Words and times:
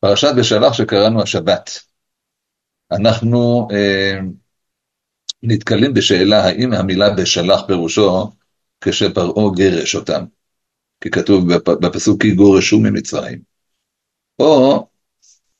פרשת 0.00 0.30
בשלח 0.38 0.72
שקראנו 0.72 1.22
השבת. 1.22 1.70
אנחנו 2.92 3.68
אה, 3.72 4.18
נתקלים 5.42 5.94
בשאלה 5.94 6.44
האם 6.44 6.72
המילה 6.72 7.10
בשלח 7.10 7.60
פירושו 7.66 8.30
כשפרעה 8.80 9.54
גירש 9.54 9.94
אותם, 9.94 10.24
כי 11.00 11.10
כתוב 11.10 11.54
בפסוק 11.54 12.22
כי 12.22 12.34
גורשו 12.34 12.78
ממצרים. 12.78 13.38
או 14.38 14.86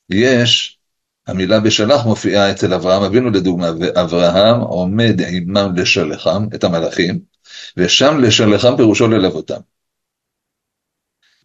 יש, 0.09 0.79
המילה 1.27 1.59
בשלח 1.59 2.05
מופיעה 2.05 2.51
אצל 2.51 2.73
אברהם 2.73 3.03
אבינו 3.03 3.29
לדוגמה, 3.29 3.67
ואברהם 3.79 4.61
עומד 4.61 5.21
עמם 5.27 5.75
לשלחם, 5.75 6.47
את 6.55 6.63
המלאכים, 6.63 7.19
ושם 7.77 8.19
לשלחם 8.19 8.77
פירושו 8.77 9.07
ללוותם. 9.07 9.59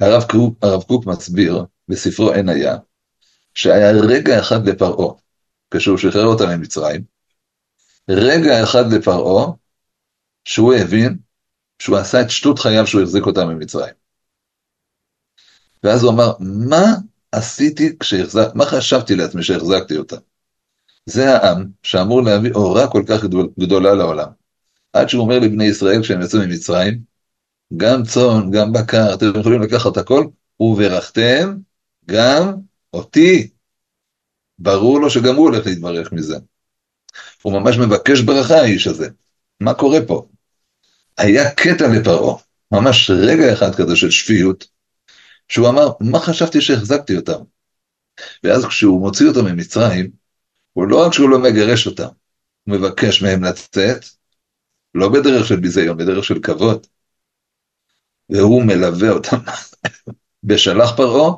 הרב 0.00 0.22
קוק, 0.30 0.58
הרב 0.62 0.82
קוק 0.82 1.06
מסביר 1.06 1.64
בספרו 1.88 2.32
אין 2.32 2.48
היה, 2.48 2.76
שהיה 3.54 3.90
רגע 3.90 4.40
אחד 4.40 4.68
לפרעה, 4.68 5.14
כשהוא 5.70 5.98
שחרר 5.98 6.26
אותם 6.26 6.48
ממצרים, 6.48 7.04
רגע 8.10 8.62
אחד 8.62 8.92
לפרעה, 8.92 9.52
שהוא 10.44 10.74
הבין 10.74 11.18
שהוא 11.78 11.96
עשה 11.96 12.20
את 12.20 12.30
שטות 12.30 12.58
חייו 12.58 12.86
שהוא 12.86 13.02
החזיק 13.02 13.26
אותם 13.26 13.48
ממצרים. 13.48 13.94
ואז 15.82 16.02
הוא 16.02 16.12
אמר, 16.12 16.32
מה 16.40 16.84
עשיתי 17.32 17.98
כשהחזק, 17.98 18.48
מה 18.54 18.66
חשבתי 18.66 19.16
לעצמי 19.16 19.42
שהחזקתי 19.42 19.96
אותם? 19.96 20.16
זה 21.06 21.34
העם 21.34 21.64
שאמור 21.82 22.22
להביא 22.22 22.52
אורה 22.52 22.90
כל 22.90 23.02
כך 23.08 23.24
גדולה 23.60 23.94
לעולם. 23.94 24.28
עד 24.92 25.08
שהוא 25.08 25.22
אומר 25.22 25.38
לבני 25.38 25.64
ישראל 25.64 26.02
כשהם 26.02 26.22
יצאו 26.22 26.40
ממצרים, 26.40 27.00
גם 27.76 28.02
צאן, 28.02 28.50
גם 28.50 28.72
בקר, 28.72 29.14
אתם 29.14 29.40
יכולים 29.40 29.62
לקחת 29.62 29.96
הכל, 29.96 30.26
וברכתם 30.60 31.56
גם 32.06 32.52
אותי. 32.92 33.50
ברור 34.58 35.00
לו 35.00 35.10
שגם 35.10 35.36
הוא 35.36 35.48
הולך 35.48 35.66
להתברך 35.66 36.12
מזה. 36.12 36.36
הוא 37.42 37.60
ממש 37.60 37.76
מבקש 37.76 38.20
ברכה 38.20 38.54
האיש 38.54 38.86
הזה. 38.86 39.08
מה 39.60 39.74
קורה 39.74 39.98
פה? 40.06 40.28
היה 41.18 41.50
קטע 41.50 41.88
לפרעה, 41.88 42.36
ממש 42.72 43.10
רגע 43.10 43.52
אחד 43.52 43.74
כזה 43.74 43.96
של 43.96 44.10
שפיות, 44.10 44.66
שהוא 45.48 45.68
אמר, 45.68 45.88
מה 46.00 46.20
חשבתי 46.20 46.60
שהחזקתי 46.60 47.16
אותם? 47.16 47.42
ואז 48.44 48.64
כשהוא 48.64 49.00
מוציא 49.00 49.28
אותם 49.28 49.44
ממצרים, 49.44 50.10
הוא 50.72 50.86
לא 50.86 51.06
רק 51.06 51.12
שהוא 51.12 51.30
לא 51.30 51.38
מגרש 51.38 51.86
אותם, 51.86 52.08
הוא 52.64 52.76
מבקש 52.76 53.22
מהם 53.22 53.44
לצאת, 53.44 54.04
לא 54.94 55.08
בדרך 55.08 55.46
של 55.46 55.56
ביזיון, 55.56 55.96
בדרך 55.96 56.24
של 56.24 56.40
כבוד, 56.42 56.86
והוא 58.28 58.64
מלווה 58.64 59.10
אותם 59.10 59.36
בשלח 60.44 60.96
פרעה, 60.96 61.32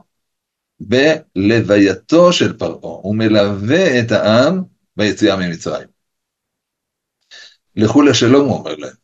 בלווייתו 0.80 2.32
של 2.32 2.58
פרעה, 2.58 2.80
הוא 2.80 3.16
מלווה 3.16 4.00
את 4.00 4.12
העם 4.12 4.62
ביציאה 4.96 5.36
ממצרים. 5.36 5.88
לכו 7.76 8.02
לשלום, 8.02 8.48
הוא 8.48 8.58
אומר 8.58 8.76
להם. 8.76 8.94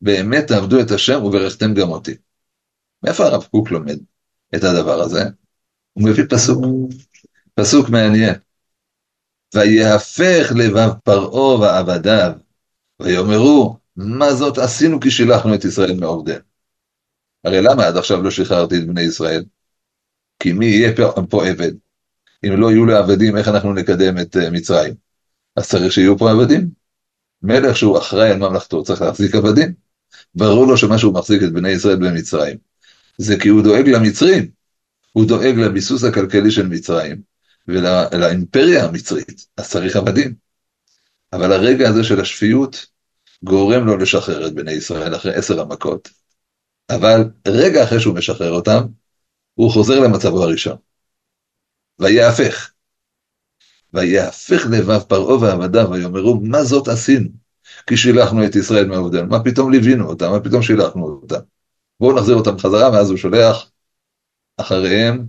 באמת 0.00 0.46
תעבדו 0.46 0.80
את 0.80 0.90
השם 0.90 1.24
וברכתם 1.24 1.74
גם 1.74 1.88
אותי. 1.88 2.14
מאיפה 3.02 3.24
הרב 3.24 3.44
קוק 3.50 3.70
לומד 3.70 3.98
את 4.54 4.64
הדבר 4.64 5.00
הזה? 5.00 5.22
הוא 5.92 6.08
מביא 6.08 6.24
פסוק, 6.30 6.64
פסוק 7.54 7.88
מעניין. 7.88 8.34
ויהפך 9.54 10.52
לבב 10.56 10.90
פרעה 11.04 11.60
ועבדיו, 11.60 12.32
ויאמרו, 13.00 13.78
מה 13.96 14.34
זאת 14.34 14.58
עשינו 14.58 15.00
כי 15.00 15.10
שילחנו 15.10 15.54
את 15.54 15.64
ישראל 15.64 15.94
מעובדינו. 16.00 16.44
הרי 17.44 17.62
למה 17.62 17.86
עד 17.86 17.96
עכשיו 17.96 18.22
לא 18.22 18.30
שחררתי 18.30 18.78
את 18.78 18.86
בני 18.86 19.00
ישראל? 19.00 19.44
כי 20.38 20.52
מי 20.52 20.66
יהיה 20.66 20.92
פה 21.30 21.46
עבד? 21.46 21.72
אם 22.46 22.60
לא 22.60 22.70
יהיו 22.70 22.86
לעבדים, 22.86 23.36
איך 23.36 23.48
אנחנו 23.48 23.72
נקדם 23.72 24.18
את 24.18 24.36
אה, 24.36 24.50
מצרים? 24.50 24.94
אז 25.56 25.68
צריך 25.68 25.92
שיהיו 25.92 26.18
פה 26.18 26.30
עבדים. 26.30 26.70
מלך 27.42 27.76
שהוא 27.76 27.98
אחראי 27.98 28.30
על 28.30 28.38
ממלכתו 28.38 28.82
צריך 28.82 29.02
להחזיק 29.02 29.34
עבדים. 29.34 29.72
ברור 30.34 30.66
לו 30.66 30.76
שמה 30.76 30.98
שהוא 30.98 31.14
מחזיק 31.14 31.42
את 31.42 31.52
בני 31.52 31.68
ישראל 31.68 31.96
במצרים, 31.96 32.56
זה 33.18 33.38
כי 33.38 33.48
הוא 33.48 33.62
דואג 33.62 33.88
למצרים, 33.88 34.50
הוא 35.12 35.28
דואג 35.28 35.58
לביסוס 35.58 36.04
הכלכלי 36.04 36.50
של 36.50 36.66
מצרים 36.66 37.20
ולאימפריה 37.68 38.84
המצרית, 38.84 39.46
אז 39.56 39.70
צריך 39.70 39.96
עבדים. 39.96 40.34
אבל 41.32 41.52
הרגע 41.52 41.88
הזה 41.88 42.04
של 42.04 42.20
השפיות 42.20 42.86
גורם 43.42 43.86
לו 43.86 43.96
לשחרר 43.96 44.46
את 44.46 44.54
בני 44.54 44.72
ישראל 44.72 45.16
אחרי 45.16 45.34
עשר 45.34 45.60
המכות. 45.60 46.08
אבל 46.90 47.30
רגע 47.48 47.84
אחרי 47.84 48.00
שהוא 48.00 48.14
משחרר 48.14 48.50
אותם, 48.50 48.82
הוא 49.56 49.72
חוזר 49.72 50.00
למצבו 50.00 50.42
הראשון. 50.42 50.76
ויהפך. 51.98 52.70
ויהפך 53.94 54.66
לבב 54.70 54.98
פרעה 54.98 55.40
ועבדיו, 55.40 55.90
ויאמרו, 55.90 56.40
מה 56.40 56.64
זאת 56.64 56.88
עשינו? 56.88 57.28
כי 57.86 57.96
שילחנו 57.96 58.44
את 58.44 58.56
ישראל 58.56 58.86
מעובדינו. 58.86 59.26
מה 59.26 59.44
פתאום 59.44 59.72
ליווינו 59.72 60.08
אותם? 60.08 60.30
מה 60.30 60.40
פתאום 60.40 60.62
שילחנו 60.62 61.20
אותם? 61.22 61.40
בואו 62.00 62.16
נחזיר 62.16 62.34
אותם 62.34 62.56
בחזרה, 62.56 62.90
ואז 62.92 63.10
הוא 63.10 63.16
שולח 63.16 63.70
אחריהם 64.56 65.26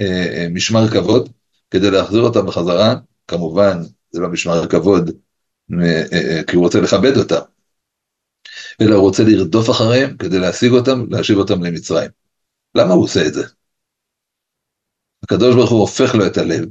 אה, 0.00 0.06
אה, 0.06 0.46
משמר 0.50 0.88
כבוד, 0.88 1.28
כדי 1.70 1.90
להחזיר 1.90 2.20
אותם 2.20 2.46
בחזרה. 2.46 2.94
כמובן, 3.28 3.82
זה 4.10 4.20
לא 4.20 4.28
משמר 4.28 4.66
כבוד, 4.66 5.10
אה, 5.72 6.02
אה, 6.12 6.42
כי 6.46 6.56
הוא 6.56 6.64
רוצה 6.64 6.80
לכבד 6.80 7.16
אותם, 7.16 7.40
אלא 8.80 8.94
הוא 8.94 9.02
רוצה 9.02 9.22
לרדוף 9.24 9.70
אחריהם 9.70 10.16
כדי 10.16 10.38
להשיג 10.38 10.72
אותם, 10.72 11.06
להשיב 11.10 11.38
אותם 11.38 11.62
למצרים. 11.62 12.10
למה 12.74 12.94
הוא 12.94 13.04
עושה 13.04 13.26
את 13.26 13.34
זה? 13.34 13.44
הקדוש 15.22 15.54
ברוך 15.54 15.70
הוא 15.70 15.80
הופך 15.80 16.14
לו 16.14 16.26
את 16.26 16.36
הלב 16.36 16.68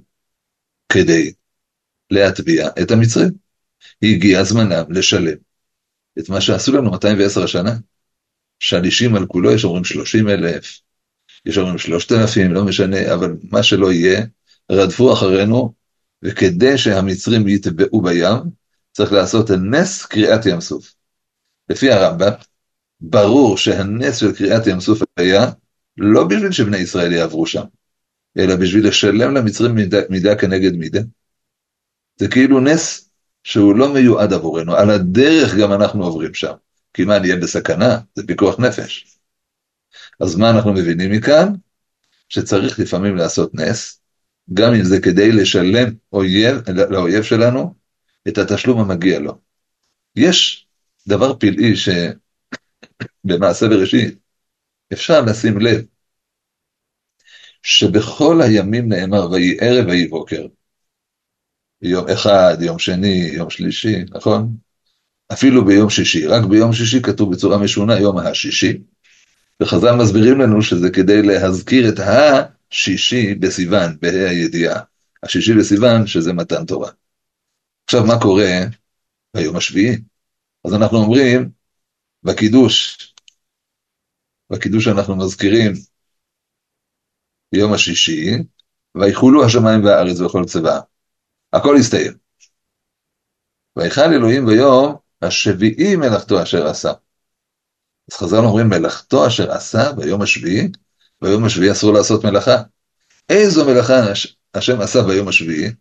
כדי 0.90 1.34
להטביע 2.12 2.68
את 2.82 2.92
המצרים. 2.92 3.32
הגיע 4.04 4.44
זמנם 4.44 4.84
לשלם 4.90 5.38
את 6.20 6.30
מה 6.30 6.42
שעשו 6.42 6.72
לנו 6.72 6.92
210 6.92 7.44
השנה. 7.44 7.72
שלישים 8.60 9.16
על 9.16 9.26
כולו, 9.26 9.52
יש 9.52 9.64
אומרים 9.64 9.84
30 9.84 10.30
אלף, 10.30 10.80
יש 11.46 11.58
אומרים 11.58 11.78
3,000, 11.78 12.54
לא 12.54 12.66
משנה, 12.66 13.14
אבל 13.14 13.36
מה 13.52 13.64
שלא 13.64 13.92
יהיה, 13.92 14.26
רדפו 14.72 15.14
אחרינו, 15.14 15.74
וכדי 16.24 16.78
שהמצרים 16.78 17.48
יטבעו 17.48 18.02
בים, 18.02 18.38
צריך 18.92 19.12
לעשות 19.12 19.52
נס 19.52 20.06
קריעת 20.06 20.46
ים 20.46 20.62
סוף. 20.62 20.94
לפי 21.70 21.92
הרמב"ם, 21.92 22.32
ברור 23.02 23.58
שהנס 23.58 24.18
של 24.18 24.36
קריעת 24.36 24.68
ים 24.68 24.80
סוף 24.80 25.02
היה 25.18 25.46
לא 25.98 26.28
בשביל 26.28 26.52
שבני 26.52 26.78
ישראל 26.78 27.12
יעברו 27.12 27.46
שם, 27.46 27.64
אלא 28.38 28.56
בשביל 28.56 28.88
לשלם 28.88 29.34
למצרים 29.34 29.76
מידה, 29.76 29.98
מידה 30.10 30.36
כנגד 30.36 30.74
מידה. 30.74 31.02
זה 32.16 32.28
כאילו 32.28 32.60
נס 32.60 33.10
שהוא 33.44 33.76
לא 33.76 33.94
מיועד 33.94 34.34
עבורנו, 34.34 34.76
על 34.76 34.90
הדרך 34.90 35.56
גם 35.56 35.74
אנחנו 35.74 36.04
עוברים 36.04 36.34
שם. 36.34 36.54
כי 36.94 37.06
מה, 37.06 37.20
נהיה 37.20 37.36
בסכנה? 37.36 38.00
זה 38.16 38.28
פיקוח 38.28 38.60
נפש. 38.60 39.18
אז 40.20 40.36
מה 40.36 40.50
אנחנו 40.50 40.74
מבינים 40.74 41.12
מכאן? 41.12 41.54
שצריך 42.30 42.80
לפעמים 42.80 43.16
לעשות 43.16 43.56
נס, 43.56 44.02
גם 44.54 44.74
אם 44.74 44.84
זה 44.84 45.02
כדי 45.02 45.32
לשלם 45.32 45.94
אויב, 46.14 46.70
לאויב 46.90 47.24
שלנו 47.24 47.74
את 48.28 48.38
התשלום 48.38 48.80
המגיע 48.80 49.20
לו. 49.20 49.38
יש 50.16 50.68
דבר 51.08 51.36
פלאי 51.36 51.74
שבמעשה 53.26 53.68
בראשית 53.72 54.23
אפשר 54.94 55.22
לשים 55.22 55.60
לב 55.60 55.86
שבכל 57.64 58.42
הימים 58.42 58.94
נאמר 58.94 59.32
ויהי 59.32 59.58
ערב 59.62 59.88
ויהי 59.88 60.08
בוקר. 60.08 60.46
יום 61.82 62.10
אחד, 62.10 62.58
יום 62.62 62.80
שני, 62.80 63.30
יום 63.34 63.50
שלישי, 63.50 64.04
נכון? 64.12 64.58
אפילו 65.34 65.66
ביום 65.66 65.90
שישי, 65.90 66.28
רק 66.28 66.46
ביום 66.46 66.74
שישי 66.74 67.02
כתוב 67.02 67.34
בצורה 67.34 67.58
משונה 67.58 68.00
יום 68.00 68.18
השישי, 68.18 68.78
וחז"ל 69.62 69.96
מסבירים 69.96 70.40
לנו 70.40 70.62
שזה 70.62 70.90
כדי 70.90 71.22
להזכיר 71.22 71.90
את 71.90 72.00
השישי 72.00 73.36
בסיוון, 73.36 73.98
בה"א 74.02 74.30
הידיעה. 74.30 74.82
השישי 75.24 75.54
בסיוון 75.54 76.08
שזה 76.08 76.34
מתן 76.34 76.66
תורה. 76.66 76.92
עכשיו 77.86 78.06
מה 78.06 78.22
קורה 78.22 78.60
ביום 79.36 79.56
השביעי? 79.56 79.98
אז 80.66 80.74
אנחנו 80.74 80.98
אומרים 80.98 81.50
בקידוש, 82.24 82.98
בקידוש 84.54 84.88
אנחנו 84.88 85.16
מזכירים 85.16 85.74
ביום 87.52 87.74
השישי, 87.74 88.32
ויחולו 88.96 89.46
השמיים 89.46 89.86
והארץ 89.86 90.20
וכל 90.20 90.46
צבאה. 90.46 90.80
הכל 91.54 91.76
הסתיים. 91.80 92.14
ויכל 93.76 94.14
אלוהים 94.14 94.46
ביום 94.46 94.96
השביעי 95.22 95.96
מלאכתו 95.96 96.44
אשר 96.44 96.68
עשה. 96.68 96.92
אז 98.12 98.18
חז"ל 98.18 98.38
אומרים 98.38 98.70
מלאכתו 98.70 99.28
אשר 99.28 99.52
עשה 99.52 99.92
ביום 99.98 100.22
השביעי, 100.22 100.72
ביום 101.22 101.46
השביעי 101.46 101.72
אסור 101.72 101.94
לעשות 101.94 102.26
מלאכה. 102.26 102.64
איזו 103.30 103.66
מלאכה 103.66 103.94
השם 104.54 104.82
עשה 104.82 105.00
ביום 105.08 105.28
השביעי? 105.28 105.72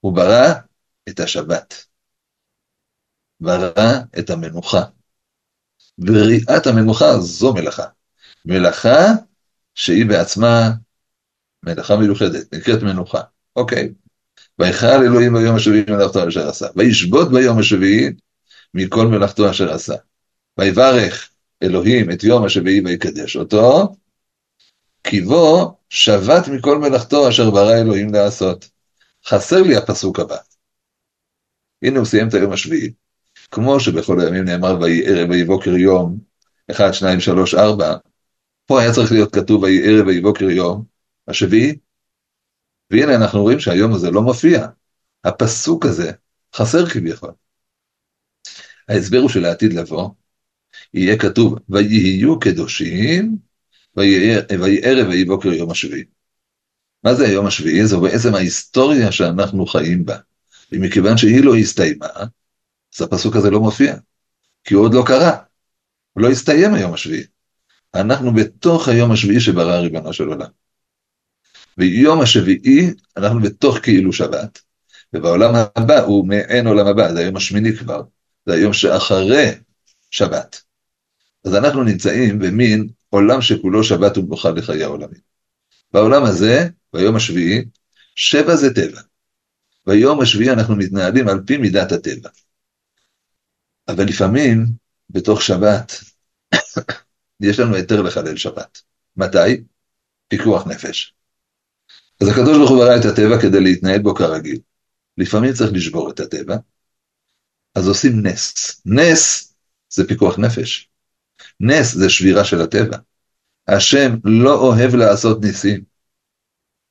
הוא 0.00 0.16
ברא 0.16 0.54
את 1.08 1.20
השבת. 1.20 1.86
ברא 3.40 3.92
את 4.18 4.30
המנוחה. 4.30 4.97
בריאת 5.98 6.66
המנוחה 6.66 7.18
זו 7.20 7.54
מלאכה. 7.54 7.84
מלאכה 8.44 9.06
שהיא 9.74 10.06
בעצמה 10.06 10.70
מלאכה 11.62 11.96
מיוחדת, 11.96 12.54
נקראת 12.54 12.82
מנוחה. 12.82 13.20
אוקיי. 13.56 13.92
ויכל 14.58 14.86
אלוהים 14.86 15.34
ביום 15.34 15.56
השביעי 15.56 15.84
מלאכתו 15.88 16.28
אשר 16.28 16.48
עשה. 16.48 16.66
וישבות 16.76 17.32
ביום 17.32 17.58
השביעי 17.58 18.10
מכל 18.74 19.06
מלאכתו 19.06 19.50
אשר 19.50 19.72
עשה. 19.72 19.94
ויברך 20.58 21.30
אלוהים 21.62 22.10
את 22.10 22.24
יום 22.24 22.44
השביעי 22.44 22.80
ויקדש 22.84 23.36
אותו, 23.36 23.96
כי 25.04 25.20
בו 25.20 25.76
שבת 25.88 26.48
מכל 26.48 26.78
מלאכתו 26.78 27.28
אשר 27.28 27.50
ברא 27.50 27.74
אלוהים 27.74 28.14
לעשות. 28.14 28.70
חסר 29.26 29.62
לי 29.62 29.76
הפסוק 29.76 30.20
הבא. 30.20 30.36
הנה 31.82 31.98
הוא 31.98 32.06
סיים 32.06 32.28
את 32.28 32.34
היום 32.34 32.52
השביעי. 32.52 32.92
כמו 33.50 33.80
שבכל 33.80 34.20
הימים 34.20 34.44
נאמר 34.44 34.78
ויהי 34.80 35.06
ערב 35.06 35.30
ויהי 35.30 35.44
בוקר 35.44 35.70
יום, 35.70 36.18
1, 36.70 36.94
2, 36.94 37.20
3, 37.20 37.54
4, 37.54 37.96
פה 38.66 38.80
היה 38.80 38.92
צריך 38.92 39.12
להיות 39.12 39.34
כתוב 39.34 39.62
ויהי 39.62 39.88
ערב 39.88 40.06
ויהי 40.06 40.20
בוקר 40.20 40.50
יום, 40.50 40.84
השביעי. 41.28 41.78
והנה 42.90 43.14
אנחנו 43.14 43.42
רואים 43.42 43.60
שהיום 43.60 43.92
הזה 43.92 44.10
לא 44.10 44.22
מופיע. 44.22 44.66
הפסוק 45.24 45.86
הזה 45.86 46.12
חסר 46.54 46.86
כביכול. 46.86 47.30
ההסבר 48.88 49.18
הוא 49.18 49.28
שלעתיד 49.28 49.72
לבוא, 49.72 50.10
יהיה 50.94 51.18
כתוב 51.18 51.58
ויהיו 51.68 52.38
קדושים, 52.38 53.36
ויהי 53.96 54.34
ערב 54.82 55.08
ויהי 55.08 55.24
בוקר 55.24 55.48
יום 55.48 55.70
השביעי. 55.70 56.04
מה 57.04 57.14
זה 57.14 57.26
היום 57.26 57.46
השביעי? 57.46 57.86
זו 57.86 58.00
בעצם 58.00 58.34
ההיסטוריה 58.34 59.12
שאנחנו 59.12 59.66
חיים 59.66 60.04
בה. 60.04 60.16
ומכיוון 60.72 61.16
שהיא 61.16 61.44
לא 61.44 61.56
הסתיימה, 61.56 62.06
אז 62.98 63.02
הפסוק 63.02 63.36
הזה 63.36 63.50
לא 63.50 63.60
מופיע, 63.60 63.96
כי 64.64 64.74
הוא 64.74 64.84
עוד 64.84 64.94
לא 64.94 65.02
קרה, 65.06 65.36
הוא 66.12 66.22
לא 66.22 66.30
הסתיים 66.30 66.74
היום 66.74 66.94
השביעי. 66.94 67.24
אנחנו 67.94 68.34
בתוך 68.34 68.88
היום 68.88 69.12
השביעי 69.12 69.40
שברא 69.40 69.78
ריבונו 69.78 70.12
של 70.12 70.28
עולם. 70.28 70.48
ויום 71.78 72.20
השביעי, 72.20 72.90
אנחנו 73.16 73.40
בתוך 73.40 73.78
כאילו 73.78 74.12
שבת, 74.12 74.60
ובעולם 75.12 75.54
הבא 75.76 76.00
הוא 76.00 76.28
מעין 76.28 76.66
עולם 76.66 76.86
הבא, 76.86 77.12
זה 77.12 77.20
היום 77.20 77.36
השמיני 77.36 77.76
כבר, 77.76 78.02
זה 78.46 78.54
היום 78.54 78.72
שאחרי 78.72 79.50
שבת. 80.10 80.62
אז 81.44 81.54
אנחנו 81.54 81.82
נמצאים 81.82 82.38
במין 82.38 82.88
עולם 83.10 83.42
שכולו 83.42 83.84
שבת 83.84 84.18
ומנוחה 84.18 84.50
לחיי 84.50 84.84
העולמים. 84.84 85.20
בעולם 85.92 86.24
הזה, 86.24 86.68
ביום 86.92 87.16
השביעי, 87.16 87.64
שבע 88.14 88.56
זה 88.56 88.74
טבע. 88.74 89.00
ביום 89.86 90.20
השביעי 90.20 90.50
אנחנו 90.50 90.76
מתנהלים 90.76 91.28
על 91.28 91.40
פי 91.46 91.56
מידת 91.56 91.92
הטבע. 91.92 92.28
אבל 93.88 94.04
לפעמים, 94.04 94.66
בתוך 95.10 95.42
שבת, 95.42 95.92
יש 97.40 97.60
לנו 97.60 97.74
היתר 97.74 98.02
לחלל 98.02 98.36
שבת. 98.36 98.82
מתי? 99.16 99.64
פיקוח 100.28 100.66
נפש. 100.66 101.14
אז 102.22 102.28
הקדוש 102.28 102.56
ברוך 102.56 102.70
הוא 102.70 102.78
ברא 102.78 102.96
את 103.00 103.04
הטבע 103.04 103.42
כדי 103.42 103.60
להתנהל 103.60 103.98
בו 104.02 104.14
כרגיל. 104.14 104.60
לפעמים 105.18 105.52
צריך 105.52 105.72
לשבור 105.72 106.10
את 106.10 106.20
הטבע, 106.20 106.56
אז 107.74 107.88
עושים 107.88 108.26
נס. 108.26 108.80
נס 108.86 109.54
זה 109.90 110.08
פיקוח 110.08 110.38
נפש. 110.38 110.88
נס 111.60 111.94
זה 111.94 112.10
שבירה 112.10 112.44
של 112.44 112.60
הטבע. 112.60 112.96
השם 113.68 114.10
לא 114.24 114.54
אוהב 114.54 114.94
לעשות 114.94 115.40
ניסים. 115.44 115.84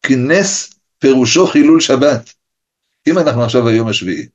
כי 0.05 0.15
נס 0.15 0.79
פירושו 0.99 1.47
חילול 1.47 1.81
שבת. 1.81 2.33
אם 3.07 3.17
אנחנו 3.17 3.43
עכשיו 3.43 3.63
ביום 3.63 3.87
השביעי, 3.87 4.27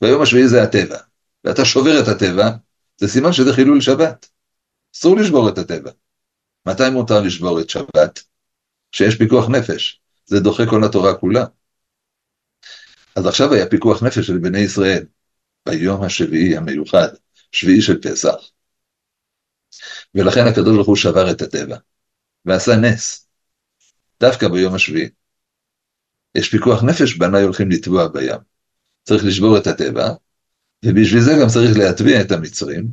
והיום 0.00 0.22
השביעי 0.22 0.48
זה 0.48 0.62
הטבע, 0.62 0.98
ואתה 1.44 1.64
שובר 1.64 2.00
את 2.02 2.08
הטבע, 2.08 2.50
זה 2.96 3.08
סימן 3.08 3.32
שזה 3.32 3.52
חילול 3.52 3.80
שבת. 3.80 4.28
אסור 4.94 5.16
לשבור 5.16 5.48
את 5.48 5.58
הטבע. 5.58 5.90
מתי 6.66 6.90
מותר 6.92 7.20
לשבור 7.20 7.60
את 7.60 7.70
שבת? 7.70 8.22
כשיש 8.92 9.18
פיקוח 9.18 9.48
נפש. 9.48 10.00
זה 10.26 10.40
דוחה 10.40 10.62
כל 10.70 10.84
התורה 10.84 11.14
כולה. 11.14 11.44
אז 13.16 13.26
עכשיו 13.26 13.54
היה 13.54 13.66
פיקוח 13.66 14.02
נפש 14.02 14.26
של 14.26 14.38
בני 14.38 14.58
ישראל, 14.58 15.06
ביום 15.66 16.04
השביעי 16.04 16.56
המיוחד, 16.56 17.08
שביעי 17.52 17.82
של 17.82 18.00
פסח. 18.00 18.36
ולכן 20.14 20.46
הקדוש 20.46 20.74
ברוך 20.74 20.86
הוא 20.86 20.96
שבר 20.96 21.30
את 21.30 21.42
הטבע, 21.42 21.76
ועשה 22.44 22.76
נס, 22.76 23.28
דווקא 24.20 24.48
ביום 24.48 24.74
השביעי. 24.74 25.08
יש 26.34 26.50
פיקוח 26.50 26.82
נפש, 26.82 27.16
בניי 27.16 27.42
הולכים 27.42 27.70
לטבוע 27.70 28.08
בים. 28.08 28.40
צריך 29.04 29.24
לשבור 29.24 29.58
את 29.58 29.66
הטבע, 29.66 30.08
ובשביל 30.84 31.20
זה 31.20 31.32
גם 31.42 31.48
צריך 31.48 31.78
להטביע 31.78 32.20
את 32.20 32.32
המצרים, 32.32 32.88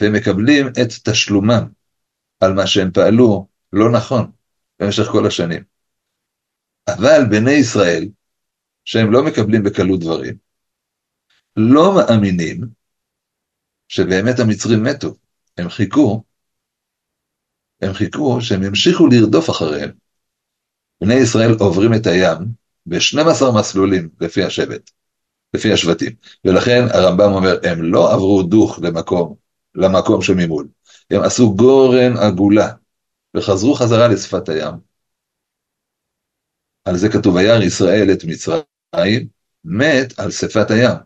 והם 0.00 0.12
מקבלים 0.12 0.66
את 0.68 1.08
תשלומם 1.10 1.64
על 2.40 2.52
מה 2.52 2.66
שהם 2.66 2.90
פעלו 2.92 3.48
לא 3.72 3.92
נכון 3.92 4.30
במשך 4.80 5.04
כל 5.12 5.26
השנים. 5.26 5.64
אבל 6.88 7.20
בני 7.30 7.52
ישראל, 7.52 8.08
שהם 8.84 9.12
לא 9.12 9.24
מקבלים 9.24 9.62
בקלות 9.62 10.00
דברים, 10.00 10.36
לא 11.56 11.94
מאמינים 11.96 12.60
שבאמת 13.88 14.38
המצרים 14.38 14.82
מתו. 14.82 15.14
הם 15.58 15.68
חיכו, 15.68 16.24
הם 17.82 17.92
חיכו 17.92 18.38
שהם 18.40 18.62
ימשיכו 18.62 19.06
לרדוף 19.06 19.50
אחריהם. 19.50 19.90
בני 21.00 21.14
ישראל 21.14 21.50
עוברים 21.60 21.94
את 21.94 22.06
הים 22.06 22.38
ב-12 22.86 23.58
מסלולים 23.58 24.08
לפי 24.20 24.44
השבט, 24.44 24.90
לפי 25.54 25.72
השבטים. 25.72 26.12
ולכן 26.44 26.84
הרמב"ם 26.90 27.32
אומר, 27.32 27.58
הם 27.62 27.82
לא 27.82 28.12
עברו 28.12 28.42
דוך 28.42 28.78
למקום, 28.82 29.34
למקום 29.74 30.22
שממול. 30.22 30.68
הם 31.10 31.22
עשו 31.22 31.56
גורן 31.56 32.16
עגולה 32.16 32.72
וחזרו 33.36 33.74
חזרה 33.74 34.08
לשפת 34.08 34.48
הים. 34.48 34.74
על 36.84 36.96
זה 36.96 37.08
כתוב, 37.08 37.34
וירא 37.34 37.62
ישראל 37.62 38.12
את 38.12 38.24
מצרים, 38.24 39.28
מת 39.64 40.18
על 40.18 40.30
שפת 40.30 40.70
הים. 40.70 40.96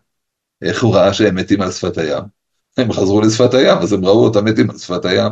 איך 0.61 0.83
הוא 0.83 0.95
ראה 0.95 1.13
שהם 1.13 1.35
מתים 1.35 1.61
על 1.61 1.71
שפת 1.71 1.97
הים? 1.97 2.23
הם 2.77 2.93
חזרו 2.93 3.21
לשפת 3.21 3.53
הים, 3.53 3.77
אז 3.77 3.93
הם 3.93 4.05
ראו 4.05 4.25
אותם 4.25 4.45
מתים 4.45 4.69
על 4.69 4.77
שפת 4.77 5.05
הים. 5.05 5.31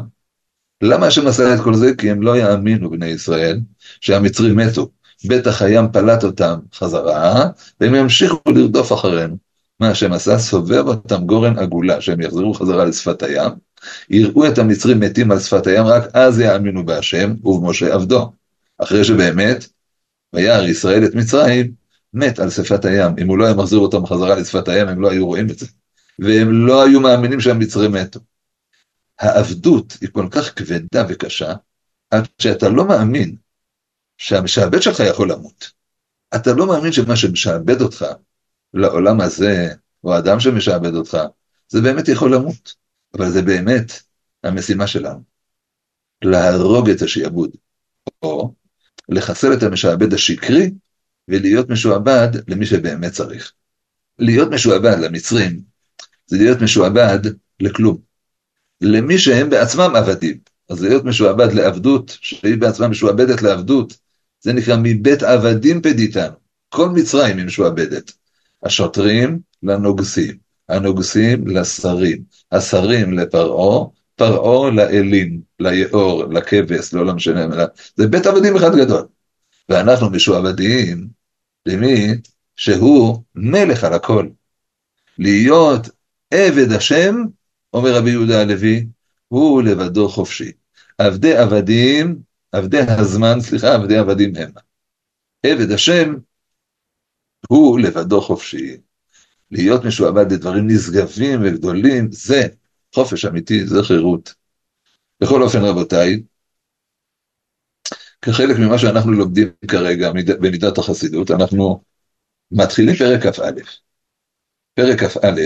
למה 0.84 1.08
השם 1.08 1.28
עשה 1.28 1.56
את 1.56 1.60
כל 1.64 1.76
זה? 1.76 1.92
כי 1.98 2.12
הם 2.12 2.22
לא 2.22 2.38
יאמינו, 2.38 2.90
בני 2.90 3.06
ישראל, 3.06 3.60
שהמצרים 4.02 4.56
מתו. 4.56 4.90
בטח 5.28 5.62
הים 5.62 5.86
פלט 5.92 6.24
אותם 6.24 6.60
חזרה, 6.74 7.50
והם 7.82 7.96
ימשיכו 7.96 8.38
לרדוף 8.48 8.94
אחרינו. 8.94 9.38
מה 9.80 9.90
השם 9.90 10.14
עשה? 10.14 10.40
סובב 10.40 10.88
אותם 10.88 11.26
גורן 11.26 11.60
עגולה, 11.60 12.02
שהם 12.02 12.22
יחזרו 12.22 12.54
חזרה 12.54 12.86
לשפת 12.86 13.24
הים, 13.24 13.52
יראו 14.10 14.48
את 14.48 14.58
המצרים 14.58 15.00
מתים 15.00 15.32
על 15.32 15.40
שפת 15.40 15.68
הים, 15.68 15.86
רק 15.86 16.04
אז 16.14 16.40
יאמינו 16.40 16.86
בהשם 16.86 17.34
ובמשה 17.44 17.94
עבדו. 17.94 18.32
אחרי 18.78 19.04
שבאמת, 19.04 19.68
וירא 20.34 20.62
ישראל 20.62 21.06
את 21.06 21.16
מצרים, 21.16 21.72
מת 22.14 22.40
על 22.40 22.50
שפת 22.50 22.86
הים. 22.86 23.16
אם 23.22 23.28
הוא 23.28 23.38
לא 23.38 23.46
היה 23.46 23.54
מחזיר 23.54 23.80
אותם 23.80 24.06
חזרה 24.06 24.36
לשפת 24.36 24.68
הים, 24.68 24.88
הם 24.88 25.02
לא 25.02 25.12
היו 25.12 25.26
רואים 25.26 25.50
את 25.50 25.60
זה. 25.60 25.66
והם 26.20 26.68
לא 26.68 26.84
היו 26.84 27.00
מאמינים 27.00 27.42
שהמצרים 27.42 27.92
מתו. 27.92 28.20
העבדות 29.20 29.98
היא 30.02 30.10
כל 30.12 30.28
כך 30.32 30.54
כבדה 30.56 31.06
וקשה, 31.10 31.54
עד 32.12 32.28
שאתה 32.40 32.70
לא 32.70 32.88
מאמין 32.88 33.36
שהמשעבד 34.18 34.82
שלך 34.82 35.00
יכול 35.00 35.32
למות. 35.32 35.72
אתה 36.36 36.54
לא 36.54 36.68
מאמין 36.68 36.92
שמה 36.92 37.16
שמשעבד 37.16 37.82
אותך 37.82 38.06
לעולם 38.74 39.22
הזה, 39.22 39.74
או 40.04 40.14
האדם 40.14 40.40
שמשעבד 40.40 40.96
אותך, 40.96 41.18
זה 41.70 41.82
באמת 41.82 42.08
יכול 42.08 42.36
למות. 42.36 42.76
אבל 43.14 43.30
זה 43.30 43.42
באמת 43.42 43.92
המשימה 44.44 44.88
שלנו. 44.88 45.24
להרוג 46.24 46.90
את 46.90 47.02
השעבוד, 47.02 47.50
או 48.24 48.54
לחסל 49.10 49.54
את 49.54 49.64
המשעבד 49.64 50.14
השקרי, 50.14 50.72
ולהיות 51.28 51.70
משועבד 51.70 52.30
למי 52.48 52.66
שבאמת 52.66 53.12
צריך. 53.12 53.54
להיות 54.20 54.52
משועבד 54.52 54.98
למצרים, 55.00 55.62
זה 56.28 56.38
להיות 56.38 56.62
משועבד 56.62 57.20
לכלום. 57.60 57.98
למי 58.82 59.18
שהם 59.18 59.50
בעצמם 59.50 59.94
עבדים. 59.96 60.38
אז 60.70 60.84
להיות 60.84 61.06
משועבד 61.06 61.54
לעבדות, 61.54 62.18
שהיא 62.22 62.58
בעצמה 62.58 62.88
משועבדת 62.88 63.42
לעבדות, 63.42 63.98
זה 64.46 64.54
נקרא 64.54 64.76
מבית 64.84 65.24
עבדים 65.24 65.82
פדיתנו. 65.82 66.36
כל 66.70 66.90
מצרים 66.90 67.38
היא 67.38 67.46
משועבדת. 67.46 68.12
השוטרים 68.64 69.40
לנוגסים, 69.64 70.38
הנוגסים 70.70 71.48
לשרים, 71.48 72.24
השרים 72.52 73.14
לפרעה, 73.14 73.88
פרעה 74.16 74.72
לאלים, 74.72 75.42
ליאור, 75.60 76.26
לכבש, 76.26 76.94
לא 76.94 77.14
משנה, 77.14 77.48
זה 77.96 78.08
בית 78.08 78.26
עבדים 78.26 78.56
אחד 78.56 78.76
גדול. 78.76 79.06
ואנחנו 79.70 80.10
משועבדים 80.10 81.08
למי 81.66 82.08
שהוא 82.56 83.24
מלך 83.36 83.84
על 83.84 83.94
הכל. 83.94 84.28
להיות 85.20 85.90
עבד 86.32 86.72
השם, 86.72 87.16
אומר 87.74 87.96
רבי 87.96 88.12
יהודה 88.12 88.42
הלוי, 88.42 88.86
הוא 89.28 89.64
לבדו 89.64 90.10
חופשי. 90.10 90.52
עבדי 90.98 91.36
עבדים, 91.38 92.20
עבדי 92.56 92.78
הזמן, 93.00 93.40
סליחה, 93.40 93.74
עבדי 93.76 93.98
עבדים 93.98 94.36
הם. 94.36 94.52
עבד 95.46 95.72
השם 95.72 96.16
הוא 97.50 97.80
לבדו 97.80 98.22
חופשי. 98.22 98.78
להיות 99.52 99.86
משועבד 99.86 100.34
לדברים 100.34 100.68
נשגבים 100.68 101.40
וגדולים, 101.44 102.12
זה 102.12 102.42
חופש 102.96 103.26
אמיתי, 103.26 103.68
זה 103.68 103.84
חירות. 103.84 104.34
בכל 105.20 105.42
אופן, 105.44 105.60
רבותיי, 105.62 106.24
כחלק 108.22 108.58
ממה 108.60 108.78
שאנחנו 108.78 109.12
לומדים 109.12 109.48
כרגע 109.68 110.12
במידת 110.42 110.78
החסידות, 110.78 111.32
אנחנו 111.32 111.84
מתחילים 112.52 112.96
פרק 112.96 113.24
כ"א. 113.24 113.52
פרק 114.74 115.00
כ"א 115.00 115.42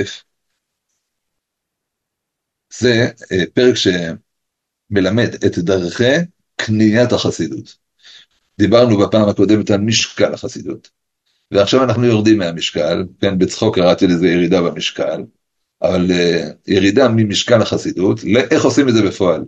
זה 2.73 3.11
אה, 3.31 3.45
פרק 3.53 3.75
שמלמד 3.75 5.33
את 5.45 5.57
דרכי 5.57 6.03
קניית 6.59 7.11
החסידות. 7.11 7.75
דיברנו 8.59 8.97
בפעם 8.97 9.29
הקודמת 9.29 9.71
על 9.71 9.81
משקל 9.81 10.33
החסידות, 10.33 10.89
ועכשיו 11.51 11.83
אנחנו 11.83 12.05
יורדים 12.05 12.37
מהמשקל, 12.37 13.05
כן, 13.21 13.37
בצחוק 13.37 13.75
קראתי 13.75 14.07
לזה 14.07 14.27
ירידה 14.27 14.61
במשקל, 14.61 15.23
אבל 15.81 16.07
uh, 16.11 16.45
ירידה 16.67 17.07
ממשקל 17.07 17.61
החסידות, 17.61 18.23
לאיך 18.23 18.63
עושים 18.63 18.89
את 18.89 18.93
זה 18.93 19.01
בפועל. 19.01 19.45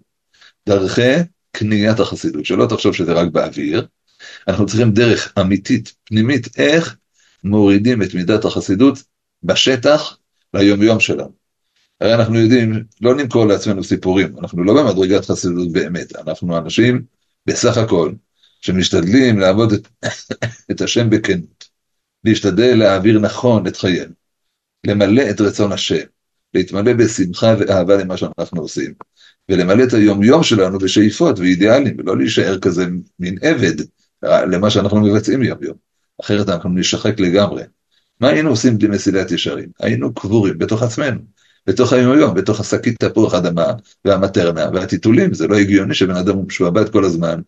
דרכי 0.69 1.15
קניית 1.51 1.99
החסידות, 1.99 2.45
שלא 2.45 2.65
תחשוב 2.65 2.93
שזה 2.93 3.13
רק 3.13 3.27
באוויר, 3.27 3.87
אנחנו 4.47 4.65
צריכים 4.65 4.91
דרך 4.91 5.33
אמיתית, 5.39 5.93
פנימית, 6.03 6.57
איך 6.57 6.95
מורידים 7.43 8.01
את 8.01 8.13
מידת 8.13 8.45
החסידות 8.45 9.03
בשטח 9.43 10.17
ליומיום 10.53 10.99
שלנו. 10.99 11.40
הרי 12.01 12.13
אנחנו 12.13 12.39
יודעים, 12.39 12.83
לא 13.01 13.15
נמכור 13.15 13.45
לעצמנו 13.45 13.83
סיפורים, 13.83 14.35
אנחנו 14.39 14.63
לא 14.63 14.73
במדרגת 14.73 15.25
חסידות 15.25 15.71
באמת, 15.71 16.15
אנחנו 16.15 16.57
אנשים 16.57 17.01
בסך 17.45 17.77
הכל 17.77 18.13
שמשתדלים 18.61 19.39
לעבוד 19.39 19.73
את, 19.73 19.87
את 20.71 20.81
השם 20.81 21.09
בכנות, 21.09 21.65
להשתדל 22.23 22.75
להעביר 22.75 23.19
נכון 23.19 23.67
את 23.67 23.77
חיינו, 23.77 24.13
למלא 24.87 25.29
את 25.29 25.41
רצון 25.41 25.71
השם, 25.71 26.05
להתמלא 26.53 26.93
בשמחה 26.93 27.55
ואהבה 27.59 27.97
למה 27.97 28.17
שאנחנו 28.17 28.61
עושים, 28.61 28.93
ולמלא 29.49 29.83
את 29.83 29.93
היומיום 29.93 30.43
שלנו 30.43 30.79
בשאיפות 30.79 31.39
ואידיאלים, 31.39 31.95
ולא 31.99 32.17
להישאר 32.17 32.59
כזה 32.59 32.85
מין 33.19 33.37
עבד 33.41 33.75
למה 34.23 34.69
שאנחנו 34.69 35.01
מבצעים 35.01 35.43
יום-יום, 35.43 35.77
אחרת 36.21 36.49
אנחנו 36.49 36.69
נשחק 36.69 37.19
לגמרי. 37.19 37.63
מה 38.19 38.29
היינו 38.29 38.49
עושים 38.49 38.77
בלי 38.77 38.87
מסילת 38.87 39.31
ישרים? 39.31 39.69
היינו 39.79 40.13
קבורים 40.13 40.57
בתוך 40.57 40.83
עצמנו, 40.83 41.19
בתוך 41.67 41.93
היום-יום, 41.93 42.35
בתוך 42.35 42.59
השקית 42.59 43.03
תפוח 43.03 43.33
אדמה 43.33 43.73
והמטרנה 44.05 44.69
והטיטולים, 44.73 45.33
זה 45.33 45.47
לא 45.47 45.55
הגיוני 45.55 45.93
שבן 45.93 46.15
אדם 46.15 46.35
הוא 46.35 46.47
משועבד 46.47 46.89
כל 46.89 47.05
הזמן 47.05 47.41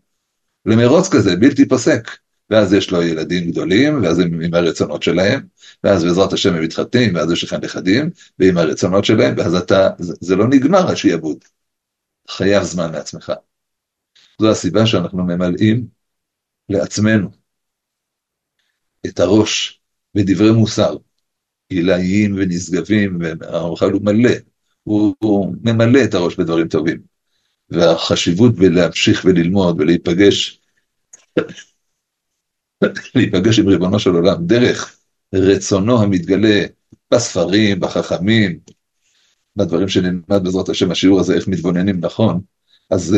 למרוץ 0.65 1.09
כזה, 1.09 1.35
בלתי 1.35 1.67
פוסק. 1.67 2.09
ואז 2.49 2.73
יש 2.73 2.91
לו 2.91 3.01
ילדים 3.01 3.51
גדולים, 3.51 4.03
ואז 4.03 4.19
הם 4.19 4.41
עם 4.41 4.53
הרצונות 4.53 5.03
שלהם, 5.03 5.47
ואז 5.83 6.03
בעזרת 6.03 6.33
השם 6.33 6.55
הם 6.55 6.63
מתחתנים, 6.63 7.15
ואז 7.15 7.31
יש 7.31 7.43
לך 7.43 7.53
נכדים, 7.53 8.09
ועם 8.39 8.57
הרצונות 8.57 9.05
שלהם, 9.05 9.35
ואז 9.37 9.55
אתה, 9.55 9.89
זה 9.99 10.35
לא 10.35 10.47
נגמר 10.47 10.91
השיעבוד. 10.91 11.37
חייב 12.29 12.63
זמן 12.63 12.91
לעצמך. 12.91 13.31
זו 14.41 14.51
הסיבה 14.51 14.85
שאנחנו 14.85 15.23
ממלאים 15.23 15.87
לעצמנו 16.69 17.29
את 19.05 19.19
הראש 19.19 19.81
בדברי 20.15 20.51
מוסר, 20.51 20.97
עילאיים 21.73 22.35
ונשגבים, 22.37 23.17
והרמח"ל 23.21 23.91
הוא 23.91 24.01
מלא, 24.03 24.31
הוא, 24.83 25.15
הוא 25.19 25.55
ממלא 25.63 26.03
את 26.03 26.13
הראש 26.13 26.35
בדברים 26.35 26.67
טובים. 26.67 27.13
והחשיבות 27.69 28.55
בלהמשיך 28.55 29.25
וללמוד 29.25 29.81
ולהיפגש, 29.81 30.61
להיפגש 33.15 33.59
עם 33.59 33.67
ריבונו 33.67 33.99
של 33.99 34.09
עולם 34.09 34.45
דרך 34.45 34.97
רצונו 35.33 36.01
המתגלה 36.01 36.65
בספרים, 37.11 37.79
בחכמים, 37.79 38.59
בדברים 39.55 39.87
שנלמד 39.87 40.43
בעזרת 40.43 40.69
השם 40.69 40.91
השיעור 40.91 41.19
הזה, 41.19 41.35
איך 41.35 41.47
מתבוננים 41.47 41.99
נכון, 41.99 42.41
אז, 42.89 43.15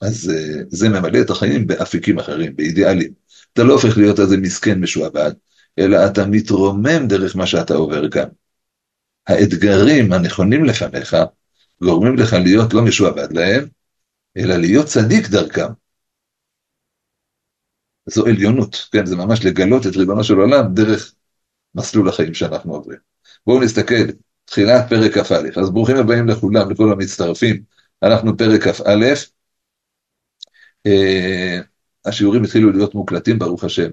אז 0.00 0.32
זה 0.68 0.88
ממלא 0.88 1.20
את 1.20 1.30
החיים 1.30 1.66
באפיקים 1.66 2.18
אחרים, 2.18 2.56
באידיאלים. 2.56 3.12
אתה 3.52 3.62
לא 3.62 3.72
הופך 3.72 3.98
להיות 3.98 4.20
איזה 4.20 4.36
מסכן 4.36 4.80
משועבד, 4.80 5.32
אלא 5.78 6.06
אתה 6.06 6.26
מתרומם 6.26 7.08
דרך 7.08 7.36
מה 7.36 7.46
שאתה 7.46 7.74
עובר 7.74 8.10
כאן. 8.10 8.28
האתגרים 9.26 10.12
הנכונים 10.12 10.64
לפניך 10.64 11.16
גורמים 11.82 12.16
לך 12.16 12.32
להיות 12.32 12.74
לא 12.74 12.82
משועבד 12.82 13.32
להם, 13.32 13.64
אלא 14.36 14.56
להיות 14.56 14.86
צדיק 14.86 15.28
דרכם. 15.28 15.72
זו 18.06 18.26
עליונות, 18.26 18.88
כן, 18.92 19.06
זה 19.06 19.16
ממש 19.16 19.44
לגלות 19.44 19.86
את 19.86 19.96
ריבונו 19.96 20.24
של 20.24 20.34
עולם 20.34 20.74
דרך 20.74 21.14
מסלול 21.74 22.08
החיים 22.08 22.34
שאנחנו 22.34 22.74
עוברים. 22.74 22.98
בואו 23.46 23.62
נסתכל, 23.62 24.04
תחילת 24.44 24.84
פרק 24.88 25.18
כ"א, 25.18 25.60
אז 25.60 25.70
ברוכים 25.70 25.96
הבאים 25.96 26.28
לכולם, 26.28 26.70
לכל 26.70 26.92
המצטרפים, 26.92 27.62
אנחנו 28.02 28.36
פרק 28.36 28.62
כ"א, 28.62 29.14
אה, 30.86 31.60
השיעורים 32.04 32.44
התחילו 32.44 32.72
להיות 32.72 32.94
מוקלטים, 32.94 33.38
ברוך 33.38 33.64
השם. 33.64 33.90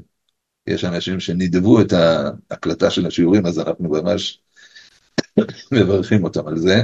יש 0.68 0.86
אנשים 0.86 1.20
שנידבו 1.20 1.82
את 1.82 1.94
ההקלטה 1.94 2.90
של 2.90 3.06
השיעורים, 3.06 3.46
אז 3.46 3.60
אנחנו 3.60 3.90
ממש 3.90 4.42
מברכים 5.72 6.24
אותם 6.24 6.48
על 6.48 6.58
זה. 6.58 6.84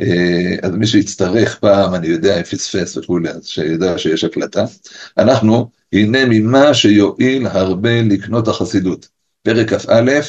אה, 0.00 0.56
אז 0.62 0.70
מי 0.70 0.86
שיצטרך 0.86 1.58
פעם, 1.58 1.94
אני 1.94 2.06
יודע, 2.06 2.42
פספס 2.42 2.96
וכולי, 2.96 3.30
אז 3.30 3.46
שידע 3.46 3.98
שיש 3.98 4.24
הקלטה. 4.24 4.64
אנחנו, 5.18 5.70
הנה 5.92 6.18
ממה 6.28 6.74
שיועיל 6.74 7.46
הרבה 7.46 8.02
לקנות 8.02 8.48
החסידות. 8.48 9.08
פרק 9.42 9.74
כ"א, 9.74 10.20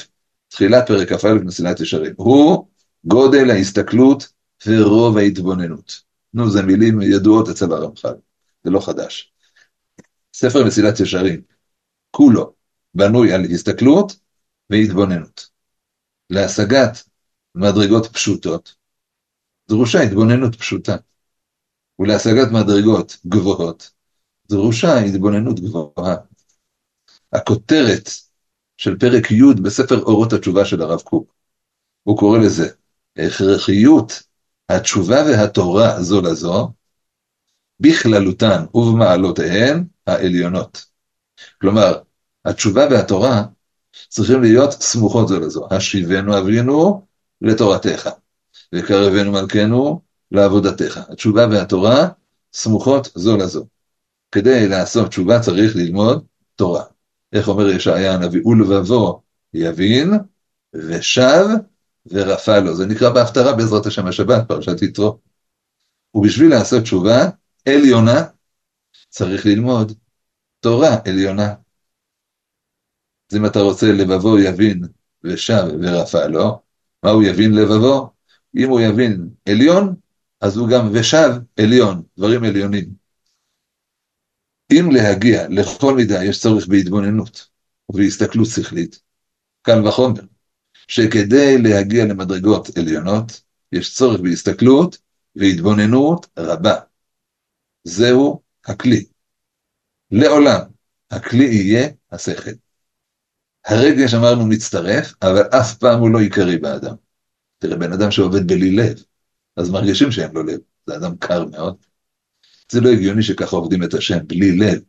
תחילת 0.48 0.88
פרק 0.88 1.14
כ"א 1.14 1.34
מסילת 1.34 1.80
ישרים. 1.80 2.14
הוא 2.16 2.68
גודל 3.06 3.50
ההסתכלות 3.50 4.28
ורוב 4.66 5.18
ההתבוננות. 5.18 6.02
נו, 6.34 6.50
זה 6.50 6.62
מילים 6.62 7.02
ידועות 7.02 7.50
אצל 7.50 7.74
הרמח"ל, 7.74 8.14
זה 8.64 8.72
לא 8.72 8.80
חדש. 8.80 9.32
ספר 10.34 10.66
מסילת 10.66 11.00
ישרים, 11.00 11.42
כולו 12.12 12.54
בנוי 12.96 13.34
על 13.34 13.42
הסתכלות 13.46 14.16
והתבוננות. 14.70 15.50
להשגת 16.30 17.04
מדרגות 17.56 18.08
פשוטות, 18.08 18.76
דרושה 19.70 20.02
התבוננות 20.02 20.56
פשוטה. 20.56 20.96
ולהשגת 22.00 22.52
מדרגות 22.52 23.18
גבוהות, 23.28 23.92
דרושה 24.50 25.00
התבוננות 25.00 25.60
גבוהה. 25.60 26.16
הכותרת 27.34 28.10
של 28.78 28.98
פרק 29.00 29.32
י' 29.32 29.62
בספר 29.64 30.02
אורות 30.02 30.34
התשובה 30.34 30.66
של 30.66 30.82
הרב 30.82 31.02
קוק, 31.02 31.34
הוא 32.04 32.18
קורא 32.18 32.40
לזה 32.40 32.70
הכרחיות 33.18 34.24
התשובה 34.70 35.16
והתורה 35.26 36.02
זו 36.02 36.22
לזו, 36.22 36.72
בכללותן 37.80 38.66
ובמעלותיהן 38.74 39.84
העליונות. 40.08 40.86
כלומר, 41.62 42.02
התשובה 42.46 42.88
והתורה 42.92 43.44
צריכים 44.10 44.42
להיות 44.42 44.72
סמוכות 44.72 45.28
זו 45.28 45.40
לזו. 45.40 45.68
השיבנו 45.72 46.38
אבינו 46.38 47.06
לתורתך. 47.42 48.10
וקרבנו 48.76 49.32
מלכנו 49.32 50.02
לעבודתך. 50.32 51.00
התשובה 51.10 51.48
והתורה 51.52 52.08
סמוכות 52.54 53.10
זו 53.16 53.38
לזו. 53.38 53.66
כדי 54.32 54.68
לעשות 54.68 55.08
תשובה 55.08 55.40
צריך 55.40 55.76
ללמוד 55.76 56.26
תורה. 56.56 56.84
איך 57.34 57.48
אומר 57.48 57.70
ישעיה 57.70 58.14
הנביא, 58.14 58.42
ולבבו 58.46 59.22
יבין, 59.54 60.12
ושב 60.74 61.46
ורפא 62.06 62.60
לו. 62.60 62.76
זה 62.76 62.86
נקרא 62.86 63.10
בהפטרה 63.10 63.54
בעזרת 63.54 63.86
השם 63.86 64.08
השבת, 64.08 64.48
פרשת 64.48 64.82
יתרו. 64.82 65.20
ובשביל 66.16 66.50
לעשות 66.50 66.84
תשובה 66.84 67.30
עליונה, 67.68 68.24
צריך 69.10 69.46
ללמוד 69.46 69.94
תורה 70.60 70.98
עליונה. 71.06 71.54
אז 73.32 73.38
אם 73.38 73.46
אתה 73.46 73.60
רוצה 73.60 73.92
לבבו 73.92 74.40
יבין 74.40 74.82
ושב 75.24 75.64
ורפא 75.82 76.28
לו, 76.28 76.62
מה 77.04 77.10
הוא 77.10 77.24
יבין 77.24 77.54
לבבו? 77.54 78.14
אם 78.58 78.70
הוא 78.70 78.80
יבין 78.80 79.30
עליון, 79.50 79.96
אז 80.42 80.58
הוא 80.58 80.70
גם 80.70 80.90
ושב 80.94 81.30
עליון, 81.60 82.04
דברים 82.18 82.44
עליונים. 82.44 82.94
אם 84.72 84.90
להגיע 84.92 85.48
לכל 85.50 85.96
מידה 85.96 86.24
יש 86.24 86.42
צורך 86.42 86.68
בהתבוננות 86.68 87.50
ובהסתכלות 87.90 88.48
שכלית, 88.48 89.02
קל 89.62 89.88
וחומר, 89.88 90.22
שכדי 90.88 91.58
להגיע 91.64 92.06
למדרגות 92.06 92.78
עליונות, 92.78 93.42
יש 93.72 93.96
צורך 93.96 94.20
בהסתכלות 94.20 94.98
והתבוננות 95.36 96.28
רבה. 96.38 96.76
זהו 97.84 98.42
הכלי. 98.66 99.06
לעולם, 100.12 100.60
הכלי 101.12 101.46
יהיה 101.46 101.90
השכל. 102.12 102.52
הרגש 103.66 104.14
אמרנו 104.14 104.46
מצטרף, 104.46 105.14
אבל 105.22 105.42
אף 105.42 105.74
פעם 105.78 106.00
הוא 106.00 106.10
לא 106.10 106.20
עיקרי 106.20 106.58
באדם. 106.58 106.96
תראה, 107.60 107.78
בן 107.78 107.94
אדם 107.94 108.12
שעובד 108.12 108.48
בלי 108.48 108.72
לב, 108.72 109.04
אז 109.58 109.70
מרגישים 109.70 110.12
שאין 110.12 110.32
לו 110.34 110.44
לב, 110.44 110.60
זה 110.88 110.96
אדם 110.96 111.16
קר 111.18 111.46
מאוד. 111.46 111.76
זה 112.72 112.82
לא 112.82 112.90
הגיוני 112.90 113.24
שככה 113.24 113.56
עובדים 113.56 113.84
את 113.84 113.94
השם, 113.94 114.18
בלי 114.28 114.58
לב, 114.58 114.82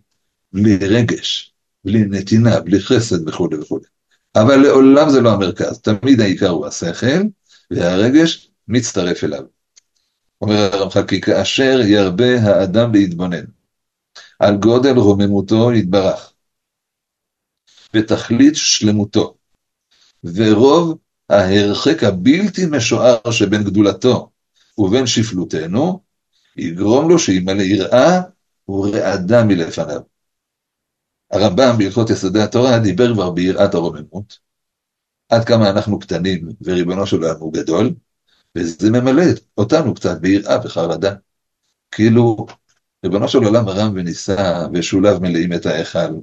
בלי 0.52 0.76
רגש, 0.76 1.54
בלי 1.85 2.04
נתינה, 2.04 2.61
בלי 2.61 2.81
חסד 2.81 3.28
וכולי 3.28 3.57
וכולי. 3.57 3.85
אבל 4.37 4.57
לעולם 4.57 5.11
זה 5.11 5.21
לא 5.21 5.33
המרכז, 5.33 5.81
תמיד 5.81 6.21
העיקר 6.21 6.49
הוא 6.49 6.66
השכל, 6.66 7.23
והרגש 7.71 8.50
מצטרף 8.69 9.25
אליו. 9.25 9.43
אומר 10.40 10.75
הרמח"ל, 10.75 11.07
כי 11.07 11.21
כאשר 11.21 11.81
ירבה 11.85 12.40
האדם 12.40 12.93
להתבונן, 12.93 13.45
על 14.38 14.57
גודל 14.57 14.97
רוממותו 14.97 15.73
יתברך, 15.73 16.33
ותכלית 17.94 18.56
שלמותו, 18.56 19.34
ורוב 20.24 20.98
ההרחק 21.30 22.04
הבלתי 22.04 22.66
משוער 22.70 23.30
שבין 23.30 23.64
גדולתו 23.64 24.30
ובין 24.78 25.06
שפלותנו, 25.06 26.00
יגרום 26.56 27.08
לו 27.08 27.18
שימלא 27.18 27.62
יראה 27.62 28.20
ורעדה 28.68 29.44
מלפניו. 29.44 30.00
הרמב"ם 31.30 31.74
בהלכות 31.78 32.10
יסודי 32.10 32.42
התורה 32.42 32.78
דיבר 32.78 33.14
כבר 33.14 33.30
ביראת 33.30 33.74
הרוממות, 33.74 34.38
עד 35.28 35.44
כמה 35.44 35.70
אנחנו 35.70 35.98
קטנים 35.98 36.48
וריבונו 36.60 37.06
של 37.06 37.22
עולם 37.22 37.36
הוא 37.38 37.52
גדול, 37.52 37.94
וזה 38.56 38.90
ממלא 38.90 39.24
אותנו 39.58 39.94
קצת 39.94 40.20
ביראה 40.20 40.58
וחרדה. 40.64 41.14
כאילו, 41.90 42.46
ריבונו 43.04 43.28
של 43.28 43.38
עולם 43.38 43.68
רם 43.68 43.92
ונישא 43.94 44.66
ושולב 44.74 45.22
מלאים 45.22 45.52
את 45.52 45.66
ההיכל, 45.66 46.14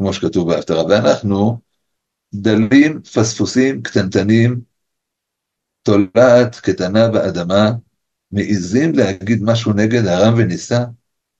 כמו 0.00 0.12
שכתוב 0.12 0.52
בהפטרה, 0.52 0.84
ואנחנו 0.84 1.60
דלים, 2.34 3.02
פספוסים, 3.02 3.82
קטנטנים, 3.82 4.60
תולעת 5.82 6.56
קטנה 6.62 7.08
באדמה, 7.08 7.70
מעיזים 8.32 8.92
להגיד 8.94 9.42
משהו 9.42 9.72
נגד 9.72 10.06
הרם 10.06 10.34
ונישא? 10.38 10.84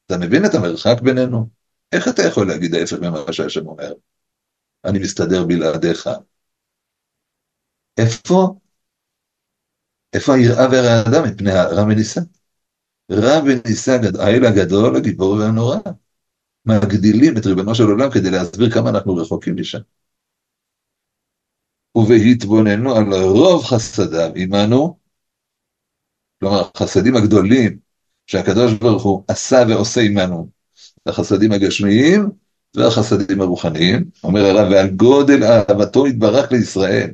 אתה 0.07 0.19
מבין 0.19 0.45
את 0.45 0.55
המרחק 0.55 1.00
בינינו? 1.02 1.49
איך 1.93 2.09
אתה 2.09 2.23
יכול 2.23 2.49
להגיד 2.49 2.75
ההפך 2.75 2.97
ממה 2.99 3.33
שהשם 3.33 3.67
אומר? 3.67 3.93
אני 4.85 4.99
מסתדר 4.99 5.45
בלעדיך. 5.45 6.09
איפה? 7.99 8.59
איפה 10.12 10.35
היראה 10.35 10.71
והרעדה 10.71 11.23
מפני 11.31 11.52
הרם 11.52 11.88
ונישא? 11.88 12.21
רם 13.12 13.45
ונישא 13.47 13.99
האל 14.19 14.47
הגדול, 14.47 14.97
הגיבור 14.97 15.33
והנורא. 15.33 15.76
מגדילים 16.67 17.37
את 17.37 17.47
ריבונו 17.47 17.75
של 17.75 17.85
עולם 17.85 18.11
כדי 18.11 18.31
להסביר 18.31 18.71
כמה 18.71 18.90
אנחנו 18.90 19.17
רחוקים 19.17 19.57
משם. 19.57 19.79
ובהתבוננו 21.95 22.97
על 22.97 23.14
רוב 23.14 23.64
חסדיו 23.64 24.33
עמנו, 24.37 24.99
כלומר, 26.40 26.71
החסדים 26.75 27.17
הגדולים 27.17 27.79
שהקדוש 28.26 28.73
ברוך 28.73 29.02
הוא 29.02 29.25
עשה 29.29 29.62
ועושה 29.69 30.00
עמנו, 30.00 30.49
החסדים 31.07 31.52
הגשמיים 31.52 32.31
והחסדים 32.76 33.40
הרוחניים, 33.40 34.11
אומר 34.25 34.40
הרב, 34.40 34.73
ועל 34.73 34.90
גודל 34.90 35.45
אהבתו 35.45 36.07
יתברך 36.07 36.52
לישראל, 36.52 37.11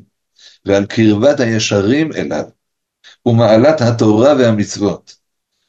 ועל 0.65 0.87
קרבת 0.87 1.41
הישרים 1.41 2.13
אליו, 2.13 2.45
ומעלת 3.27 3.81
התורה 3.81 4.35
והמצוות, 4.35 5.17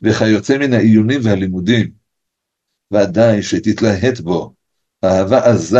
וכיוצא 0.01 0.57
מן 0.57 0.73
העיונים 0.73 1.19
והלימודים, 1.23 1.91
ודאי 2.93 3.43
שתתלהט 3.43 4.19
בו. 4.19 4.53
אהבה 5.03 5.51
עזה, 5.51 5.79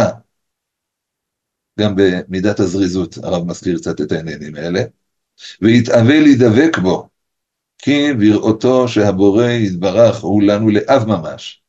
גם 1.80 1.96
במידת 1.96 2.60
הזריזות, 2.60 3.18
הרב 3.18 3.46
מזכיר 3.46 3.78
קצת 3.78 4.02
את 4.02 4.12
העניינים 4.12 4.56
האלה, 4.56 4.84
ויתאווה 5.62 6.20
להידבק 6.20 6.78
בו, 6.78 7.10
כי 7.78 8.14
בראותו 8.14 8.88
שהבורא 8.88 9.50
יתברך 9.50 10.20
הוא 10.20 10.44
לנו 10.44 10.70
לאב 10.70 11.06
ממש, 11.08 11.62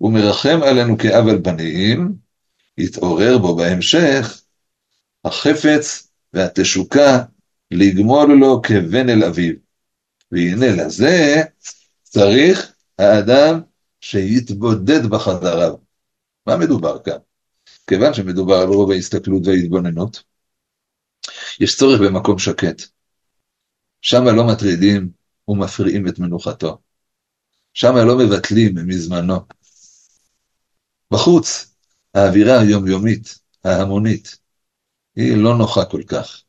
ומרחם 0.00 0.60
עלינו 0.62 0.98
כאב 0.98 1.28
על 1.28 1.38
בנים, 1.38 2.14
יתעורר 2.78 3.38
בו 3.38 3.56
בהמשך 3.56 4.42
החפץ 5.24 6.08
והתשוקה 6.32 7.18
לגמול 7.70 8.34
לו 8.40 8.62
כבן 8.62 9.08
אל 9.08 9.24
אביו. 9.24 9.54
והנה 10.32 10.66
לזה 10.68 11.42
צריך 12.02 12.72
האדם 12.98 13.60
שיתבודד 14.00 15.06
בחדריו. 15.06 15.74
מה 16.46 16.56
מדובר 16.56 16.98
כאן? 17.02 17.18
כיוון 17.86 18.14
שמדובר 18.14 18.54
על 18.54 18.68
רוב 18.68 18.90
ההסתכלות 18.90 19.46
וההתבוננות, 19.46 20.22
יש 21.60 21.76
צורך 21.76 22.00
במקום 22.00 22.38
שקט. 22.38 22.82
שם 24.00 24.24
לא 24.36 24.46
מטרידים 24.46 25.10
ומפריעים 25.48 26.08
את 26.08 26.18
מנוחתו. 26.18 26.78
שם 27.74 27.96
לא 27.96 28.18
מבטלים 28.18 28.74
מזמנו. 28.86 29.36
בחוץ, 31.12 31.74
האווירה 32.14 32.60
היומיומית, 32.60 33.38
ההמונית, 33.64 34.38
היא 35.16 35.36
לא 35.36 35.58
נוחה 35.58 35.84
כל 35.84 36.02
כך. 36.02 36.42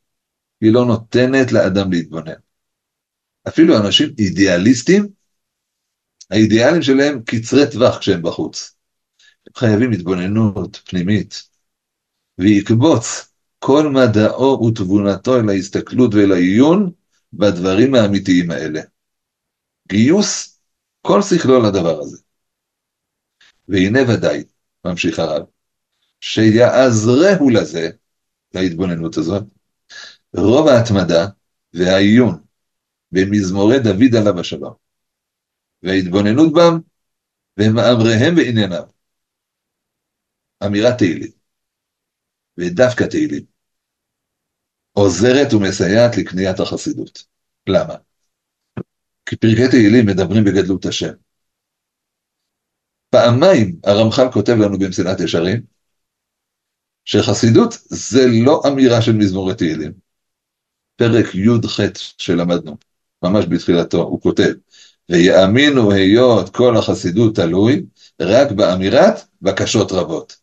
היא 0.61 0.73
לא 0.73 0.85
נותנת 0.85 1.51
לאדם 1.51 1.91
להתבונן. 1.91 2.39
אפילו 3.47 3.77
אנשים 3.77 4.09
אידיאליסטים, 4.19 5.07
האידיאלים 6.31 6.81
שלהם 6.81 7.21
קצרי 7.25 7.71
טווח 7.71 7.97
כשהם 7.97 8.21
בחוץ. 8.21 8.75
הם 9.47 9.53
חייבים 9.55 9.91
התבוננות 9.91 10.81
פנימית, 10.85 11.49
ויקבוץ 12.37 13.31
כל 13.59 13.89
מדעו 13.89 14.65
ותבונתו 14.65 15.39
אל 15.39 15.49
ההסתכלות 15.49 16.13
ואל 16.13 16.31
העיון 16.31 16.91
בדברים 17.33 17.95
האמיתיים 17.95 18.51
האלה. 18.51 18.81
גיוס 19.87 20.59
כל 21.01 21.21
שכלו 21.21 21.63
לדבר 21.63 21.99
הזה. 21.99 22.17
והנה 23.67 23.99
ודאי, 24.07 24.43
ממשיך 24.85 25.19
הרב, 25.19 25.45
שיעזרהו 26.21 27.49
לזה, 27.49 27.89
להתבוננות 28.53 29.17
הזאת, 29.17 29.43
רוב 30.35 30.67
ההתמדה 30.67 31.27
והעיון 31.73 32.43
במזמורי 33.11 33.79
דוד 33.79 34.15
עליו 34.17 34.39
השלום, 34.39 34.73
וההתבוננות 35.83 36.53
בם, 36.53 36.79
ומאמריהם 37.59 38.35
וענייניו. 38.37 38.83
אמירת 40.65 40.97
תהילים, 40.97 41.31
ודווקא 42.57 43.03
תהילים, 43.03 43.45
עוזרת 44.91 45.53
ומסייעת 45.53 46.17
לקניית 46.17 46.59
החסידות. 46.59 47.25
למה? 47.67 47.95
כי 49.25 49.35
פרקי 49.35 49.67
תהילים 49.71 50.05
מדברים 50.05 50.43
בגדלות 50.43 50.85
השם. 50.85 51.13
פעמיים 53.09 53.79
הרמח"ל 53.83 54.31
כותב 54.33 54.53
לנו 54.53 54.79
במסילת 54.79 55.19
ישרים, 55.19 55.61
שחסידות 57.05 57.73
זה 57.85 58.19
לא 58.45 58.61
אמירה 58.67 59.01
של 59.01 59.11
מזמורי 59.11 59.55
תהילים. 59.55 59.91
פרק 60.95 61.35
י"ח 61.35 61.79
שלמדנו, 62.17 62.77
ממש 63.23 63.45
בתחילתו, 63.45 64.01
הוא 64.01 64.21
כותב, 64.21 64.53
ויאמינו 65.09 65.91
היות 65.91 66.55
כל 66.55 66.77
החסידות 66.77 67.35
תלוי 67.35 67.85
רק 68.21 68.51
באמירת 68.51 69.13
בקשות 69.41 69.91
רבות. 69.91 70.37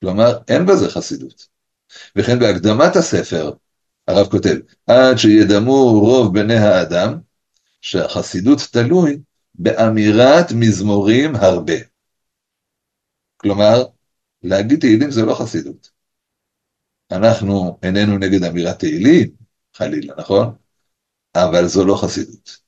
כלומר, 0.00 0.38
אין 0.48 0.66
בזה 0.66 0.90
חסידות. 0.90 1.48
וכן 2.16 2.38
בהקדמת 2.38 2.96
הספר, 2.96 3.52
הרב 4.08 4.26
כותב, 4.30 4.56
עד 4.86 5.16
שידמו 5.16 6.00
רוב 6.00 6.34
בני 6.34 6.56
האדם, 6.56 7.18
שהחסידות 7.80 8.58
תלוי 8.72 9.18
באמירת 9.54 10.52
מזמורים 10.54 11.36
הרבה. 11.36 11.74
כלומר, 13.36 13.84
להגיד 14.42 14.80
תהילים 14.80 15.10
זה 15.10 15.22
לא 15.22 15.34
חסידות. 15.34 15.90
אנחנו 17.10 17.78
איננו 17.82 18.18
נגד 18.18 18.44
אמירת 18.44 18.78
תהילים, 18.78 19.30
חלילה, 19.76 20.14
נכון? 20.18 20.54
אבל 21.34 21.66
זו 21.66 21.84
לא 21.84 21.96
חסידות. 22.02 22.63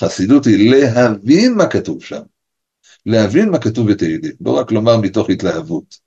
חסידות 0.00 0.46
היא 0.46 0.70
להבין 0.70 1.54
מה 1.54 1.66
כתוב 1.66 2.04
שם. 2.04 2.22
להבין 3.06 3.48
מה 3.48 3.58
כתוב 3.58 3.92
בתהילים, 3.92 4.32
לא 4.40 4.50
רק 4.50 4.72
לומר 4.72 4.96
מתוך 4.96 5.30
התלהבות. 5.30 5.98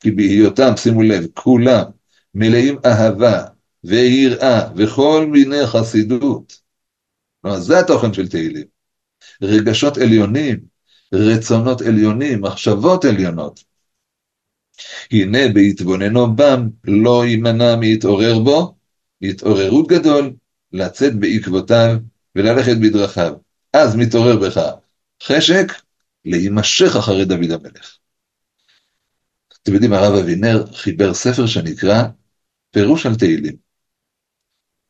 כי 0.00 0.10
בהיותם, 0.10 0.72
שימו 0.76 1.02
לב, 1.02 1.26
כולם 1.34 1.84
מלאים 2.34 2.78
אהבה 2.84 3.44
ויראה 3.84 4.70
וכל 4.76 5.26
מיני 5.30 5.66
חסידות. 5.66 6.60
כלומר, 7.42 7.60
זה 7.60 7.78
התוכן 7.78 8.12
של 8.12 8.28
תהילים. 8.28 8.66
רגשות 9.42 9.98
עליונים, 9.98 10.60
רצונות 11.14 11.80
עליונים, 11.80 12.40
מחשבות 12.40 13.04
עליונות. 13.04 13.64
הנה 15.10 15.38
בהתבוננו 15.54 16.36
בם 16.36 16.68
לא 16.84 17.24
יימנע 17.26 17.76
מהתעורר 17.76 18.38
בו, 18.38 18.76
התעוררות 19.22 19.88
גדול, 19.88 20.32
לצאת 20.72 21.14
בעקבותיו 21.14 21.96
וללכת 22.36 22.76
בדרכיו. 22.82 23.32
אז 23.72 23.96
מתעורר 23.96 24.36
בך 24.36 24.60
חשק 25.22 25.72
להימשך 26.24 26.96
אחרי 26.98 27.24
דוד 27.24 27.50
המלך. 27.50 27.96
אתם 29.62 29.74
יודעים, 29.74 29.92
הרב 29.92 30.14
אבינר 30.14 30.66
חיבר 30.72 31.14
ספר 31.14 31.46
שנקרא 31.46 32.02
פירוש 32.70 33.06
על 33.06 33.14
תהילים. 33.14 33.56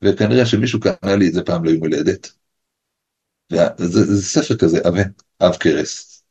וכנראה 0.03 0.47
שמישהו 0.47 0.81
קנה 0.81 1.17
לי 1.17 1.29
את 1.29 1.33
זה 1.33 1.43
פעם 1.43 1.65
ליום 1.65 1.81
הולדת. 1.81 2.33
וזה, 3.53 4.05
זה 4.05 4.23
ספר 4.23 4.57
כזה 4.57 4.79
עבה, 4.85 5.03
עב 5.39 5.57
כרס. 5.57 6.23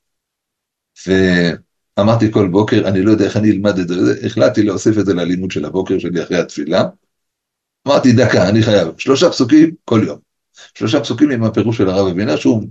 ואמרתי 1.07 2.31
כל 2.31 2.47
בוקר, 2.47 2.87
אני 2.87 3.01
לא 3.01 3.11
יודע 3.11 3.25
איך 3.25 3.37
אני 3.37 3.51
אלמד 3.51 3.79
את 3.79 3.87
זה, 3.87 3.95
החלטתי 4.25 4.63
להוסיף 4.63 4.97
את 4.97 5.05
זה 5.05 5.13
ללימוד 5.13 5.51
של 5.51 5.65
הבוקר 5.65 5.99
שלי 5.99 6.23
אחרי 6.23 6.37
התפילה. 6.37 6.83
אמרתי, 7.87 8.13
דקה, 8.13 8.49
אני 8.49 8.63
חייב, 8.63 8.87
שלושה 8.97 9.29
פסוקים 9.29 9.75
כל 9.85 10.01
יום. 10.07 10.28
שלושה 10.73 10.99
פסוקים 10.99 11.31
עם 11.31 11.43
הפירוש 11.43 11.77
של 11.77 11.89
הרב 11.89 12.07
אבינר, 12.07 12.35
שהוא 12.35 12.63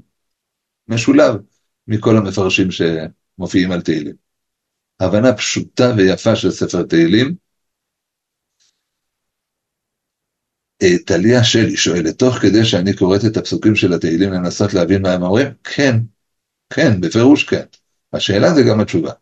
משולב 0.88 1.34
מכל 1.86 2.16
המפרשים 2.16 2.70
ש... 2.70 2.82
מופיעים 3.38 3.72
על 3.72 3.80
תהילים. 3.80 4.14
הבנה 5.00 5.32
פשוטה 5.32 5.92
ויפה 5.96 6.36
של 6.36 6.50
ספר 6.50 6.82
תהילים. 6.82 7.34
אה, 10.82 10.98
טליה 11.06 11.44
שלי 11.44 11.76
שואלת, 11.76 12.18
תוך 12.18 12.34
כדי 12.34 12.64
שאני 12.64 12.96
קוראת 12.96 13.20
את 13.24 13.36
הפסוקים 13.36 13.76
של 13.76 13.92
התהילים 13.92 14.32
לנסות 14.32 14.74
להבין 14.74 15.02
מה 15.02 15.12
הם 15.12 15.22
אומרים? 15.22 15.48
כן, 15.64 15.96
כן, 16.70 17.00
בפירוש 17.00 17.44
כן. 17.44 17.64
השאלה 18.12 18.54
זה 18.54 18.62
גם 18.62 18.80
התשובה. 18.80 19.12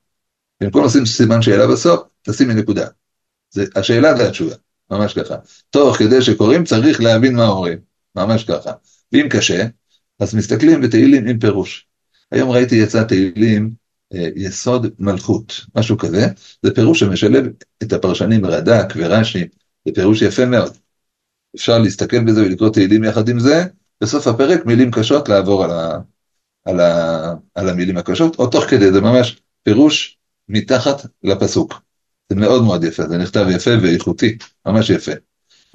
במקום 0.61 0.85
לשים 0.85 1.07
סימן 1.07 1.43
שאלה 1.43 1.67
בסוף, 1.67 2.01
תשימי 2.23 2.55
נקודה. 2.55 2.87
זה, 3.51 3.65
השאלה 3.77 4.17
זה 4.17 4.29
התשובה, 4.29 4.55
ממש 4.91 5.19
ככה. 5.19 5.35
תוך 5.71 5.97
כדי 5.97 6.23
שקוראים 6.23 6.65
צריך 6.65 7.01
להבין 7.01 7.37
מה 7.37 7.47
אומרים, 7.47 7.79
ממש 8.17 8.45
ככה. 8.45 8.71
ואם 9.13 9.27
קשה, 9.31 9.67
אז 10.21 10.35
מסתכלים 10.35 10.81
בתהילים 10.81 11.27
עם 11.27 11.39
פירוש. 11.39 11.87
היום 12.31 12.51
ראיתי 12.51 12.75
יצא 12.75 13.05
תהילים 13.05 13.71
אה, 14.15 14.29
יסוד 14.37 14.87
מלכות, 14.99 15.67
משהו 15.75 15.99
כזה, 15.99 16.27
זה 16.63 16.75
פירוש 16.75 17.01
שמשלב 17.01 17.47
את 17.83 17.93
הפרשנים 17.93 18.47
רד"ק 18.47 18.93
ורש"י, 18.97 19.49
זה 19.85 19.95
פירוש 19.95 20.23
יפה 20.23 20.47
מאוד. 20.47 20.77
אפשר 21.57 21.79
להסתכל 21.79 22.25
בזה 22.25 22.43
ולקרוא 22.43 22.71
תהילים 22.71 23.05
יחד 23.05 23.29
עם 23.29 23.41
זה, 23.41 23.65
בסוף 24.01 24.27
הפרק 24.27 24.67
מילים 24.67 24.91
קשות 24.91 25.29
לעבור 25.29 25.65
על, 25.65 25.71
ה, 25.71 25.99
על, 26.65 26.81
ה, 26.81 27.35
על 27.55 27.69
המילים 27.69 27.97
הקשות, 27.97 28.39
או 28.39 28.47
תוך 28.47 28.65
כדי, 28.65 28.93
זה 28.93 29.01
ממש 29.01 29.41
פירוש 29.63 30.19
מתחת 30.49 31.07
לפסוק. 31.23 31.75
זה 32.29 32.37
מאוד 32.37 32.63
מאוד 32.63 32.85
יפה, 32.85 33.09
זה 33.09 33.19
נכתב 33.19 33.47
יפה 33.51 33.71
ואיכותי, 33.83 34.39
ממש 34.67 34.91
יפה. 34.91 35.13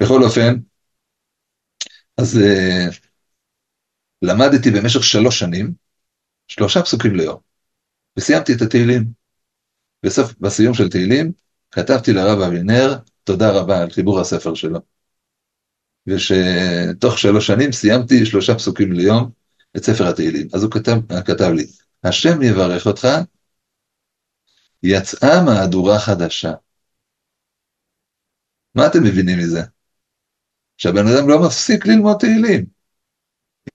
בכל 0.00 0.22
אופן, 0.22 0.56
אז 2.22 2.36
uh, 2.36 2.96
למדתי 4.22 4.70
במשך 4.70 5.04
שלוש 5.04 5.38
שנים, 5.38 5.74
שלושה 6.48 6.82
פסוקים 6.82 7.14
ליום, 7.16 7.40
וסיימתי 8.18 8.52
את 8.52 8.62
התהילים. 8.62 9.12
בסוף, 10.02 10.34
בסיום 10.40 10.74
של 10.74 10.88
תהילים, 10.88 11.32
כתבתי 11.70 12.12
לרב 12.12 12.40
אבינר, 12.40 12.94
תודה 13.24 13.50
רבה 13.50 13.82
על 13.82 13.90
חיבור 13.90 14.20
הספר 14.20 14.54
שלו. 14.54 14.80
ושתוך 16.06 17.18
שלוש 17.18 17.46
שנים 17.46 17.72
סיימתי 17.72 18.26
שלושה 18.26 18.54
פסוקים 18.54 18.92
ליום 18.92 19.30
את 19.76 19.84
ספר 19.84 20.08
התהילים. 20.08 20.48
אז 20.54 20.62
הוא 20.62 20.70
כתב, 20.70 20.96
כתב 21.26 21.50
לי, 21.56 21.66
השם 22.04 22.42
יברך 22.42 22.86
אותך, 22.86 23.08
יצאה 24.82 25.44
מהדורה 25.44 25.98
חדשה. 25.98 26.52
מה 28.74 28.86
אתם 28.86 29.02
מבינים 29.02 29.38
מזה? 29.38 29.62
שהבן 30.82 31.06
אדם 31.06 31.28
לא 31.28 31.42
מפסיק 31.46 31.86
ללמוד 31.86 32.16
תהילים. 32.20 32.64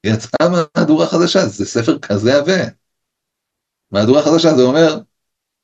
יצאה 0.04 0.50
מהדורה 0.50 1.08
חדשה, 1.08 1.48
זה 1.48 1.65
ספר 1.65 2.00
כזה 2.00 2.38
עבה. 2.38 2.63
מהדורה 3.91 4.22
חדשה 4.22 4.56
זה 4.56 4.62
אומר, 4.62 5.00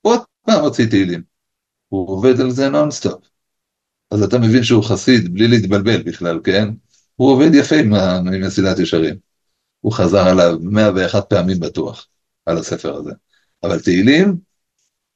עוד 0.02 0.20
פעם 0.46 0.64
הוציא 0.64 0.86
תהילים. 0.90 1.24
הוא 1.88 2.10
עובד 2.10 2.42
על 2.42 2.52
זה 2.52 2.70
נונסטופ. 2.70 3.24
אז 4.12 4.24
אתה 4.24 4.38
מבין 4.38 4.64
שהוא 4.64 4.84
חסיד 4.84 5.34
בלי 5.34 5.48
להתבלבל 5.48 6.04
בכלל, 6.04 6.40
כן? 6.44 6.70
הוא 7.16 7.32
עובד 7.32 7.50
יפה 7.54 7.76
עם 7.76 7.94
מסילת 8.46 8.80
ישרים. 8.80 9.16
הוא 9.80 9.94
חזר 9.94 10.28
עליו 10.28 10.58
101 10.62 11.30
פעמים 11.30 11.60
בטוח, 11.60 12.08
על 12.46 12.58
הספר 12.58 12.96
הזה. 12.96 13.12
אבל 13.64 13.80
תהילים, 13.80 14.38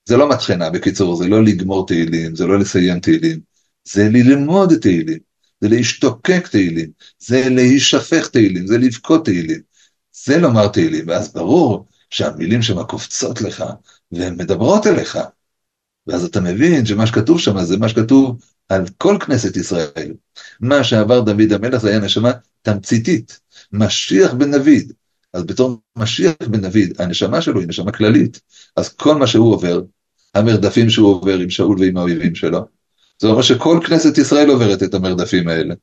זה 0.06 0.18
לא 0.18 0.30
מטחנה, 0.30 0.70
בקיצור, 0.70 1.16
זה 1.16 1.28
לא 1.28 1.44
לגמור 1.44 1.88
תהילים, 1.88 2.36
זה 2.36 2.48
לא 2.48 2.60
לסיים 2.60 3.00
תהילים, 3.00 3.40
זה 3.84 4.10
ללמוד 4.10 4.74
תהילים, 4.82 5.27
זה 5.62 5.70
להשתוקק 5.70 6.48
תהילים, 6.52 6.90
זה 7.20 7.50
להישפך 7.50 8.28
תהילים, 8.28 8.68
זה 8.68 8.78
לבכות 8.78 9.26
תהילים, 9.26 9.62
זה 10.26 10.38
לומר 10.38 10.68
תהילים, 10.68 11.06
ואז 11.08 11.34
ברור 11.34 11.86
שהמילים 12.10 12.62
שם 12.62 12.84
קופצות 12.84 13.42
לך, 13.42 13.64
והן 14.12 14.36
מדברות 14.38 14.88
אליך, 14.88 15.18
ואז 16.08 16.24
אתה 16.24 16.42
מבין 16.42 16.86
שמה 16.86 17.08
שכתוב 17.08 17.40
שם 17.40 17.64
זה 17.64 17.78
מה 17.78 17.90
שכתוב 17.90 18.40
על 18.70 18.86
כל 18.98 19.18
כנסת 19.26 19.58
ישראל. 19.58 20.14
מה 20.60 20.84
שעבר 20.84 21.22
דוד 21.22 21.54
המלך 21.54 21.82
זה 21.82 21.90
היה 21.90 22.00
נשמה 22.00 22.32
תמציתית, 22.62 23.40
משיח 23.72 24.34
בן 24.34 24.52
דוד. 24.52 24.92
אז 25.34 25.44
בתור 25.44 25.78
משיח 25.96 26.34
בן 26.50 26.62
דוד, 26.62 27.02
הנשמה 27.02 27.42
שלו 27.42 27.60
היא 27.60 27.68
נשמה 27.68 27.92
כללית, 27.92 28.42
אז 28.76 28.94
כל 28.94 29.16
מה 29.16 29.28
שהוא 29.28 29.54
עובר, 29.54 29.82
המרדפים 30.34 30.90
שהוא 30.90 31.08
עובר 31.08 31.38
עם 31.40 31.50
שאול 31.50 31.80
ועם 31.80 31.98
האויבים 31.98 32.36
שלו, 32.36 32.77
זה 33.22 33.28
אומר 33.28 33.42
שכל 33.42 33.80
כנסת 33.88 34.18
ישראל 34.18 34.50
עוברת 34.50 34.84
את 34.84 34.94
המרדפים 34.94 35.48
האלה. 35.48 35.76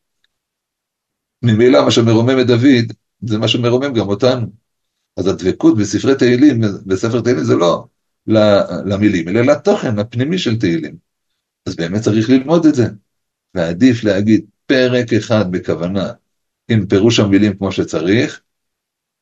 ממילא 1.43 1.85
מה 1.85 1.91
שמרומם 1.91 2.41
את 2.41 2.47
דוד, 2.47 2.93
זה 3.21 3.39
מה 3.39 3.49
שמרומם 3.49 3.93
גם 3.93 4.09
אותנו. 4.09 4.47
אז 5.17 5.27
הדבקות 5.27 5.79
בספרי 5.79 6.15
תהילים, 6.15 6.61
בספר 6.87 7.21
תהילים 7.21 7.45
זה 7.45 7.55
לא 7.55 7.87
למילים, 8.87 9.29
אלא 9.29 9.41
לתוכן 9.41 9.99
הפנימי 9.99 10.39
של 10.39 10.59
תהילים. 10.59 10.97
אז 11.67 11.77
באמת 11.77 12.01
צריך 12.01 12.31
ללמוד 12.31 12.67
את 12.67 12.75
זה. 12.75 12.87
ועדיף 13.55 14.05
להגיד 14.05 14.45
פרק 14.67 15.13
אחד 15.13 15.53
בכוונה, 15.53 16.13
עם 16.69 16.87
פירוש 16.87 17.21
המילים 17.21 17.57
כמו 17.57 17.73
שצריך, 17.73 18.41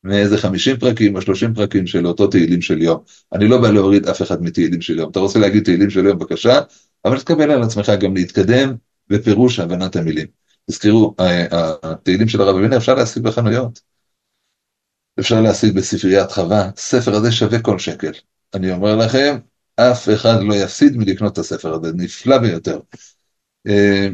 מאיזה 0.04 0.38
50 0.38 0.76
פרקים 0.76 1.16
או 1.16 1.22
30 1.22 1.54
פרקים 1.54 1.86
של 1.86 2.06
אותו 2.06 2.26
תהילים 2.26 2.62
של 2.62 2.82
יום. 2.82 3.02
אני 3.32 3.48
לא 3.48 3.60
בא 3.60 3.70
להוריד 3.70 4.06
אף 4.06 4.22
אחד 4.22 4.42
מתהילים 4.42 4.80
של 4.80 4.98
יום. 4.98 5.10
אתה 5.10 5.20
רוצה 5.20 5.38
להגיד 5.38 5.64
תהילים 5.64 5.90
של 5.90 6.06
יום, 6.06 6.18
בבקשה, 6.18 6.60
אבל 7.04 7.20
תקבל 7.20 7.50
על 7.50 7.62
עצמך 7.62 7.92
גם 8.00 8.14
להתקדם 8.14 8.74
בפירוש 9.08 9.58
הבנת 9.58 9.96
המילים. 9.96 10.26
תזכרו, 10.70 11.14
התהילים 11.82 12.28
של 12.28 12.40
הרב 12.40 12.56
אבינר 12.56 12.76
אפשר 12.76 12.94
להשיג 12.94 13.22
בחנויות. 13.22 13.80
אפשר 15.20 15.40
להשיג 15.40 15.74
בספריית 15.74 16.32
חווה, 16.32 16.70
הספר 16.76 17.14
הזה 17.14 17.32
שווה 17.32 17.62
כל 17.62 17.78
שקל. 17.78 18.12
אני 18.54 18.72
אומר 18.72 18.96
לכם, 18.96 19.38
אף 19.76 20.08
אחד 20.14 20.42
לא 20.42 20.54
יפסיד 20.54 20.96
מלקנות 20.96 21.32
את 21.32 21.38
הספר 21.38 21.74
הזה, 21.74 21.92
נפלא 21.94 22.38
ביותר. 22.38 22.80
אה, 23.66 24.08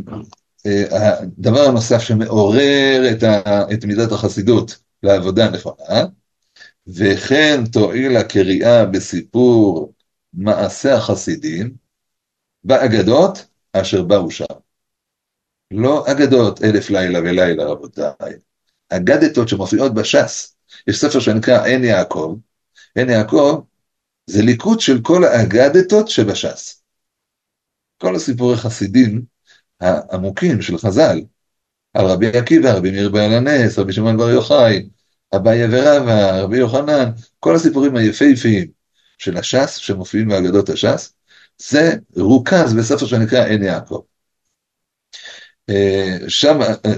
אה, 0.66 1.20
הדבר 1.20 1.60
הנוסף 1.60 1.98
שמעורר 1.98 3.10
את, 3.12 3.22
ה, 3.22 3.62
את 3.72 3.84
מידת 3.84 4.12
החסידות 4.12 4.78
לעבודה 5.02 5.46
הנכונה, 5.46 6.04
וכן 6.86 7.66
תועיל 7.72 8.16
הקריאה 8.16 8.86
בסיפור 8.86 9.92
מעשה 10.32 10.94
החסידים 10.94 11.74
באגדות 12.64 13.46
אשר 13.72 14.02
באו 14.02 14.30
שם. 14.30 14.44
לא 15.70 16.04
אגדות 16.12 16.62
אלף 16.62 16.90
לילה 16.90 17.18
ולילה 17.18 17.64
רבותיי, 17.64 18.34
אגדתות 18.88 19.48
שמופיעות 19.48 19.94
בש"ס. 19.94 20.56
יש 20.86 21.00
ספר 21.00 21.20
שנקרא 21.20 21.64
עין 21.64 21.84
יעקב, 21.84 22.36
עין 22.94 23.10
יעקב 23.10 23.62
זה 24.26 24.42
ליקוט 24.42 24.80
של 24.80 25.00
כל 25.02 25.24
האגדתות 25.24 26.08
שבש"ס. 26.08 26.82
כל 27.98 28.16
הסיפורי 28.16 28.56
חסידים 28.56 29.22
העמוקים 29.80 30.62
של 30.62 30.78
חז"ל, 30.78 31.20
על 31.94 32.06
רבי 32.06 32.26
עקיבא, 32.26 32.72
רבי 32.72 32.90
מאיר 32.90 33.08
בעל 33.08 33.34
הנס, 33.34 33.78
רבי 33.78 33.92
שמעון 33.92 34.16
בר 34.16 34.30
יוחאי, 34.30 34.88
אביי 35.36 35.64
ורבא, 35.64 36.40
רבי 36.40 36.58
יוחנן, 36.58 37.10
כל 37.40 37.56
הסיפורים 37.56 37.96
היפהפיים 37.96 38.68
של 39.18 39.36
הש"ס, 39.36 39.76
שמופיעים 39.76 40.28
באגדות 40.28 40.68
הש"ס, 40.68 41.14
זה 41.58 41.92
רוכז 42.16 42.74
בספר 42.74 43.06
שנקרא 43.06 43.44
עין 43.44 43.62
יעקב. 43.62 44.00
אה, 45.70 46.16
שם, 46.28 46.58
אה, 46.62 46.92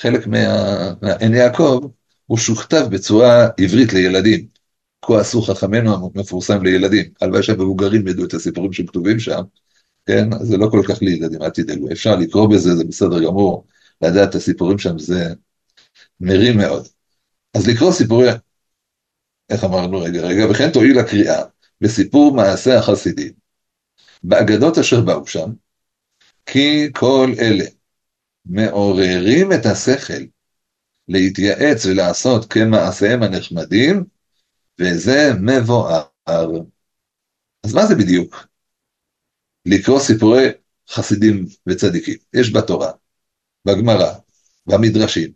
חלק 0.00 0.26
מהעין 0.26 1.34
יעקב, 1.34 1.80
הוא 2.26 2.38
שוכתב 2.38 2.86
בצורה 2.90 3.48
עברית 3.58 3.92
לילדים. 3.92 4.46
כה 5.04 5.20
עשו 5.20 5.42
חכמינו 5.42 6.10
המפורסם 6.14 6.62
לילדים. 6.62 7.10
הלוואי 7.20 7.42
שהמבוגרים 7.42 8.08
ידעו 8.08 8.24
את 8.24 8.34
הסיפורים 8.34 8.72
שכתובים 8.72 9.18
שם, 9.18 9.42
כן? 10.06 10.28
זה 10.40 10.56
לא 10.56 10.68
כל 10.70 10.82
כך 10.88 11.02
לילדים, 11.02 11.42
אל 11.42 11.50
תדאגו. 11.50 11.92
אפשר 11.92 12.16
לקרוא 12.16 12.48
בזה, 12.50 12.76
זה 12.76 12.84
בסדר 12.84 13.24
גמור. 13.24 13.66
לדעת 14.02 14.34
הסיפורים 14.34 14.78
שם 14.78 14.98
זה 14.98 15.34
מרים 16.20 16.58
מאוד. 16.58 16.88
אז 17.56 17.68
לקרוא 17.68 17.92
סיפורי, 17.92 18.28
איך 19.50 19.64
אמרנו 19.64 20.00
רגע, 20.00 20.20
רגע, 20.20 20.50
וכן 20.50 20.72
תועיל 20.72 20.98
הקריאה 20.98 21.42
בסיפור 21.80 22.34
מעשה 22.34 22.78
החסידים, 22.78 23.32
באגדות 24.22 24.78
אשר 24.78 25.00
באו 25.00 25.26
שם, 25.26 25.50
כי 26.46 26.90
כל 26.94 27.32
אלה 27.38 27.64
מעוררים 28.44 29.52
את 29.52 29.66
השכל 29.66 30.22
להתייעץ 31.08 31.86
ולעשות 31.86 32.52
כמעשיהם 32.52 33.22
הנחמדים, 33.22 34.04
וזה 34.80 35.30
מבואר. 35.40 36.02
אז 37.64 37.74
מה 37.74 37.86
זה 37.86 37.94
בדיוק? 37.94 38.46
לקרוא 39.66 40.00
סיפורי 40.00 40.48
חסידים 40.88 41.46
וצדיקים. 41.66 42.16
יש 42.34 42.52
בתורה, 42.52 42.92
בגמרא, 43.64 44.12
במדרשים, 44.66 45.32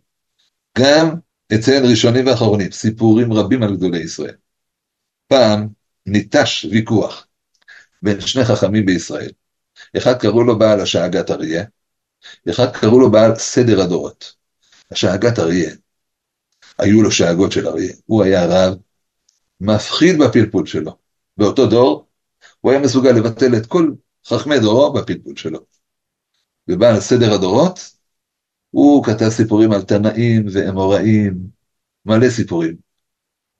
גם 0.77 1.15
אצל 1.55 1.85
ראשונים 1.89 2.27
ואחרונים, 2.27 2.71
סיפורים 2.71 3.33
רבים 3.33 3.63
על 3.63 3.75
גדולי 3.75 3.99
ישראל. 3.99 4.35
פעם 5.27 5.67
ניטש 6.05 6.65
ויכוח 6.71 7.27
בין 8.01 8.21
שני 8.21 8.45
חכמים 8.45 8.85
בישראל. 8.85 9.31
אחד 9.97 10.13
קראו 10.19 10.43
לו 10.43 10.59
בעל 10.59 10.81
השאגת 10.81 11.31
אריה, 11.31 11.63
אחד 12.49 12.71
קראו 12.71 12.99
לו 12.99 13.11
בעל 13.11 13.35
סדר 13.35 13.81
הדורות. 13.81 14.33
השאגת 14.91 15.39
אריה, 15.39 15.71
היו 16.77 17.01
לו 17.01 17.11
שאגות 17.11 17.51
של 17.51 17.67
אריה, 17.67 17.93
הוא 18.05 18.23
היה 18.23 18.45
רב, 18.45 18.77
מפחיד 19.61 20.19
בפלפול 20.19 20.65
שלו. 20.65 20.97
באותו 21.37 21.67
דור, 21.67 22.07
הוא 22.61 22.71
היה 22.71 22.81
מסוגל 22.81 23.11
לבטל 23.11 23.55
את 23.57 23.65
כל 23.65 23.91
חכמי 24.25 24.59
דורו 24.59 24.93
בפלפול 24.93 25.35
שלו. 25.35 25.59
ובעל 26.67 26.99
סדר 26.99 27.33
הדורות, 27.33 27.96
הוא 28.69 29.03
כתב 29.03 29.29
סיפורים 29.29 29.71
על 29.71 29.81
תנאים 29.81 30.45
ואמוראים, 30.51 31.37
מלא 32.05 32.29
סיפורים. 32.29 32.75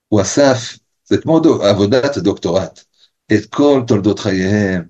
הוא 0.08 0.20
אסף, 0.20 0.78
זה 1.04 1.18
כמו 1.18 1.40
דו, 1.40 1.62
עבודת 1.62 2.18
דוקטורט, 2.18 2.84
את 3.32 3.46
כל 3.46 3.82
תולדות 3.86 4.18
חייהם. 4.18 4.82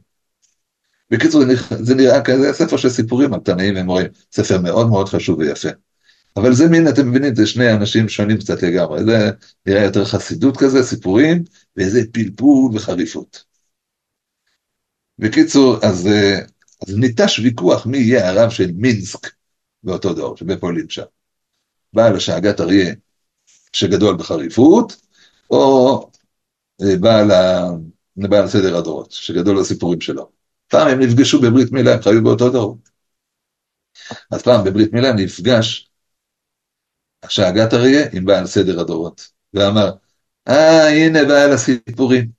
בקיצור, 1.10 1.42
זה 1.70 1.94
נראה 1.94 2.24
כזה 2.24 2.52
ספר 2.52 2.76
של 2.76 2.88
סיפורים 2.88 3.34
על 3.34 3.40
תנאים 3.40 3.76
ואמוראים, 3.76 4.06
ספר 4.32 4.60
מאוד 4.60 4.88
מאוד 4.88 5.08
חשוב 5.08 5.38
ויפה. 5.38 5.68
אבל 6.36 6.54
זה 6.54 6.68
מין, 6.68 6.88
אתם 6.88 7.10
מבינים, 7.10 7.34
זה 7.34 7.46
שני 7.46 7.72
אנשים 7.72 8.08
שונים 8.08 8.38
קצת 8.38 8.62
לגמרי, 8.62 9.04
זה 9.04 9.30
נראה 9.66 9.84
יותר 9.84 10.04
חסידות 10.04 10.56
כזה, 10.56 10.82
סיפורים, 10.82 11.44
ואיזה 11.76 12.00
פלפול 12.12 12.70
וחריפות. 12.74 13.44
בקיצור, 15.18 15.76
אז, 15.82 16.08
אז 16.88 16.96
ניטש 16.96 17.38
ויכוח 17.38 17.86
מי 17.86 17.98
יהיה 17.98 18.28
הרב 18.28 18.50
של 18.50 18.72
מינסק 18.74 19.37
באותו 19.82 20.14
דור, 20.14 20.36
שבפולין 20.36 20.88
שם. 20.88 21.02
בעל 21.92 22.16
השאגת 22.16 22.60
אריה 22.60 22.94
שגדול 23.72 24.16
בחריפות, 24.16 24.96
או 25.50 26.10
אה, 26.82 26.96
בעל, 27.00 27.30
ה... 27.30 27.68
בעל 28.16 28.48
סדר 28.48 28.76
הדורות, 28.76 29.12
שגדול 29.12 29.60
בסיפורים 29.60 30.00
שלו. 30.00 30.30
פעם 30.68 30.88
הם 30.88 31.00
נפגשו 31.00 31.40
בברית 31.40 31.72
מילה, 31.72 31.94
הם 31.94 32.02
חיו 32.02 32.24
באותו 32.24 32.50
דור. 32.50 32.78
אז 34.30 34.42
פעם 34.42 34.64
בברית 34.64 34.92
מילה 34.92 35.12
נפגש 35.12 35.90
השאגת 37.22 37.74
אריה 37.74 38.06
עם 38.12 38.24
בעל 38.24 38.46
סדר 38.46 38.80
הדורות, 38.80 39.28
ואמר, 39.54 39.90
אה, 40.48 40.88
הנה 40.88 41.24
בעל 41.24 41.52
הסיפורים. 41.52 42.37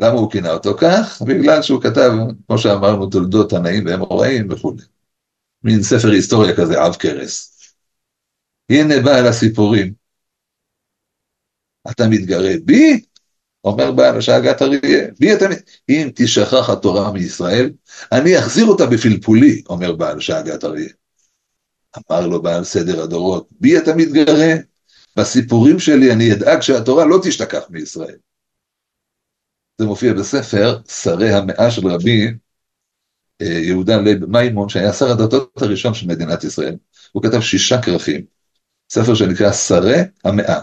למה 0.00 0.18
הוא 0.18 0.30
כינה 0.30 0.50
אותו 0.50 0.76
כך? 0.78 1.22
בגלל 1.26 1.62
שהוא 1.62 1.82
כתב, 1.82 2.10
כמו 2.46 2.58
שאמרנו, 2.58 3.06
תולדות 3.06 3.50
תנאים 3.50 3.86
ואמוראים 3.86 4.50
וכולי. 4.50 4.82
מין 5.62 5.82
ספר 5.82 6.08
היסטוריה 6.10 6.56
כזה, 6.56 6.82
עב 6.82 6.94
כרס. 6.94 7.56
הנה 8.70 8.94
בעל 9.04 9.26
הסיפורים. 9.26 9.92
אתה 11.90 12.08
מתגרה 12.08 12.52
בי? 12.64 13.00
אומר 13.64 13.92
בעל 13.92 14.18
השאגת 14.18 14.62
אריה, 14.62 15.08
בי 15.18 15.34
אתה... 15.34 15.46
אם 15.88 16.10
תשכח 16.14 16.70
התורה 16.70 17.12
מישראל, 17.12 17.70
אני 18.12 18.38
אחזיר 18.38 18.66
אותה 18.66 18.86
בפלפולי, 18.86 19.62
אומר 19.68 19.92
בעל 19.92 20.20
שאגת 20.20 20.64
אריה. 20.64 20.88
אמר 21.98 22.26
לו 22.26 22.42
בעל 22.42 22.64
סדר 22.64 23.02
הדורות, 23.02 23.48
בי 23.50 23.78
אתה 23.78 23.94
מתגרה? 23.96 24.54
בסיפורים 25.16 25.78
שלי 25.78 26.12
אני 26.12 26.32
אדאג 26.32 26.60
שהתורה 26.60 27.04
לא 27.04 27.18
תשתכח 27.22 27.62
מישראל. 27.70 28.16
זה 29.78 29.86
מופיע 29.86 30.12
בספר 30.12 30.78
שרי 30.88 31.32
המאה 31.32 31.70
של 31.70 31.88
רבי 31.88 32.26
אה, 33.42 33.46
יהודה 33.46 33.96
לב 33.96 34.24
מימון, 34.24 34.68
שהיה 34.68 34.92
שר 34.92 35.10
הדתות 35.10 35.62
הראשון 35.62 35.94
של 35.94 36.06
מדינת 36.06 36.44
ישראל. 36.44 36.76
הוא 37.12 37.22
כתב 37.22 37.40
שישה 37.40 37.82
כרכים, 37.82 38.24
ספר 38.90 39.14
שנקרא 39.14 39.52
שרי 39.52 40.00
המאה. 40.24 40.60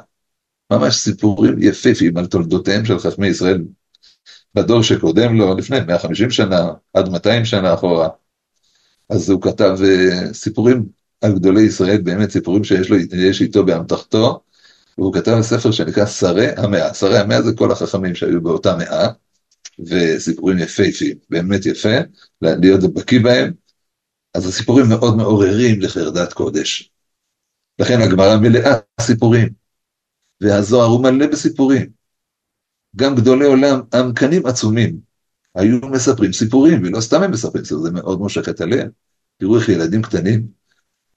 ממש 0.71 0.95
סיפורים 0.95 1.55
יפהפיים 1.59 2.17
על 2.17 2.25
תולדותיהם 2.25 2.85
של 2.85 2.99
חכמי 2.99 3.27
ישראל 3.27 3.63
בדור 4.55 4.83
שקודם 4.83 5.35
לו, 5.35 5.57
לפני 5.57 5.79
150 5.79 6.31
שנה, 6.31 6.71
עד 6.93 7.09
200 7.09 7.45
שנה 7.45 7.73
אחורה. 7.73 8.09
אז 9.09 9.29
הוא 9.29 9.41
כתב 9.41 9.77
uh, 9.79 10.33
סיפורים 10.33 10.85
על 11.21 11.33
גדולי 11.35 11.61
ישראל, 11.61 12.01
באמת 12.01 12.31
סיפורים 12.31 12.63
שיש 12.63 12.89
לו, 12.89 12.97
איתו 13.41 13.65
באמתחתו, 13.65 14.43
והוא 14.97 15.13
כתב 15.13 15.41
ספר 15.41 15.71
שנקרא 15.71 16.05
שרי 16.05 16.47
המאה. 16.57 16.93
שרי 16.93 17.19
המאה 17.19 17.41
זה 17.41 17.51
כל 17.55 17.71
החכמים 17.71 18.15
שהיו 18.15 18.41
באותה 18.41 18.77
מאה, 18.77 19.07
וסיפורים 19.79 20.57
יפהפיים, 20.59 21.17
באמת 21.29 21.65
יפה, 21.65 21.97
להיות 22.41 22.93
בקיא 22.93 23.19
בהם. 23.23 23.53
אז 24.33 24.47
הסיפורים 24.47 24.89
מאוד 24.89 25.17
מעוררים 25.17 25.81
לחרדת 25.81 26.33
קודש. 26.33 26.91
לכן 27.79 28.01
הגמרא 28.01 28.37
מלאה 28.37 28.73
סיפורים. 29.01 29.49
והזוהר 30.41 30.87
הוא 30.87 31.03
מלא 31.03 31.27
בסיפורים. 31.27 31.89
גם 32.95 33.15
גדולי 33.15 33.45
עולם, 33.45 33.81
עמקנים 33.93 34.45
עצומים, 34.45 34.99
היו 35.55 35.77
מספרים 35.77 36.33
סיפורים, 36.33 36.83
ולא 36.83 37.01
סתם 37.01 37.23
הם 37.23 37.31
מספרים 37.31 37.65
סיפורים, 37.65 37.85
זה 37.85 37.91
מאוד 37.91 38.19
מושך 38.19 38.49
את 38.49 38.61
הלב. 38.61 38.87
תראו 39.37 39.57
איך 39.57 39.69
ילדים 39.69 40.01
קטנים, 40.01 40.47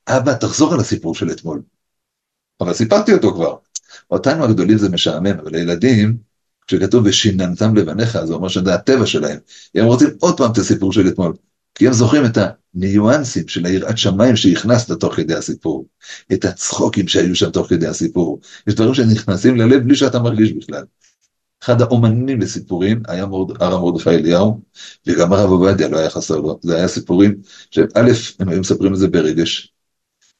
אבא, 0.09 0.35
תחזור 0.35 0.75
על 0.75 0.81
הסיפור 0.81 1.15
של 1.15 1.31
אתמול. 1.31 1.63
אבל 2.61 2.73
סיפרתי 2.73 3.13
אותו 3.13 3.35
כבר. 3.35 3.57
אותנו 4.11 4.45
הגדולים 4.45 4.79
זה 4.79 4.89
משעמם, 4.89 5.27
אבל 5.27 5.55
הילדים, 5.55 6.17
כשכתוב 6.67 7.07
ושיננתם 7.07 7.77
לבניך, 7.77 8.25
זה 8.25 8.35
אומר 8.35 8.49
שזה 8.49 8.75
הטבע 8.75 9.07
שלהם. 9.07 9.39
הם 9.75 9.85
רוצים 9.85 10.09
עוד 10.21 10.37
פעם 10.37 10.53
את 10.53 10.59
הסיפור 10.59 10.93
של 10.93 11.09
אתמול. 11.09 11.33
כי 11.75 11.87
הם 11.87 11.93
זוכרים 11.93 12.25
את 12.25 12.39
הניואנסים 12.75 13.49
של 13.49 13.67
היראת 13.67 13.99
שמיים 13.99 14.37
שהכנסת 14.37 15.01
תוך 15.01 15.15
כדי 15.15 15.35
הסיפור, 15.35 15.87
את 16.33 16.45
הצחוקים 16.45 17.09
שהיו 17.09 17.37
שם 17.37 17.51
תוך 17.51 17.69
כדי 17.69 17.87
הסיפור. 17.87 18.41
יש 18.67 18.75
דברים 18.75 18.95
שנכנסים 18.95 19.57
ללב 19.57 19.83
בלי 19.85 19.95
שאתה 19.95 20.19
מרגיש 20.19 20.53
בכלל. 20.53 20.85
אחד 21.63 21.81
האומנים 21.83 22.41
לסיפורים 22.41 23.03
היה 23.09 23.27
מורד, 23.27 23.63
הרב 23.63 23.81
מרדכי 23.81 24.11
אליהו, 24.11 24.61
וגם 25.07 25.33
הרב 25.33 25.51
עובדיה 25.51 25.89
לא 25.89 25.99
היה 25.99 26.11
חסר 26.11 26.37
לו. 26.37 26.59
זה 26.63 26.77
היה 26.77 26.89
סיפורים 26.89 27.35
שא', 27.71 27.81
הם 28.39 28.49
היו 28.49 28.61
מספרים 28.61 28.95
את 28.95 28.99
זה 28.99 29.09
ברגש, 29.09 29.73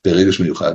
ברגש 0.05 0.41
מיוחד. 0.41 0.75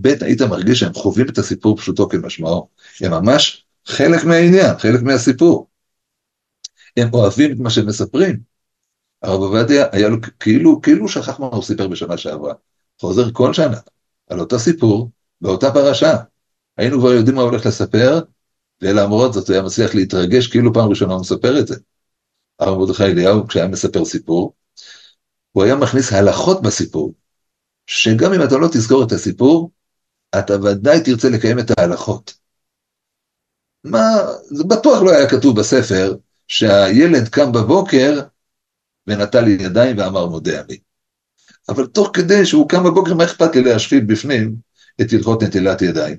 ב', 0.00 0.06
היית 0.20 0.42
מרגיש 0.42 0.80
שהם 0.80 0.94
חווים 0.94 1.28
את 1.28 1.38
הסיפור 1.38 1.76
פשוטו 1.76 2.08
כמשמעו. 2.08 2.68
הם 3.00 3.10
ממש 3.10 3.64
חלק 3.86 4.24
מהעניין, 4.24 4.78
חלק 4.78 5.02
מהסיפור. 5.02 5.68
הם 6.96 7.08
אוהבים 7.12 7.52
את 7.52 7.58
מה 7.58 7.70
שהם 7.70 7.86
מספרים. 7.86 8.40
הרב 9.22 9.40
עובדיה 9.40 9.86
היה 9.92 10.08
לו 10.08 10.16
כאילו, 10.40 10.82
כאילו 10.82 11.08
שכח 11.08 11.40
מה 11.40 11.46
הוא 11.46 11.62
סיפר 11.62 11.88
בשנה 11.88 12.16
שעברה. 12.16 12.54
חוזר 13.00 13.32
כל 13.32 13.52
שנה 13.54 13.78
על 14.30 14.40
אותו 14.40 14.58
סיפור, 14.58 15.10
באותה 15.40 15.72
פרשה. 15.72 16.16
היינו 16.76 16.98
כבר 16.98 17.12
יודעים 17.12 17.36
מה 17.36 17.42
הולך 17.42 17.66
לספר, 17.66 18.20
ולמרות 18.82 19.32
זאת 19.32 19.48
הוא 19.48 19.54
היה 19.54 19.62
מצליח 19.62 19.94
להתרגש 19.94 20.46
כאילו 20.46 20.74
פעם 20.74 20.88
ראשונה 20.88 21.12
הוא 21.12 21.20
מספר 21.20 21.58
את 21.58 21.66
זה. 21.66 21.76
הרב 22.58 22.78
מרדכי 22.78 23.04
אליהו, 23.04 23.48
כשהיה 23.48 23.68
מספר 23.68 24.04
סיפור, 24.04 24.54
הוא 25.52 25.64
היה 25.64 25.76
מכניס 25.76 26.12
הלכות 26.12 26.62
בסיפור, 26.62 27.14
שגם 27.86 28.32
אם 28.32 28.42
אתה 28.42 28.56
לא 28.56 28.68
תזכור 28.68 29.04
את 29.04 29.12
הסיפור, 29.12 29.70
אתה 30.38 30.54
ודאי 30.62 31.00
תרצה 31.00 31.28
לקיים 31.28 31.58
את 31.58 31.78
ההלכות. 31.78 32.34
מה, 33.84 34.08
זה 34.44 34.64
בטוח 34.64 35.02
לא 35.02 35.10
היה 35.10 35.30
כתוב 35.30 35.60
בספר 35.60 36.14
שהילד 36.48 37.28
קם 37.28 37.52
בבוקר 37.52 38.20
ונטל 39.06 39.48
ידיים 39.48 39.98
ואמר 39.98 40.26
מודה 40.26 40.60
אני. 40.60 40.78
אבל 41.68 41.86
תוך 41.86 42.10
כדי 42.12 42.46
שהוא 42.46 42.68
קם 42.68 42.84
בבוקר, 42.84 43.14
מה 43.14 43.24
אכפת 43.24 43.56
לי 43.56 43.62
להשחיל 43.62 44.04
בפנים 44.04 44.54
את 45.00 45.12
הלכות 45.12 45.42
נטילת 45.42 45.82
ידיים? 45.82 46.16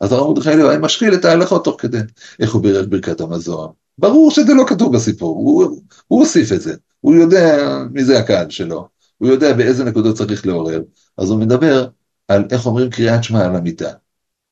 אז 0.00 0.12
הרב 0.12 0.26
מרדכי 0.26 0.50
היה 0.50 0.78
משחיל 0.78 1.14
את 1.14 1.24
ההלכות 1.24 1.64
תוך 1.64 1.80
כדי. 1.80 1.98
איך 2.40 2.54
הוא 2.54 2.62
בירך 2.62 2.86
ברכת 2.88 3.20
המזון? 3.20 3.72
ברור 3.98 4.30
שזה 4.30 4.54
לא 4.54 4.64
כתוב 4.68 4.96
בסיפור, 4.96 5.36
הוא, 5.36 5.82
הוא 6.06 6.20
הוסיף 6.20 6.52
את 6.52 6.60
זה. 6.60 6.74
הוא 7.00 7.14
יודע 7.14 7.78
מי 7.92 8.04
זה 8.04 8.18
הקהל 8.18 8.50
שלו, 8.50 8.88
הוא 9.18 9.28
יודע 9.28 9.52
באיזה 9.52 9.84
נקודות 9.84 10.16
צריך 10.16 10.46
לעורר. 10.46 10.82
אז 11.18 11.30
הוא 11.30 11.40
מדבר 11.40 11.88
על 12.28 12.44
איך 12.50 12.66
אומרים 12.66 12.90
קריאת 12.90 13.24
שמע 13.24 13.46
על 13.46 13.56
המיטה, 13.56 13.90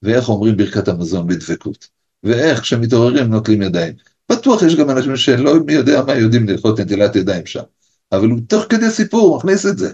ואיך 0.02 0.28
אומרים 0.28 0.56
ברכת 0.56 0.88
המזון 0.88 1.26
בדבקות, 1.26 1.88
ואיך 2.22 2.60
כשמתעוררים 2.60 3.26
נוטלים 3.26 3.62
ידיים. 3.62 3.94
בטוח 4.32 4.62
יש 4.62 4.76
גם 4.76 4.90
אנשים 4.90 5.16
שלא 5.16 5.60
מי 5.66 5.72
יודע 5.72 6.02
מה 6.06 6.14
יודעים 6.14 6.48
ללכות 6.48 6.80
נטילת 6.80 7.16
ידיים 7.16 7.46
שם. 7.46 7.62
אבל 8.12 8.28
הוא 8.28 8.40
תוך 8.48 8.64
כדי 8.68 8.90
סיפור 8.90 9.36
מכניס 9.36 9.66
את 9.66 9.78
זה. 9.78 9.92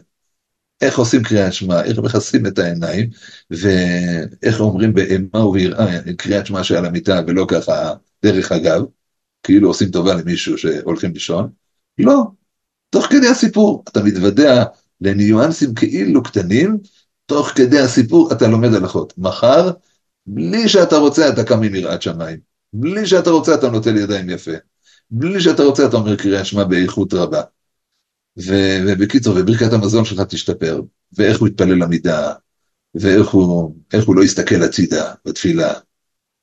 איך 0.80 0.98
עושים 0.98 1.22
קריאת 1.22 1.52
שמע, 1.52 1.84
איך 1.84 1.98
מכסים 1.98 2.46
את 2.46 2.58
העיניים, 2.58 3.10
ואיך 3.50 4.60
אומרים 4.60 4.94
באימה 4.94 5.46
וביראה 5.46 5.98
קריאת 6.16 6.46
שמע 6.46 6.64
שעל 6.64 6.84
המיטה, 6.84 7.20
ולא 7.26 7.46
ככה 7.48 7.94
דרך 8.24 8.52
אגב, 8.52 8.82
כאילו 9.42 9.68
עושים 9.68 9.90
טובה 9.90 10.14
למישהו 10.14 10.58
שהולכים 10.58 11.12
לישון. 11.12 11.50
לא, 11.98 12.24
תוך 12.92 13.06
כדי 13.06 13.28
הסיפור 13.28 13.84
אתה 13.88 14.02
מתוודע 14.02 14.64
לניואנסים 15.00 15.74
כאילו 15.74 16.22
קטנים, 16.22 16.78
תוך 17.26 17.48
כדי 17.48 17.78
הסיפור 17.78 18.32
אתה 18.32 18.48
לומד 18.48 18.74
הלכות. 18.74 19.12
מחר, 19.18 19.70
בלי 20.26 20.68
שאתה 20.68 20.96
רוצה 20.96 21.28
אתה 21.28 21.44
קם 21.44 21.62
עם 21.62 21.74
יראת 21.74 22.02
שמיים. 22.02 22.38
בלי 22.72 23.06
שאתה 23.06 23.30
רוצה 23.30 23.54
אתה 23.54 23.68
נוטל 23.70 23.96
ידיים 23.96 24.30
יפה. 24.30 24.50
בלי 25.10 25.40
שאתה 25.40 25.62
רוצה 25.62 25.86
אתה 25.86 25.96
אומר 25.96 26.16
קריאת 26.16 26.46
שמע 26.46 26.64
באיכות 26.64 27.14
רבה. 27.14 27.42
ובקיצור, 28.36 29.36
וברכת 29.36 29.72
המזון 29.72 30.04
שלך 30.04 30.20
תשתפר, 30.20 30.80
ואיך 31.12 31.40
הוא 31.40 31.48
יתפלל 31.48 31.84
למידה, 31.84 32.32
ואיך 32.94 33.28
הוא, 33.28 33.76
הוא 34.06 34.16
לא 34.16 34.22
יסתכל 34.24 34.62
הצידה 34.62 35.14
בתפילה, 35.24 35.72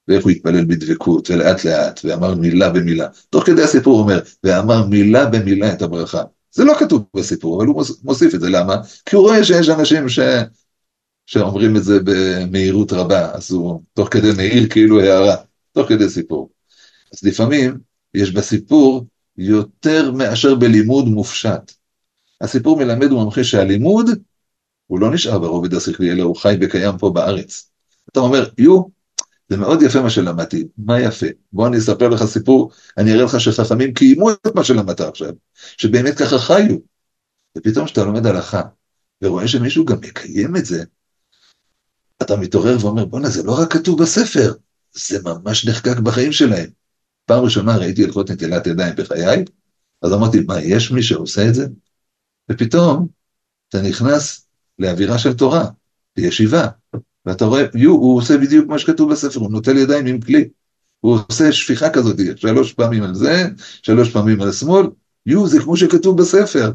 ואיך 0.07 0.23
הוא 0.23 0.31
יתפלל 0.31 0.65
בדבקות, 0.65 1.29
ולאט 1.29 1.65
לאט, 1.65 1.99
ואמר 2.03 2.35
מילה 2.35 2.69
במילה. 2.69 3.07
תוך 3.29 3.45
כדי 3.45 3.63
הסיפור 3.63 3.99
אומר, 3.99 4.19
ואמר 4.43 4.85
מילה 4.87 5.25
במילה 5.25 5.73
את 5.73 5.81
הברכה. 5.81 6.23
זה 6.51 6.63
לא 6.63 6.73
כתוב 6.79 7.03
בסיפור, 7.15 7.57
אבל 7.57 7.67
הוא 7.67 7.83
מוסיף 8.03 8.35
את 8.35 8.39
זה, 8.39 8.49
למה? 8.49 8.75
כי 9.05 9.15
הוא 9.15 9.27
רואה 9.27 9.43
שיש 9.43 9.69
אנשים 9.69 10.09
ש... 10.09 10.19
שאומרים 11.25 11.77
את 11.77 11.83
זה 11.83 11.99
במהירות 12.03 12.93
רבה, 12.93 13.31
אז 13.33 13.51
הוא 13.51 13.81
תוך 13.93 14.07
כדי 14.11 14.31
מעיר 14.37 14.69
כאילו 14.69 15.01
הערה. 15.01 15.35
תוך 15.71 15.89
כדי 15.89 16.09
סיפור. 16.09 16.49
אז 17.13 17.23
לפעמים 17.23 17.77
יש 18.13 18.31
בסיפור 18.31 19.05
יותר 19.37 20.11
מאשר 20.11 20.55
בלימוד 20.55 21.05
מופשט. 21.05 21.71
הסיפור 22.41 22.77
מלמד 22.77 23.11
וממחיש 23.11 23.51
שהלימוד 23.51 24.09
הוא 24.87 24.99
לא 24.99 25.11
נשאר 25.13 25.39
ברובד 25.39 25.73
השכלי, 25.73 26.11
אלא 26.11 26.23
הוא 26.23 26.35
חי 26.35 26.55
וקיים 26.61 26.97
פה 26.97 27.09
בארץ. 27.09 27.69
אתה 28.11 28.19
אומר, 28.19 28.49
יו, 28.57 28.81
זה 29.49 29.57
מאוד 29.57 29.81
יפה 29.81 30.01
מה 30.01 30.09
שלמדתי, 30.09 30.67
מה 30.77 31.01
יפה? 31.01 31.25
בוא 31.53 31.67
אני 31.67 31.77
אספר 31.77 32.09
לך 32.09 32.25
סיפור, 32.25 32.71
אני 32.97 33.13
אראה 33.13 33.23
לך 33.23 33.39
שחכמים 33.39 33.93
קיימו 33.93 34.31
את 34.31 34.55
מה 34.55 34.63
שלמדת 34.63 35.01
עכשיו, 35.01 35.33
שבאמת 35.77 36.17
ככה 36.17 36.39
חיו. 36.39 36.77
ופתאום 37.57 37.85
כשאתה 37.85 38.03
לומד 38.03 38.25
הלכה, 38.25 38.61
ורואה 39.21 39.47
שמישהו 39.47 39.85
גם 39.85 39.97
מקיים 40.01 40.55
את 40.55 40.65
זה, 40.65 40.83
אתה 42.21 42.37
מתעורר 42.37 42.77
ואומר, 42.81 43.05
בואנה, 43.05 43.29
זה 43.29 43.43
לא 43.43 43.61
רק 43.61 43.73
כתוב 43.73 44.01
בספר, 44.01 44.53
זה 44.93 45.19
ממש 45.23 45.67
נחקק 45.67 45.99
בחיים 45.99 46.31
שלהם. 46.31 46.69
פעם 47.25 47.43
ראשונה 47.43 47.77
ראיתי 47.77 48.03
הלכות 48.03 48.31
נטילת 48.31 48.67
ידיים 48.67 48.95
בחיי, 48.95 49.45
אז 50.01 50.13
אמרתי, 50.13 50.39
מה, 50.39 50.61
יש 50.61 50.91
מי 50.91 51.03
שעושה 51.03 51.47
את 51.47 51.55
זה? 51.55 51.67
ופתאום 52.51 53.07
אתה 53.69 53.81
נכנס 53.81 54.47
לאווירה 54.79 55.19
של 55.19 55.33
תורה, 55.33 55.65
בישיבה, 56.15 56.67
ואתה 57.25 57.45
רואה, 57.45 57.65
יו, 57.75 57.91
הוא 57.91 58.17
עושה 58.17 58.37
בדיוק 58.37 58.67
מה 58.67 58.79
שכתוב 58.79 59.11
בספר, 59.11 59.39
הוא 59.39 59.51
נוטל 59.51 59.77
ידיים 59.77 60.05
עם 60.05 60.21
כלי. 60.21 60.49
הוא 60.99 61.17
עושה 61.29 61.51
שפיכה 61.51 61.89
כזאת, 61.89 62.15
שלוש 62.35 62.73
פעמים 62.73 63.03
על 63.03 63.15
זה, 63.15 63.45
שלוש 63.83 64.11
פעמים 64.11 64.41
על 64.41 64.49
השמאל, 64.49 64.87
יו, 65.25 65.47
זה 65.47 65.59
כמו 65.59 65.77
שכתוב 65.77 66.21
בספר. 66.21 66.71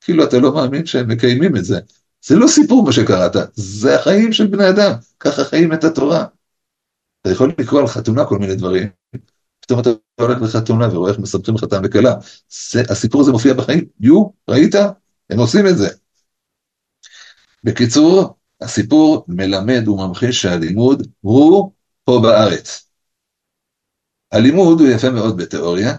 כאילו 0.00 0.24
אתה 0.24 0.38
לא 0.38 0.54
מאמין 0.54 0.86
שהם 0.86 1.08
מקיימים 1.08 1.56
את 1.56 1.64
זה. 1.64 1.80
זה 2.24 2.36
לא 2.36 2.48
סיפור 2.48 2.84
מה 2.84 2.92
שקראת, 2.92 3.36
זה 3.54 3.96
החיים 3.96 4.32
של 4.32 4.46
בני 4.46 4.68
אדם, 4.68 4.92
ככה 5.20 5.44
חיים 5.44 5.72
את 5.72 5.84
התורה. 5.84 6.24
אתה 7.22 7.30
יכול 7.30 7.52
לקרוא 7.58 7.80
על 7.80 7.86
חתונה 7.86 8.24
כל 8.24 8.38
מיני 8.38 8.54
דברים, 8.54 8.88
פתאום 9.60 9.80
אתה 9.80 9.90
הולך 10.20 10.42
לחתונה 10.42 10.94
ורואה 10.94 11.10
איך 11.10 11.18
מספרים 11.18 11.58
חתן 11.58 11.80
וכלה. 11.84 12.14
הסיפור 12.90 13.20
הזה 13.20 13.32
מופיע 13.32 13.54
בחיים, 13.54 13.84
יו, 14.00 14.26
ראית? 14.48 14.74
הם 15.30 15.38
עושים 15.38 15.66
את 15.66 15.78
זה. 15.78 15.88
בקיצור, 17.64 18.36
הסיפור 18.60 19.24
מלמד 19.28 19.88
וממחיש 19.88 20.42
שהלימוד 20.42 21.06
הוא 21.20 21.72
פה 22.04 22.20
בארץ. 22.22 22.90
הלימוד 24.32 24.80
הוא 24.80 24.88
יפה 24.88 25.10
מאוד 25.10 25.36
בתיאוריה, 25.36 25.96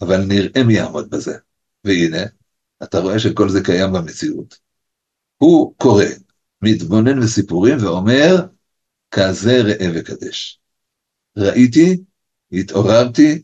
אבל 0.00 0.24
נראה 0.24 0.64
מי 0.66 0.74
יעמוד 0.74 1.10
בזה. 1.10 1.38
והנה, 1.84 2.22
אתה 2.82 2.98
רואה 2.98 3.18
שכל 3.18 3.48
זה 3.48 3.60
קיים 3.64 3.92
במציאות. 3.92 4.58
הוא 5.36 5.74
קורא, 5.76 6.04
מתבונן 6.62 7.20
בסיפורים 7.20 7.78
ואומר, 7.80 8.46
כזה 9.10 9.62
ראה 9.62 9.86
וקדש. 9.94 10.60
ראיתי, 11.36 11.96
התעוררתי 12.52 13.42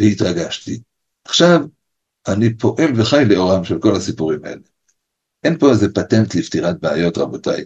והתרגשתי. 0.00 0.80
עכשיו, 1.24 1.60
אני 2.28 2.56
פועל 2.56 3.00
וחי 3.00 3.24
לאורם 3.28 3.64
של 3.64 3.78
כל 3.80 3.96
הסיפורים 3.96 4.44
האלה. 4.44 4.62
אין 5.46 5.58
פה 5.58 5.70
איזה 5.70 5.88
פטנט 5.94 6.34
לפתירת 6.34 6.80
בעיות, 6.80 7.18
רבותיי, 7.18 7.64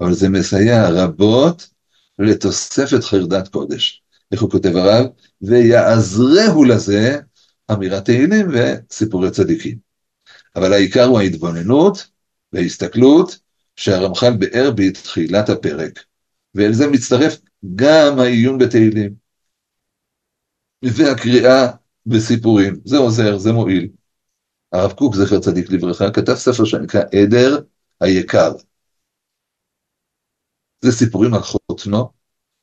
אבל 0.00 0.14
זה 0.14 0.28
מסייע 0.28 0.88
רבות 0.88 1.68
לתוספת 2.18 3.04
חרדת 3.04 3.48
קודש. 3.48 4.02
איך 4.32 4.42
הוא 4.42 4.50
כותב 4.50 4.76
הרב? 4.76 5.06
ויעזרהו 5.42 6.64
לזה 6.64 7.18
אמירת 7.72 8.04
תהילים 8.04 8.48
וסיפורי 8.52 9.30
צדיקים. 9.30 9.78
אבל 10.56 10.72
העיקר 10.72 11.04
הוא 11.04 11.18
ההתבוננות 11.18 12.08
וההסתכלות 12.52 13.38
שהרמח"ל 13.76 14.36
באר 14.36 14.70
בתחילת 14.76 15.48
הפרק. 15.48 16.04
ואל 16.54 16.72
זה 16.72 16.86
מצטרף 16.86 17.38
גם 17.74 18.18
העיון 18.18 18.58
בתהילים. 18.58 19.14
והקריאה 20.82 21.70
בסיפורים, 22.06 22.80
זה 22.84 22.96
עוזר, 22.96 23.38
זה 23.38 23.52
מועיל. 23.52 23.88
הרב 24.72 24.92
קוק, 24.92 25.14
זכר 25.14 25.40
צדיק 25.40 25.70
לברכה, 25.70 26.10
כתב 26.10 26.34
ספר 26.34 26.64
שנקרא 26.64 27.00
עדר 27.00 27.60
היקר. 28.00 28.52
זה 30.80 30.92
סיפורים 30.92 31.34
על 31.34 31.40
חותנו, 31.40 32.12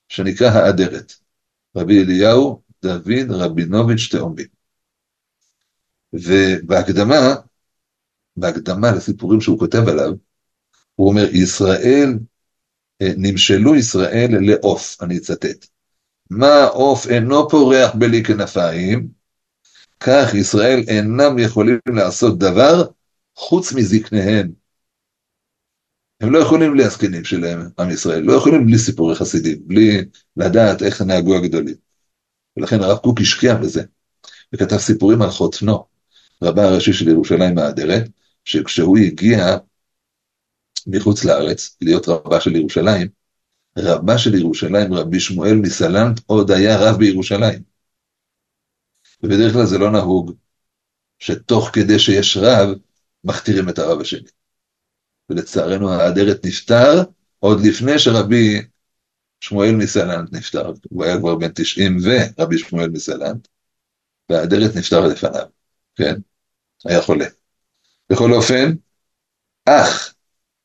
שנקרא 0.10 0.48
האדרת. 0.48 1.14
רבי 1.78 2.04
אליהו 2.04 2.62
דוד 2.82 3.32
רבינוביץ' 3.32 4.08
תאומי. 4.12 4.44
ובהקדמה, 6.14 7.36
בהקדמה 8.38 8.92
לסיפורים 8.92 9.42
שהוא 9.42 9.60
כותב 9.60 9.88
עליו, 9.88 10.12
הוא 10.96 11.10
אומר, 11.10 11.26
ישראל, 11.32 12.20
אה, 13.02 13.12
נמשלו 13.18 13.76
ישראל 13.76 14.30
לעוף, 14.40 14.98
אני 15.02 15.18
אצטט. 15.18 15.68
מה 16.30 16.64
עוף 16.64 17.08
אינו 17.08 17.50
פורח 17.50 17.96
בלי 17.96 18.24
כנפיים, 18.24 19.10
כך 20.00 20.34
ישראל 20.34 20.84
אינם 20.88 21.40
יכולים 21.40 21.80
לעשות 21.88 22.40
דבר 22.40 22.84
חוץ 23.36 23.74
מזקניהם. 23.74 24.52
הם 26.22 26.32
לא 26.32 26.40
יכולים 26.40 26.72
בלי 26.72 26.84
הזקנים 26.84 27.24
שלהם, 27.24 27.70
עם 27.80 27.90
ישראל, 27.90 28.24
לא 28.24 28.34
יכולים 28.34 28.66
בלי 28.66 28.78
סיפורי 28.78 29.16
חסידים, 29.16 29.58
בלי 29.68 30.06
לדעת 30.38 30.84
איך 30.84 31.02
נהגו 31.02 31.36
הגדולים. 31.36 31.76
ולכן 32.58 32.82
הרב 32.82 32.98
קוק 32.98 33.22
השקיע 33.22 33.56
בזה, 33.56 33.84
וכתב 34.54 34.78
סיפורים 34.78 35.22
על 35.22 35.30
חותנו, 35.30 35.86
רבה 36.44 36.64
הראשי 36.64 36.94
של 36.94 37.08
ירושלים 37.08 37.58
האדרת, 37.58 38.10
שכשהוא 38.46 38.98
הגיע 38.98 39.58
מחוץ 40.88 41.24
לארץ, 41.24 41.78
להיות 41.82 42.08
רבה 42.08 42.42
של 42.42 42.56
ירושלים, 42.56 43.08
רבה 43.78 44.18
של 44.18 44.36
ירושלים, 44.36 44.94
רבי 44.94 45.20
שמואל 45.20 45.56
מסלנט, 45.56 46.20
עוד 46.26 46.52
היה 46.52 46.78
רב 46.80 46.98
בירושלים. 46.98 47.75
ובדרך 49.26 49.54
כלל 49.54 49.66
זה 49.66 49.78
לא 49.78 49.92
נהוג 49.92 50.34
שתוך 51.20 51.70
כדי 51.74 52.00
שיש 52.00 52.38
רב, 52.38 52.70
מכתירים 53.24 53.70
את 53.70 53.80
הרב 53.80 54.02
השני. 54.02 54.30
ולצערנו 55.30 55.92
האדרת 55.92 56.46
נפטר 56.46 57.04
עוד 57.40 57.58
לפני 57.66 58.00
שרבי 58.00 58.62
שמואל 59.40 59.76
מסלנט 59.76 60.34
נפטר. 60.34 60.72
הוא 60.90 61.04
היה 61.04 61.18
כבר 61.20 61.36
בן 61.36 61.52
90 61.56 61.98
ורבי 62.04 62.58
שמואל 62.58 62.90
מסלנט, 62.90 63.48
והאדרת 64.30 64.76
נפטר 64.76 65.08
לפניו, 65.08 65.48
כן? 65.96 66.16
היה 66.86 67.02
חולה. 67.02 67.26
בכל 68.10 68.34
אופן, 68.34 68.76
אך 69.66 70.14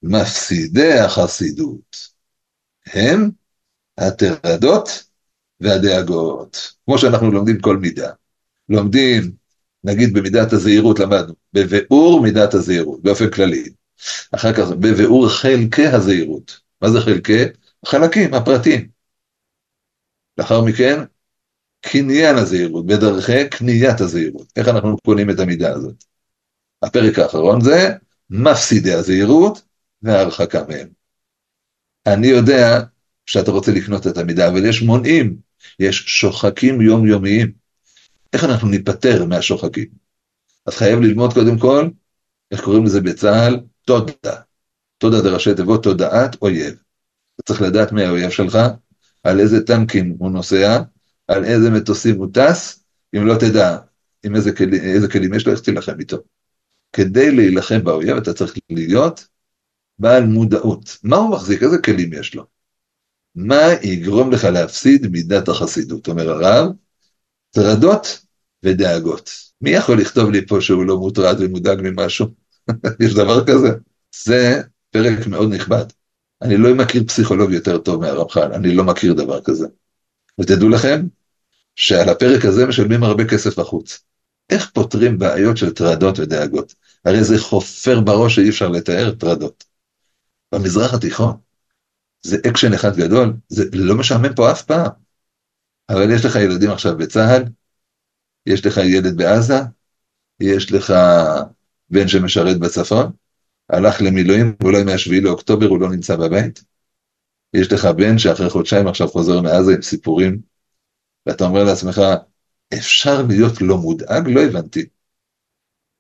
מפסידי 0.03 0.99
החסידות 0.99 2.09
הם 2.87 3.31
הטרדות 3.99 4.89
והדאגות, 5.61 6.73
כמו 6.85 6.99
שאנחנו 6.99 7.31
לומדים 7.31 7.61
כל 7.61 7.77
מידה. 7.77 8.13
לומדים, 8.71 9.33
נגיד 9.85 10.13
במידת 10.13 10.53
הזהירות 10.53 10.99
למדנו, 10.99 11.35
בביאור 11.53 12.21
מידת 12.23 12.55
הזהירות, 12.55 13.03
באופן 13.03 13.31
כללי. 13.31 13.65
אחר 14.33 14.53
כך 14.53 14.69
בביאור 14.71 15.29
חלקי 15.29 15.87
הזהירות. 15.87 16.61
מה 16.83 16.91
זה 16.91 17.01
חלקי? 17.01 17.45
החלקים, 17.85 18.35
הפרטים. 18.35 18.89
לאחר 20.39 20.61
מכן, 20.61 21.01
קניין 21.81 22.37
הזהירות, 22.37 22.87
בדרכי 22.87 23.49
קניית 23.49 24.01
הזהירות. 24.01 24.53
איך 24.57 24.69
אנחנו 24.69 24.97
קונים 25.05 25.31
את 25.31 25.39
המידה 25.39 25.73
הזאת? 25.73 26.05
הפרק 26.83 27.19
האחרון 27.19 27.61
זה 27.61 27.91
מפסידי 28.31 28.93
הזהירות 28.93 29.63
וההרחקה 30.03 30.65
מהם. 30.69 30.89
אני 32.07 32.27
יודע 32.27 32.81
שאתה 33.27 33.51
רוצה 33.51 33.73
לקנות 33.73 34.07
את 34.07 34.19
המידה, 34.19 34.49
אבל 34.49 34.67
יש 34.67 34.83
מונעים, 34.83 35.37
יש 35.79 36.05
שוחקים 36.07 36.81
יומיומיים. 36.81 37.60
איך 38.33 38.45
אנחנו 38.45 38.69
ניפטר 38.69 39.25
מהשוחקים? 39.25 39.89
אז 40.67 40.75
חייב 40.75 41.01
ללמוד 41.01 41.33
קודם 41.33 41.59
כל, 41.59 41.89
איך 42.51 42.65
קוראים 42.65 42.85
לזה 42.85 43.01
בצה"ל? 43.01 43.61
תודה. 43.85 44.41
תודה 44.99 45.21
זה 45.23 45.31
ראשי 45.31 45.55
תיבות 45.55 45.83
תודעת 45.83 46.37
אויב. 46.43 46.75
אתה 47.35 47.43
צריך 47.43 47.63
לדעת 47.63 47.93
מי 47.93 48.05
האויב 48.05 48.31
שלך, 48.31 48.59
על 49.23 49.41
איזה 49.41 49.67
טנקים 49.67 50.17
הוא 50.19 50.31
נוסע, 50.31 50.83
על 51.29 51.45
איזה 51.45 51.71
מטוסים 51.71 52.17
הוא 52.17 52.27
טס, 52.33 52.85
אם 53.17 53.27
לא 53.27 53.35
תדע 53.35 53.79
עם 54.25 54.37
איזה, 54.37 54.53
כל, 54.57 54.73
איזה 54.73 55.09
כלים 55.09 55.35
יש 55.35 55.47
לו, 55.47 55.53
איך 55.53 55.61
תילחם 55.61 56.01
איתו. 56.01 56.17
כדי 56.93 57.31
להילחם 57.31 57.85
באויב 57.85 58.17
אתה 58.17 58.35
צריך 58.35 58.55
להיות 58.71 59.27
בעל 59.99 60.25
מודעות. 60.25 60.99
מה 61.03 61.17
הוא 61.17 61.31
מחזיק? 61.31 61.63
איזה 61.63 61.79
כלים 61.79 62.13
יש 62.13 62.35
לו? 62.35 62.47
מה 63.35 63.63
יגרום 63.83 64.33
לך 64.33 64.45
להפסיד 64.45 65.07
מידת 65.07 65.49
החסידות? 65.49 66.09
אומר 66.09 66.31
הרב, 66.31 66.73
טרדות 67.51 68.23
ודאגות. 68.65 69.31
מי 69.61 69.71
יכול 69.71 70.01
לכתוב 70.01 70.31
לי 70.31 70.47
פה 70.47 70.61
שהוא 70.61 70.85
לא 70.85 70.99
מוטרד 70.99 71.37
ומודאג 71.41 71.79
ממשהו? 71.83 72.27
יש 73.05 73.15
דבר 73.15 73.47
כזה? 73.47 73.69
זה 74.25 74.63
פרק 74.91 75.27
מאוד 75.27 75.55
נכבד. 75.55 75.85
אני 76.43 76.57
לא 76.57 76.75
מכיר 76.75 77.05
פסיכולוג 77.05 77.53
יותר 77.53 77.79
טוב 77.79 78.01
מהרמח"ל, 78.01 78.53
אני 78.53 78.75
לא 78.75 78.85
מכיר 78.85 79.13
דבר 79.13 79.41
כזה. 79.41 79.67
ותדעו 80.41 80.69
לכם 80.69 81.07
שעל 81.77 82.09
הפרק 82.09 82.45
הזה 82.45 82.67
משלמים 82.67 83.03
הרבה 83.03 83.25
כסף 83.25 83.59
בחוץ. 83.59 84.01
איך 84.51 84.71
פותרים 84.71 85.19
בעיות 85.19 85.57
של 85.57 85.71
טרדות 85.71 86.19
ודאגות? 86.19 86.75
הרי 87.05 87.25
זה 87.25 87.39
חופר 87.39 88.01
בראש 88.01 88.35
שאי 88.35 88.49
אפשר 88.49 88.69
לתאר 88.69 89.15
טרדות. 89.15 89.65
במזרח 90.55 90.95
התיכון, 90.95 91.37
זה 92.23 92.37
אקשן 92.49 92.73
אחד 92.73 92.97
גדול, 92.97 93.33
זה 93.49 93.65
לא 93.73 93.95
משעמם 93.95 94.35
פה 94.35 94.51
אף 94.51 94.63
פעם. 94.63 94.91
אבל 95.89 96.11
יש 96.11 96.25
לך 96.25 96.37
ילדים 96.37 96.71
עכשיו 96.71 96.97
בצה"ל, 96.97 97.43
יש 98.47 98.67
לך 98.67 98.77
ילד 98.77 99.17
בעזה, 99.17 99.59
יש 100.41 100.73
לך 100.73 100.93
בן 101.91 102.09
שמשרת 102.09 102.59
בצפון, 102.59 103.13
הלך 103.69 104.03
למילואים, 104.03 104.57
ואולי 104.63 104.85
מהשביעי 104.85 105.21
לאוקטובר 105.21 105.67
הוא 105.67 105.81
לא 105.81 105.91
נמצא 105.91 106.17
בבית. 106.17 106.65
יש 107.55 107.73
לך 107.73 107.85
בן 107.85 108.19
שאחרי 108.19 108.51
חודשיים 108.51 108.89
עכשיו 108.89 109.09
חוזר 109.09 109.41
מעזה 109.41 109.75
עם 109.75 109.83
סיפורים, 109.83 110.41
ואתה 111.27 111.45
אומר 111.45 111.65
לעצמך, 111.65 112.01
אפשר 112.75 113.23
להיות 113.29 113.61
לא 113.61 113.79
מודאג? 113.79 114.29
לא 114.29 114.41
הבנתי. 114.41 114.87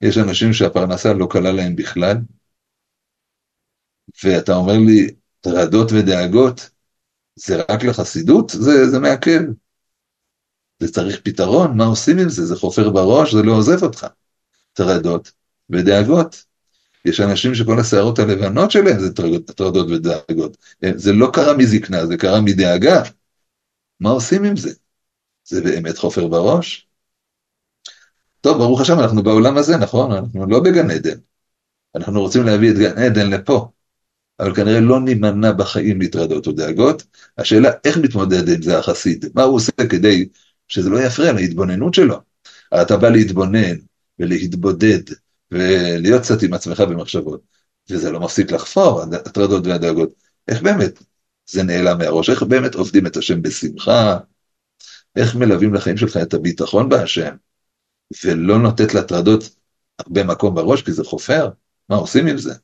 יש 0.00 0.18
אנשים 0.18 0.52
שהפרנסה 0.52 1.12
לא 1.12 1.28
קלה 1.30 1.52
להם 1.52 1.76
בכלל, 1.76 2.16
ואתה 4.24 4.54
אומר 4.54 4.78
לי, 4.86 5.14
טרדות 5.40 5.92
ודאגות, 5.92 6.70
זה 7.34 7.62
רק 7.68 7.84
לחסידות? 7.84 8.50
זה, 8.50 8.90
זה 8.90 8.98
מעכב. 8.98 9.40
זה 10.80 10.92
צריך 10.92 11.20
פתרון, 11.22 11.76
מה 11.76 11.84
עושים 11.84 12.18
עם 12.18 12.28
זה? 12.28 12.46
זה 12.46 12.56
חופר 12.56 12.90
בראש, 12.90 13.34
זה 13.34 13.42
לא 13.42 13.52
עוזב 13.52 13.82
אותך. 13.82 14.06
טרדות 14.72 15.32
ודאגות. 15.70 16.44
יש 17.04 17.20
אנשים 17.20 17.54
שכל 17.54 17.80
השערות 17.80 18.18
הלבנות 18.18 18.70
שלהם 18.70 19.00
זה 19.00 19.14
טרדות 19.56 19.86
ודאגות. 19.90 20.56
זה 20.94 21.12
לא 21.12 21.30
קרה 21.32 21.56
מזקנה, 21.56 22.06
זה 22.06 22.16
קרה 22.16 22.40
מדאגה. 22.40 23.02
מה 24.00 24.10
עושים 24.10 24.44
עם 24.44 24.56
זה? 24.56 24.72
זה 25.44 25.62
באמת 25.62 25.98
חופר 25.98 26.28
בראש? 26.28 26.88
טוב, 28.40 28.58
ברוך 28.58 28.80
השם, 28.80 29.00
אנחנו 29.00 29.22
בעולם 29.22 29.56
הזה, 29.56 29.76
נכון? 29.76 30.12
אנחנו 30.12 30.46
לא 30.46 30.60
בגן 30.60 30.90
עדן. 30.90 31.18
אנחנו 31.94 32.20
רוצים 32.20 32.42
להביא 32.42 32.70
את 32.70 32.76
גן 32.76 32.98
עדן 32.98 33.30
לפה, 33.30 33.68
אבל 34.40 34.54
כנראה 34.54 34.80
לא 34.80 35.00
נימנע 35.00 35.52
בחיים 35.52 35.98
מטרדות 35.98 36.48
ודאגות. 36.48 37.02
השאלה, 37.38 37.70
איך 37.84 37.98
מתמודד 37.98 38.48
עם 38.48 38.62
זה 38.62 38.78
החסיד? 38.78 39.24
מה 39.34 39.42
הוא 39.42 39.56
עושה 39.56 39.72
כדי 39.90 40.28
שזה 40.70 40.90
לא 40.90 40.98
יפריע 40.98 41.32
להתבוננות 41.32 41.94
שלו? 41.94 42.20
אתה 42.82 42.96
בא 42.96 43.08
להתבונן 43.08 43.76
ולהתבודד 44.18 45.00
ולהיות 45.50 46.22
קצת 46.22 46.42
עם 46.42 46.54
עצמך 46.54 46.80
במחשבות, 46.80 47.40
וזה 47.90 48.10
לא 48.10 48.20
מפסיק 48.20 48.52
לחפור, 48.52 49.02
הטרדות 49.02 49.66
והדאגות. 49.66 50.10
איך 50.48 50.62
באמת 50.62 51.02
זה 51.46 51.62
נעלם 51.62 51.98
מהראש? 51.98 52.30
איך 52.30 52.42
באמת 52.42 52.74
עובדים 52.74 53.06
את 53.06 53.16
השם 53.16 53.42
בשמחה? 53.42 54.18
איך 55.16 55.34
מלווים 55.34 55.74
לחיים 55.74 55.96
שלך 55.96 56.16
את 56.16 56.34
הביטחון 56.34 56.88
בהשם, 56.88 57.34
ולא 58.24 58.58
נותנת 58.58 58.94
להטרדות 58.94 59.50
הרבה 59.98 60.24
מקום 60.24 60.54
בראש, 60.54 60.82
כי 60.82 60.92
זה 60.92 61.04
חופר? 61.04 61.48
מה 61.88 61.96
עושים 61.96 62.26
עם 62.26 62.38
זה? 62.38 62.54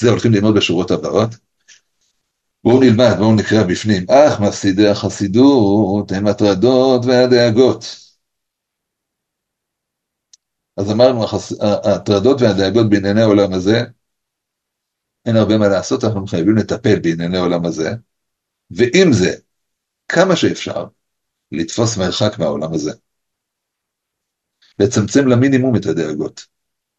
זה 0.00 0.10
הולכים 0.10 0.32
ללמוד 0.32 0.54
בשורות 0.54 0.90
הבאות. 0.90 1.30
בואו 2.64 2.80
נלמד, 2.80 3.16
בואו 3.18 3.34
נקרא 3.36 3.62
בפנים. 3.70 4.06
אך 4.10 4.40
מפסידי 4.40 4.88
החסידות 4.88 6.12
הם 6.12 6.26
הטרדות 6.26 7.04
והדאגות. 7.04 7.84
אז 10.76 10.90
אמרנו, 10.90 11.24
הטרדות 11.84 12.40
והדאגות 12.40 12.90
בענייני 12.90 13.20
העולם 13.20 13.52
הזה, 13.52 13.80
אין 15.26 15.36
הרבה 15.36 15.58
מה 15.58 15.68
לעשות, 15.68 16.04
אנחנו 16.04 16.26
חייבים 16.26 16.56
לטפל 16.56 16.98
בענייני 17.02 17.38
העולם 17.38 17.66
הזה, 17.66 17.90
ועם 18.70 19.12
זה, 19.12 19.36
כמה 20.08 20.36
שאפשר, 20.36 20.86
לתפוס 21.52 21.96
מרחק 21.96 22.38
מהעולם 22.38 22.74
הזה. 22.74 22.92
לצמצם 24.78 25.28
למינימום 25.28 25.76
את 25.76 25.86
הדאגות. 25.86 26.46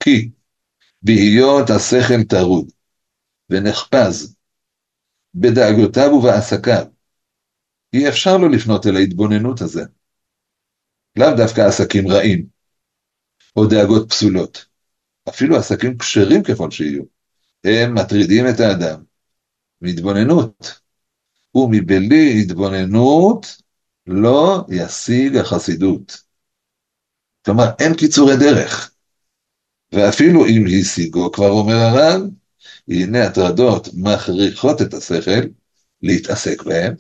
כי 0.04 0.30
בהיות 1.02 1.70
השכל 1.70 2.24
טרוד 2.30 2.72
ונחפז 3.50 4.36
בדאגותיו 5.36 6.12
ובעסקיו, 6.14 6.86
אי 7.94 8.10
אפשר 8.10 8.38
לו 8.38 8.50
לפנות 8.50 8.86
אל 8.86 8.96
ההתבוננות 8.96 9.62
הזה. 9.62 9.84
לאו 11.16 11.28
דווקא 11.38 11.62
עסקים 11.62 12.08
רעים, 12.08 12.46
או 13.56 13.66
דאגות 13.66 14.10
פסולות, 14.10 14.66
אפילו 15.30 15.58
עסקים 15.58 15.98
כשרים 15.98 16.44
ככל 16.44 16.72
שיהיו, 16.72 17.04
הם 17.64 17.94
מטרידים 17.96 18.46
את 18.50 18.60
האדם 18.60 19.04
מהתבוננות, 19.82 20.82
ומבלי 21.56 22.42
התבוננות 22.42 23.62
לא 24.08 24.66
ישיג 24.70 25.38
החסידות. 25.38 26.24
כלומר, 27.46 27.66
אין 27.80 27.94
קיצורי 27.98 28.34
דרך. 28.40 28.92
ואפילו 29.92 30.46
אם 30.46 30.64
השיגו, 30.82 31.32
כבר 31.32 31.50
אומר 31.50 31.76
הר"ן, 31.76 32.30
הנה 32.88 33.24
הטרדות 33.24 33.88
מכריחות 33.94 34.82
את 34.82 34.94
השכל 34.94 35.42
להתעסק 36.02 36.64
בהם, 36.64 36.96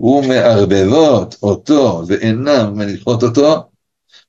ומערבבות 0.00 1.36
אותו 1.42 2.02
ואינם 2.06 2.72
מניחות 2.74 3.22
אותו 3.22 3.70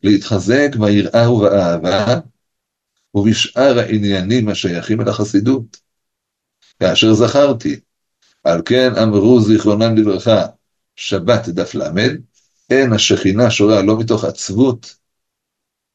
להתחזק 0.04 0.76
ביראה 0.80 1.32
ובאהבה 1.32 2.20
ובשאר 3.14 3.80
העניינים 3.80 4.50
השייכים 4.50 5.02
אל 5.02 5.10
החסידות. 5.10 5.78
כאשר 6.80 7.14
זכרתי, 7.14 7.80
על 8.44 8.62
כן 8.66 8.96
אמרו 8.96 9.42
זיכרונם 9.42 9.98
לברכה, 9.98 10.46
שבת 10.96 11.50
דף 11.50 11.76
ל', 11.76 12.18
אין 12.70 12.94
השכינה 12.94 13.52
שורה 13.52 13.82
לא 13.82 14.00
מתוך 14.00 14.24
עצבות 14.24 14.96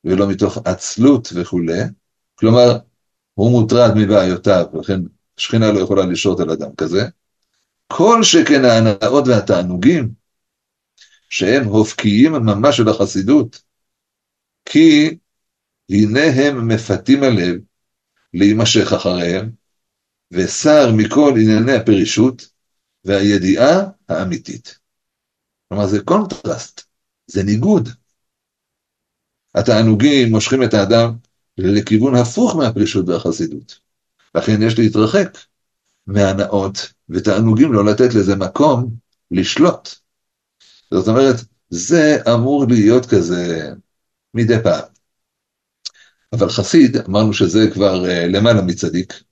ולא 0.04 0.28
מתוך 0.28 0.58
עצלות 0.64 1.28
וכולי, 1.34 1.80
כלומר, 2.34 2.78
הוא 3.34 3.50
מוטרד 3.50 3.90
מבעיותיו, 3.96 4.64
ולכן 4.72 5.00
שכינה 5.36 5.72
לא 5.72 5.80
יכולה 5.80 6.06
לשרות 6.06 6.40
על 6.40 6.50
אדם 6.50 6.74
כזה. 6.76 7.02
כל 7.86 8.22
שכן 8.22 8.64
ההנאות 8.64 9.28
והתענוגים, 9.28 10.12
שהם 11.28 11.64
הופכיים 11.64 12.32
ממש 12.32 12.76
של 12.76 12.88
החסידות, 12.88 13.62
כי 14.64 15.18
הנה 15.90 16.20
הם 16.20 16.68
מפתים 16.68 17.22
הלב 17.22 17.60
להימשך 18.34 18.92
אחריהם, 18.92 19.50
וסר 20.30 20.92
מכל 20.96 21.34
ענייני 21.36 21.72
הפרישות 21.72 22.48
והידיעה 23.04 23.80
האמיתית. 24.08 24.78
כלומר, 25.68 25.86
זה 25.86 26.00
קונטרסט, 26.04 26.82
זה 27.26 27.42
ניגוד. 27.42 27.88
התענוגים 29.54 30.30
מושכים 30.30 30.62
את 30.62 30.74
האדם 30.74 31.16
לכיוון 31.58 32.14
הפוך 32.14 32.56
מהפרישות 32.56 33.08
והחסידות. 33.08 33.78
לכן 34.34 34.62
יש 34.62 34.78
להתרחק 34.78 35.38
מהנאות 36.06 36.92
ותענוגים, 37.08 37.72
לא 37.72 37.84
לתת 37.84 38.14
לזה 38.14 38.36
מקום 38.36 38.90
לשלוט. 39.30 39.88
זאת 40.90 41.08
אומרת, 41.08 41.36
זה 41.68 42.18
אמור 42.34 42.66
להיות 42.68 43.06
כזה 43.06 43.72
מדי 44.34 44.56
פעם. 44.62 44.84
אבל 46.32 46.48
חסיד, 46.48 46.96
אמרנו 46.96 47.32
שזה 47.32 47.70
כבר 47.72 48.04
uh, 48.04 48.08
למעלה 48.08 48.62
מצדיק, 48.62 49.22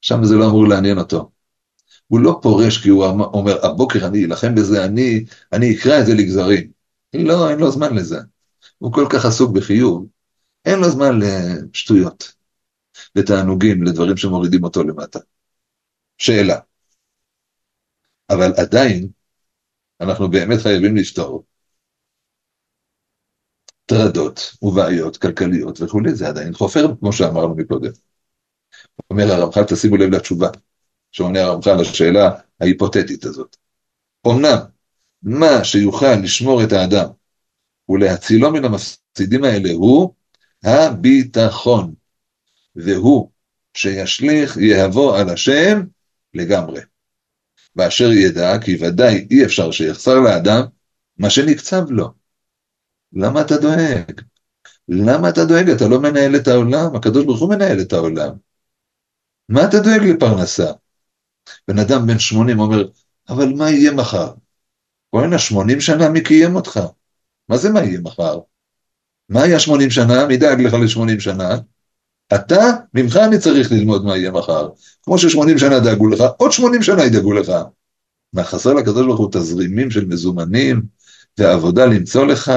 שם 0.00 0.24
זה 0.24 0.34
לא 0.34 0.46
אמור 0.46 0.68
לעניין 0.68 0.98
אותו. 0.98 1.30
הוא 2.06 2.20
לא 2.20 2.38
פורש 2.42 2.82
כי 2.82 2.88
הוא 2.88 3.04
אומר, 3.06 3.66
הבוקר 3.66 4.06
אני 4.06 4.24
אלחם 4.24 4.54
בזה, 4.54 4.84
אני, 4.84 5.24
אני 5.52 5.76
אקרא 5.76 6.00
את 6.00 6.06
זה 6.06 6.14
לגזרים. 6.14 6.70
לא, 7.14 7.50
אין 7.50 7.58
לו 7.58 7.70
זמן 7.70 7.94
לזה. 7.94 8.18
הוא 8.78 8.92
כל 8.92 9.06
כך 9.10 9.24
עסוק 9.24 9.50
בחיוב, 9.50 10.06
אין 10.66 10.78
לו 10.78 10.90
זמן 10.90 11.18
לשטויות, 11.20 12.34
לתענוגים, 13.16 13.82
לדברים 13.82 14.16
שמורידים 14.16 14.64
אותו 14.64 14.84
למטה. 14.84 15.18
שאלה. 16.18 16.58
אבל 18.30 18.52
עדיין, 18.56 19.08
אנחנו 20.00 20.30
באמת 20.30 20.58
חייבים 20.62 20.96
לפתור 20.96 21.44
טרדות 23.86 24.56
ובעיות 24.62 25.16
כלכליות 25.16 25.80
וכולי, 25.80 26.14
זה 26.14 26.28
עדיין 26.28 26.54
חופר, 26.54 26.86
כמו 27.00 27.12
שאמרנו 27.12 27.54
מקודם. 27.56 27.90
אומר 29.10 29.24
הרמח"ל, 29.32 29.64
תשימו 29.64 29.96
לב 29.96 30.10
לתשובה, 30.14 30.48
שעונה 31.12 31.40
הרמח"ל 31.40 31.80
לשאלה 31.80 32.30
ההיפותטית 32.60 33.24
הזאת. 33.24 33.56
אמנם, 34.26 34.58
מה 35.22 35.64
שיוכל 35.64 36.14
לשמור 36.22 36.64
את 36.64 36.72
האדם 36.72 37.08
ולהצילו 37.88 38.52
מן 38.52 38.64
המפסידים 38.64 39.44
האלה 39.44 39.72
הוא 39.72 40.14
הביטחון, 40.64 41.94
והוא 42.76 43.30
שישליך 43.74 44.56
יהבו 44.56 45.14
על 45.14 45.28
השם 45.28 45.82
לגמרי. 46.34 46.80
באשר 47.74 48.12
ידע 48.12 48.58
כי 48.64 48.76
ודאי 48.80 49.26
אי 49.30 49.44
אפשר 49.44 49.70
שיחסר 49.70 50.14
לאדם 50.20 50.62
מה 51.18 51.30
שנקצב 51.30 51.90
לו. 51.90 52.12
למה 53.12 53.40
אתה 53.40 53.56
דואג? 53.56 54.20
למה 54.88 55.28
אתה 55.28 55.44
דואג? 55.44 55.70
אתה 55.70 55.88
לא 55.88 56.00
מנהל 56.00 56.36
את 56.36 56.48
העולם, 56.48 56.96
הקדוש 56.96 57.24
ברוך 57.24 57.40
הוא 57.40 57.50
מנהל 57.54 57.80
את 57.80 57.92
העולם. 57.92 58.30
מה 59.48 59.64
אתה 59.64 59.76
דואג 59.78 60.00
לפרנסה? 60.02 60.72
בן 61.68 61.78
אדם 61.78 62.06
בן 62.06 62.18
80 62.18 62.58
אומר, 62.58 62.88
אבל 63.28 63.52
מה 63.56 63.70
יהיה 63.70 63.92
מחר? 63.92 64.34
בוא'נה, 65.12 65.38
80 65.38 65.80
שנה 65.80 66.08
מי 66.08 66.22
קיים 66.22 66.56
אותך? 66.56 66.80
מה 67.48 67.56
זה 67.56 67.70
מה 67.70 67.80
יהיה 67.80 68.00
מחר? 68.00 68.38
מה 69.28 69.42
היה 69.42 69.60
80 69.60 69.90
שנה? 69.90 70.26
מי 70.26 70.36
דאג 70.36 70.60
לך 70.60 70.74
ל-80 70.74 71.20
שנה? 71.20 71.56
אתה, 72.34 72.64
ממך 72.94 73.16
אני 73.16 73.38
צריך 73.38 73.72
ללמוד 73.72 74.04
מה 74.04 74.16
יהיה 74.16 74.30
מחר. 74.30 74.68
כמו 75.02 75.18
ש-80 75.18 75.58
שנה 75.58 75.80
דאגו 75.80 76.08
לך, 76.08 76.24
עוד 76.36 76.52
80 76.52 76.82
שנה 76.82 77.04
ידאגו 77.04 77.32
לך. 77.32 77.52
מה, 78.32 78.44
חסר 78.44 78.74
לקדוש 78.74 79.06
ברוך 79.06 79.20
הוא 79.20 79.28
תזרימים 79.32 79.90
של 79.90 80.04
מזומנים, 80.04 80.82
ועבודה 81.38 81.86
למצוא 81.86 82.26
לך, 82.26 82.52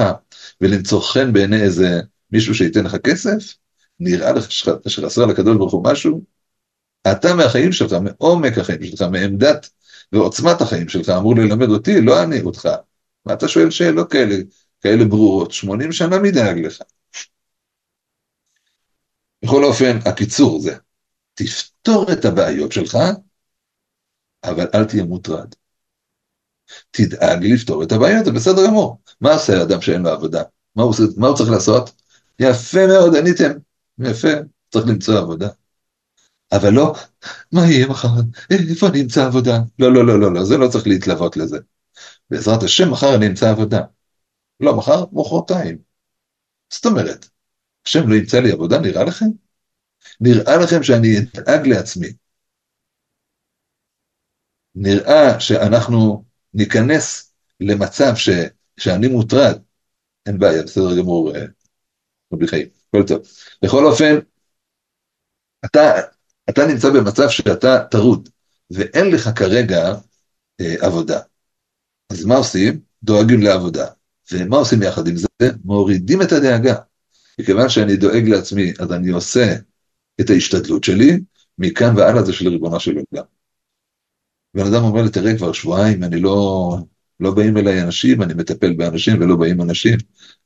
ולמצוא 0.60 1.00
חן 1.00 1.32
בעיני 1.32 1.62
איזה 1.62 2.00
מישהו 2.32 2.54
שייתן 2.54 2.84
לך 2.84 2.96
כסף? 2.96 3.54
נראה 4.00 4.32
לך 4.32 4.52
שחסר 4.86 5.26
לקדוש 5.26 5.56
ברוך 5.56 5.72
הוא 5.72 5.84
משהו? 5.84 6.24
אתה 7.12 7.34
מהחיים 7.34 7.72
שלך, 7.72 7.92
מעומק 7.92 8.58
החיים 8.58 8.84
שלך, 8.84 9.02
מעמדת 9.02 9.70
ועוצמת 10.12 10.60
החיים 10.60 10.88
שלך, 10.88 11.08
אמור 11.08 11.36
ללמד 11.36 11.68
אותי, 11.68 12.00
לא 12.00 12.22
אני 12.22 12.40
אותך. 12.40 12.68
מה 13.26 13.32
אתה 13.32 13.48
שואל 13.48 13.70
שאלות 13.70 14.10
כאלה, 14.10 14.36
כאלה 14.80 15.04
ברורות? 15.04 15.52
80 15.52 15.92
שנה 15.92 16.18
מי 16.18 16.30
דאג 16.30 16.58
לך? 16.58 16.82
בכל 19.44 19.64
אופן, 19.64 19.98
הקיצור 20.06 20.60
זה, 20.60 20.76
תפתור 21.34 22.12
את 22.12 22.24
הבעיות 22.24 22.72
שלך, 22.72 22.98
אבל 24.44 24.66
אל 24.74 24.84
תהיה 24.84 25.04
מוטרד. 25.04 25.54
תדאג 26.90 27.44
לפתור 27.44 27.82
את 27.82 27.92
הבעיות, 27.92 28.24
זה 28.24 28.32
בסדר 28.32 28.66
גמור. 28.66 29.00
מה 29.20 29.32
עושה 29.32 29.58
האדם 29.58 29.80
שאין 29.80 30.02
לו 30.02 30.10
עבודה? 30.10 30.42
מה 30.76 30.82
הוא, 30.82 30.94
מה 31.16 31.26
הוא 31.28 31.36
צריך 31.36 31.50
לעשות? 31.50 31.92
יפה 32.38 32.86
מאוד, 32.86 33.16
עניתם. 33.16 33.50
יפה, 33.98 34.28
צריך 34.70 34.86
למצוא 34.86 35.18
עבודה. 35.18 35.48
אבל 36.52 36.70
לא, 36.70 36.94
מה 37.52 37.66
יהיה 37.66 37.86
מחר? 37.86 38.08
איפה 38.50 38.88
אני 38.88 39.00
אמצא 39.02 39.26
עבודה? 39.26 39.58
לא, 39.78 39.94
לא, 39.94 40.06
לא, 40.06 40.20
לא, 40.20 40.32
לא, 40.34 40.44
זה 40.44 40.56
לא 40.56 40.68
צריך 40.68 40.86
להתלוות 40.86 41.36
לזה. 41.36 41.58
בעזרת 42.30 42.62
השם, 42.62 42.90
מחר 42.90 43.14
אני 43.14 43.26
אמצא 43.26 43.50
עבודה. 43.50 43.80
לא, 44.60 44.76
מחר, 44.76 45.04
מחרתיים. 45.12 45.78
זאת 46.72 46.86
אומרת, 46.86 47.28
השם 47.86 48.08
לא 48.08 48.14
ימצא 48.14 48.40
לי 48.40 48.52
עבודה, 48.52 48.78
נראה 48.78 49.04
לכם? 49.04 49.26
נראה 50.20 50.56
לכם 50.56 50.82
שאני 50.82 51.08
אדאג 51.18 51.66
לעצמי. 51.66 52.12
נראה 54.74 55.40
שאנחנו 55.40 56.24
ניכנס 56.54 57.32
למצב 57.60 58.12
ש, 58.14 58.28
שאני 58.76 59.08
מוטרד, 59.08 59.62
אין 60.26 60.38
בעיה, 60.38 60.62
בסדר 60.62 60.98
גמור, 60.98 61.36
אה, 61.36 61.44
רבי 62.32 62.48
חיים, 62.48 62.68
הכל 62.88 63.02
טוב. 63.06 63.22
בכל 63.64 63.84
אופן, 63.84 64.18
אתה, 65.64 65.80
אתה 66.50 66.62
נמצא 66.66 66.88
במצב 66.90 67.28
שאתה 67.28 67.84
טרוד, 67.90 68.28
ואין 68.70 69.10
לך 69.14 69.28
כרגע 69.36 69.94
אה, 70.60 70.74
עבודה. 70.86 71.20
אז 72.12 72.24
מה 72.24 72.34
עושים? 72.34 72.80
דואגים 73.02 73.42
לעבודה. 73.42 73.86
ומה 74.32 74.56
עושים 74.56 74.82
יחד 74.82 75.08
עם 75.08 75.16
זה? 75.16 75.26
מורידים 75.64 76.22
את 76.22 76.32
הדאגה. 76.32 76.74
מכיוון 77.40 77.68
שאני 77.68 77.96
דואג 77.96 78.28
לעצמי, 78.28 78.72
אז 78.78 78.92
אני 78.92 79.10
עושה 79.10 79.54
את 80.20 80.30
ההשתדלות 80.30 80.84
שלי, 80.84 81.20
מכאן 81.58 81.96
והלאה 81.96 82.22
זה 82.22 82.32
של 82.32 82.48
ריבונו 82.48 82.80
של 82.80 82.90
עולם. 82.90 83.26
בן 84.54 84.66
אדם 84.66 84.84
אומר 84.84 85.02
לי, 85.02 85.10
תראה, 85.10 85.36
כבר 85.36 85.52
שבועיים, 85.52 86.04
אני 86.04 86.20
לא, 86.20 86.76
לא 87.20 87.34
באים 87.34 87.56
אליי 87.56 87.82
אנשים, 87.82 88.22
אני 88.22 88.34
מטפל 88.34 88.72
באנשים 88.72 89.20
ולא 89.20 89.36
באים 89.36 89.62
אנשים. 89.62 89.98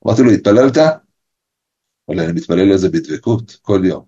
אמרתי 0.07 0.23
לו, 0.23 0.31
התפללת? 0.31 0.77
אבל 2.09 2.21
אני 2.21 2.33
מתפלל 2.33 2.75
לזה 2.75 2.89
בדבקות, 2.89 3.59
כל 3.63 3.83
יום. 3.85 4.05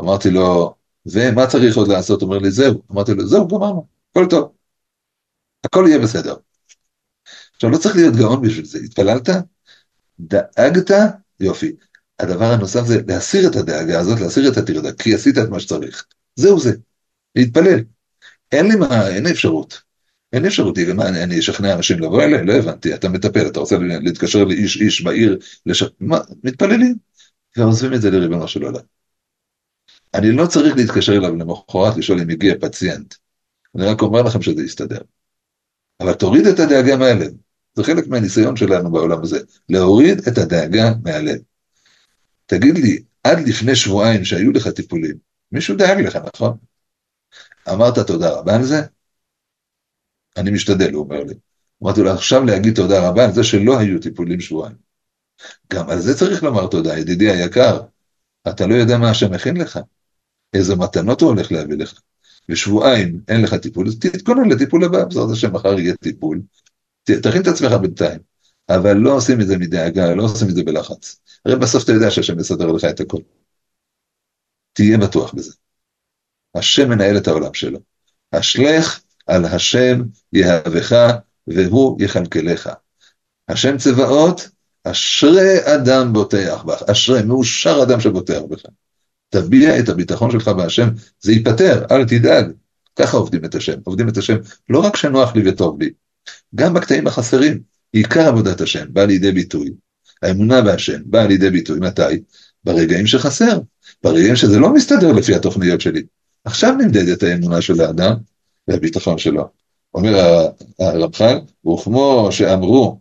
אמרתי 0.00 0.30
לו, 0.30 0.74
ומה 1.06 1.46
צריך 1.46 1.76
עוד 1.76 1.88
לעשות? 1.88 2.22
אומר 2.22 2.38
לי, 2.38 2.50
זהו. 2.50 2.82
אמרתי 2.92 3.14
לו, 3.14 3.26
זהו, 3.26 3.48
גמרנו, 3.48 3.86
הכל 4.10 4.26
טוב. 4.30 4.52
הכל 5.64 5.84
יהיה 5.88 5.98
בסדר. 5.98 6.36
עכשיו, 7.58 7.70
לא 7.70 7.78
צריך 7.78 7.96
להיות 7.96 8.16
גאון 8.16 8.42
בשביל 8.42 8.64
זה. 8.64 8.78
התפללת? 8.84 9.28
דאגת? 10.20 10.90
יופי. 11.40 11.72
הדבר 12.18 12.44
הנוסף 12.44 12.86
זה 12.86 13.00
להסיר 13.06 13.50
את 13.50 13.56
הדאגה 13.56 14.00
הזאת, 14.00 14.20
להסיר 14.20 14.52
את 14.52 14.56
הטרדה, 14.56 14.92
כי 14.92 15.14
עשית 15.14 15.38
את 15.38 15.48
מה 15.48 15.60
שצריך. 15.60 16.04
זהו 16.36 16.60
זה. 16.60 16.72
להתפלל. 17.36 17.80
אין 18.52 18.66
לי 18.66 18.76
מה, 18.76 19.08
אין 19.08 19.24
לי 19.24 19.30
אפשרות. 19.30 19.82
אין 20.32 20.42
לי 20.42 20.48
אפשרות, 20.48 20.78
מה, 20.94 21.08
אני, 21.08 21.22
אני 21.22 21.38
אשכנע 21.38 21.74
אנשים 21.74 21.98
לבוא 21.98 22.22
אליי? 22.22 22.44
לא 22.44 22.52
הבנתי, 22.52 22.94
אתה 22.94 23.08
מטפל, 23.08 23.46
אתה 23.46 23.60
רוצה 23.60 23.76
להתקשר 23.78 24.44
לאיש 24.44 24.80
איש 24.80 25.02
בעיר, 25.02 25.38
לש... 25.66 25.84
מה, 26.00 26.18
מתפללים, 26.44 26.96
ועוזבים 27.56 27.94
את 27.94 28.00
זה 28.00 28.10
לריבונו 28.10 28.48
של 28.48 28.62
עולם. 28.62 28.80
אני 30.14 30.32
לא 30.32 30.46
צריך 30.46 30.76
להתקשר 30.76 31.12
אליו 31.12 31.36
למחרת 31.36 31.96
לשאול 31.96 32.20
אם 32.20 32.30
הגיע 32.30 32.54
פציינט. 32.60 33.14
אני 33.76 33.86
רק 33.86 34.02
אומר 34.02 34.22
לכם 34.22 34.42
שזה 34.42 34.62
יסתדר. 34.62 35.00
אבל 36.00 36.14
תוריד 36.14 36.46
את 36.46 36.58
הדאגה 36.58 36.96
מהלב. 36.96 37.32
זה 37.78 37.84
חלק 37.84 38.06
מהניסיון 38.06 38.56
שלנו 38.56 38.90
בעולם 38.90 39.22
הזה, 39.22 39.38
להוריד 39.68 40.18
את 40.28 40.38
הדאגה 40.38 40.92
מהלב. 41.04 41.38
תגיד 42.46 42.78
לי, 42.78 43.02
עד 43.24 43.48
לפני 43.48 43.76
שבועיים 43.76 44.24
שהיו 44.24 44.52
לך 44.52 44.68
טיפולים, 44.68 45.16
מישהו 45.52 45.76
דאג 45.76 46.00
לך, 46.00 46.18
נכון? 46.34 46.56
אמרת 47.68 47.98
תודה 47.98 48.30
רבה 48.30 48.56
על 48.56 48.62
זה? 48.62 48.82
אני 50.36 50.50
משתדל, 50.50 50.92
הוא 50.92 51.04
אומר 51.04 51.24
לי. 51.24 51.34
אמרתי 51.82 52.00
לו, 52.00 52.10
עכשיו 52.10 52.44
להגיד 52.44 52.74
תודה 52.74 53.08
רבה 53.08 53.24
על 53.24 53.32
זה 53.32 53.44
שלא 53.44 53.78
היו 53.78 54.00
טיפולים 54.00 54.40
שבועיים. 54.40 54.76
גם 55.72 55.90
על 55.90 56.00
זה 56.00 56.18
צריך 56.18 56.42
לומר 56.42 56.66
תודה, 56.66 56.98
ידידי 56.98 57.30
היקר. 57.30 57.80
אתה 58.48 58.66
לא 58.66 58.74
יודע 58.74 58.98
מה 58.98 59.10
השם 59.10 59.32
מכין 59.32 59.56
לך, 59.56 59.78
איזה 60.54 60.76
מתנות 60.76 61.20
הוא 61.20 61.28
הולך 61.30 61.52
להביא 61.52 61.76
לך. 61.76 62.00
ושבועיים 62.48 63.20
אין 63.28 63.42
לך 63.42 63.54
טיפול, 63.54 63.88
אז 63.88 63.98
תתכונן 63.98 64.48
לטיפול 64.48 64.84
הבא, 64.84 65.04
בעזרת 65.04 65.30
השם 65.32 65.52
מחר 65.52 65.78
יהיה 65.78 65.96
טיפול. 65.96 66.40
תכין 67.22 67.42
את 67.42 67.46
עצמך 67.46 67.72
בינתיים, 67.72 68.18
אבל 68.68 68.96
לא 68.96 69.10
עושים 69.16 69.40
את 69.40 69.46
זה 69.46 69.58
מדאגה, 69.58 70.14
לא 70.14 70.22
עושים 70.22 70.48
את 70.48 70.54
זה 70.54 70.62
בלחץ. 70.64 71.20
הרי 71.46 71.56
בסוף 71.56 71.84
אתה 71.84 71.92
יודע 71.92 72.10
שהשם 72.10 72.40
יסדר 72.40 72.66
לך 72.66 72.84
את 72.84 73.00
הכל. 73.00 73.20
תהיה 74.72 74.98
בטוח 74.98 75.34
בזה. 75.34 75.52
השם 76.54 76.88
מנהל 76.88 77.16
את 77.16 77.28
העולם 77.28 77.54
שלו. 77.54 77.78
אשלך 78.30 79.00
על 79.26 79.44
השם 79.44 80.02
יהבך 80.32 81.16
והוא 81.46 81.98
יכלכלך. 82.00 82.70
השם 83.48 83.78
צבאות, 83.78 84.48
אשרי 84.84 85.74
אדם 85.74 86.12
בוטח 86.12 86.62
בך, 86.66 86.82
אשרי, 86.82 87.22
מאושר 87.22 87.82
אדם 87.82 88.00
שבוטח 88.00 88.40
בך. 88.50 88.62
תביע 89.28 89.78
את 89.78 89.88
הביטחון 89.88 90.30
שלך 90.30 90.48
בהשם, 90.48 90.88
זה 91.20 91.32
ייפתר, 91.32 91.86
אל 91.90 92.04
תדאג. 92.04 92.52
ככה 92.96 93.16
עובדים 93.16 93.44
את 93.44 93.54
השם, 93.54 93.78
עובדים 93.84 94.08
את 94.08 94.16
השם 94.16 94.36
לא 94.68 94.80
רק 94.80 94.96
שנוח 94.96 95.36
לי 95.36 95.50
וטוב 95.50 95.82
לי, 95.82 95.90
גם 96.54 96.74
בקטעים 96.74 97.06
החסרים, 97.06 97.60
עיקר 97.92 98.28
עבודת 98.28 98.60
השם 98.60 98.84
בא 98.92 99.04
לידי 99.04 99.32
ביטוי. 99.32 99.70
האמונה 100.22 100.62
בהשם 100.62 101.00
באה 101.06 101.26
לידי 101.26 101.50
ביטוי, 101.50 101.80
מתי? 101.80 102.22
ברגעים 102.64 103.06
שחסר, 103.06 103.60
ברגעים 104.02 104.36
שזה 104.36 104.58
לא 104.58 104.74
מסתדר 104.74 105.12
לפי 105.12 105.34
התוכניות 105.34 105.80
שלי. 105.80 106.02
עכשיו 106.44 106.72
נמדדת 106.72 107.22
האמונה 107.22 107.62
של 107.62 107.80
האדם 107.80 108.14
והביטחון 108.68 109.18
שלו. 109.18 109.48
אומר 109.94 110.18
הרמח"ל, 110.78 111.38
וכמו 111.66 112.28
שאמרו 112.30 113.00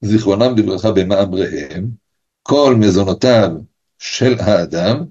זיכרונם 0.00 0.58
לברכה 0.58 0.92
במאמריהם, 0.92 1.88
כל 2.42 2.76
מזונותיו 2.78 3.50
של 3.98 4.34
האדם 4.38 5.04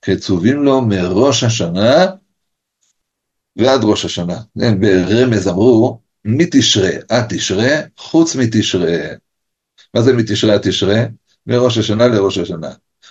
קצובים 0.00 0.62
לו 0.62 0.82
מראש 0.82 1.44
השנה 1.44 2.06
ועד 3.56 3.84
ראש 3.84 4.04
השנה. 4.04 4.36
כן, 4.60 4.80
ברמז 4.80 5.48
אמרו, 5.48 6.00
מתשרה 6.24 6.90
עד 7.08 7.26
תשרה, 7.28 7.80
חוץ 7.96 8.36
מתשרה. 8.36 8.96
מה 9.94 10.02
זה 10.02 10.12
מתשרה 10.12 10.54
עד 10.54 10.60
תשרה? 10.62 11.04
מראש 11.46 11.78
השנה 11.78 12.06
לראש 12.06 12.38
השנה. 12.38 12.70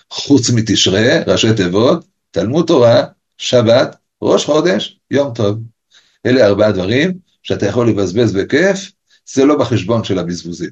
חוץ 0.09 0.49
מתשרה, 0.49 1.23
ראשי 1.27 1.53
תיבות, 1.53 2.05
תלמוד 2.31 2.67
תורה, 2.67 3.03
שבת, 3.37 3.95
ראש 4.21 4.45
חודש, 4.45 4.99
יום 5.11 5.33
טוב. 5.33 5.59
אלה 6.25 6.45
ארבעה 6.45 6.71
דברים 6.71 7.17
שאתה 7.43 7.65
יכול 7.65 7.89
לבזבז 7.89 8.33
בכיף, 8.33 8.91
זה 9.33 9.45
לא 9.45 9.57
בחשבון 9.59 10.03
של 10.03 10.19
הבזבוזים. 10.19 10.69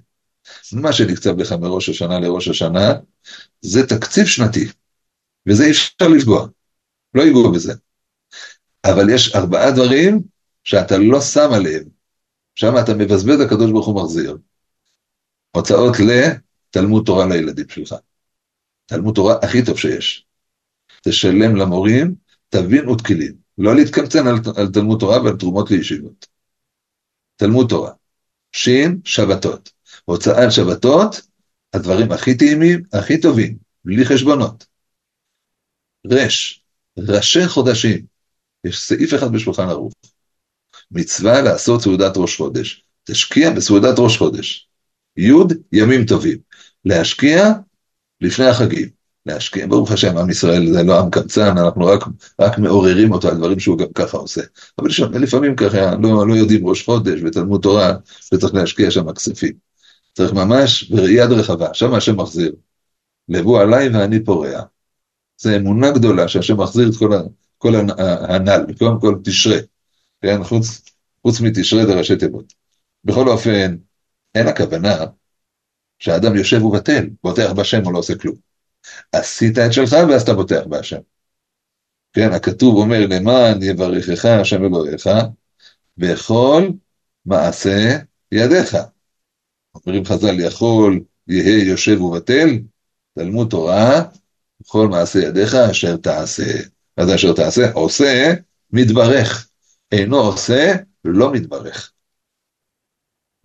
מה 0.73 0.93
שנקצב 0.93 1.39
לך 1.39 1.51
מראש 1.51 1.89
השנה 1.89 2.19
לראש 2.19 2.47
השנה, 2.47 2.93
זה 3.61 3.87
תקציב 3.87 4.25
שנתי, 4.25 4.67
וזה 5.47 5.65
אי 5.65 5.71
אפשר 5.71 6.07
לפגוע, 6.07 6.47
לא 7.13 7.21
ייגעו 7.21 7.51
בזה. 7.51 7.73
אבל 8.85 9.09
יש 9.09 9.35
ארבעה 9.35 9.71
דברים 9.71 10.21
שאתה 10.63 10.97
לא 10.97 11.21
שם 11.21 11.49
עליהם, 11.53 11.83
שם 12.55 12.73
אתה 12.83 12.93
מבזבז, 12.93 13.39
הקדוש 13.39 13.71
ברוך 13.71 13.87
הוא 13.87 14.03
מחזיר. 14.03 14.37
הוצאות 15.51 15.95
לתלמוד 15.99 17.05
תורה 17.05 17.25
לילדים 17.25 17.69
שלך. 17.69 17.95
תלמוד 18.85 19.15
תורה 19.15 19.35
הכי 19.41 19.65
טוב 19.65 19.77
שיש. 19.77 20.25
תשלם 21.03 21.55
למורים, 21.55 22.15
תבין 22.49 22.89
ותקילים. 22.89 23.33
לא 23.57 23.75
להתקמצן 23.75 24.27
על, 24.27 24.35
על 24.57 24.67
תלמוד 24.67 24.99
תורה 24.99 25.23
ועל 25.23 25.37
תרומות 25.37 25.71
לישיבות. 25.71 26.27
תלמוד 27.35 27.69
תורה. 27.69 27.91
שין, 28.51 29.01
שבתות. 29.05 29.71
הוצאה 30.05 30.43
על 30.43 30.49
שבתות, 30.49 31.21
הדברים 31.73 32.11
הכי 32.11 32.37
טעימים, 32.37 32.83
הכי 32.93 33.21
טובים, 33.21 33.57
בלי 33.85 34.05
חשבונות. 34.05 34.65
רש, 36.07 36.63
ראשי 36.97 37.47
חודשים. 37.47 38.12
יש 38.63 38.79
סעיף 38.79 39.13
אחד 39.13 39.31
בשולחן 39.31 39.69
ערוך. 39.69 39.93
מצווה 40.91 41.41
לעשות 41.41 41.81
סעודת 41.81 42.13
ראש 42.17 42.37
חודש. 42.37 42.85
תשקיע 43.03 43.51
בסעודת 43.51 43.95
ראש 43.97 44.17
חודש. 44.17 44.67
י' 45.17 45.31
ימים 45.71 46.05
טובים. 46.05 46.37
להשקיע 46.85 47.49
לפני 48.21 48.45
החגים. 48.45 49.03
להשקיע, 49.25 49.67
ברוך 49.67 49.91
השם, 49.91 50.17
עם 50.17 50.29
ישראל 50.29 50.73
זה 50.73 50.83
לא 50.83 50.99
עם 50.99 51.09
קמצן, 51.09 51.57
אנחנו 51.57 51.85
רק, 51.85 52.03
רק 52.41 52.57
מעוררים 52.57 53.11
אותו 53.11 53.27
על 53.29 53.37
דברים 53.37 53.59
שהוא 53.59 53.77
גם 53.77 53.93
ככה 53.95 54.17
עושה. 54.17 54.41
אבל 54.79 54.89
שם, 54.89 55.11
לפעמים 55.13 55.55
ככה 55.55 55.95
לא, 55.95 56.27
לא 56.27 56.33
יודעים 56.33 56.67
ראש 56.67 56.85
חודש 56.85 57.19
ותלמוד 57.23 57.61
תורה, 57.61 57.93
וצריך 58.33 58.53
להשקיע 58.53 58.91
שם 58.91 59.13
כספים. 59.13 59.53
צריך 60.13 60.33
ממש 60.33 60.83
בראייה 60.83 61.25
רחבה, 61.25 61.73
שם 61.73 61.93
השם 61.93 62.17
מחזיר. 62.17 62.51
לבוא 63.29 63.61
עליי 63.61 63.89
ואני 63.89 64.23
פורע. 64.23 64.61
זו 65.37 65.55
אמונה 65.55 65.91
גדולה 65.91 66.27
שהשם 66.27 66.61
מחזיר 66.61 66.89
את 66.89 66.95
כל, 66.95 67.13
ה, 67.13 67.21
כל 67.63 67.75
הנ"ל, 68.29 68.65
קודם 68.79 68.99
כל 68.99 69.15
תשרה. 69.23 69.57
כן, 70.21 70.43
חוץ, 70.43 70.81
חוץ 71.21 71.41
מתשרה 71.41 71.85
זה 71.85 71.93
ראשי 71.93 72.15
תיבות. 72.15 72.53
בכל 73.03 73.29
אופן, 73.29 73.75
אין 74.35 74.47
הכוונה 74.47 75.05
שהאדם 75.99 76.35
יושב 76.35 76.63
ובטל, 76.63 77.09
בוטח 77.23 77.51
בשם 77.51 77.85
או 77.85 77.91
לא 77.91 77.97
עושה 77.97 78.15
כלום. 78.15 78.35
עשית 79.11 79.57
את 79.57 79.73
שלך 79.73 79.95
ואז 80.09 80.21
אתה 80.21 80.33
בוטח 80.33 80.61
בהשם. 80.69 80.97
כן, 82.13 82.33
הכתוב 82.33 82.75
אומר, 82.75 83.07
למען 83.09 83.63
יברכך 83.63 84.25
השם 84.25 84.65
אלוהיך, 84.65 85.09
בכל 85.97 86.69
מעשה 87.25 87.97
ידיך. 88.31 88.77
אומרים 89.75 90.05
חז"ל, 90.05 90.39
יכול 90.39 91.03
יהא 91.27 91.63
יושב 91.65 92.01
ובטל, 92.01 92.49
תלמוד 93.15 93.49
תורה, 93.49 94.01
בכל 94.61 94.87
מעשה 94.87 95.19
ידיך 95.19 95.55
אשר 95.55 95.97
תעשה. 95.97 96.73
זה 97.01 97.15
אשר 97.15 97.33
תעשה? 97.33 97.71
עושה, 97.73 98.33
מתברך. 98.71 99.49
אינו 99.91 100.17
עושה, 100.17 100.73
לא 101.05 101.31
מתברך. 101.31 101.91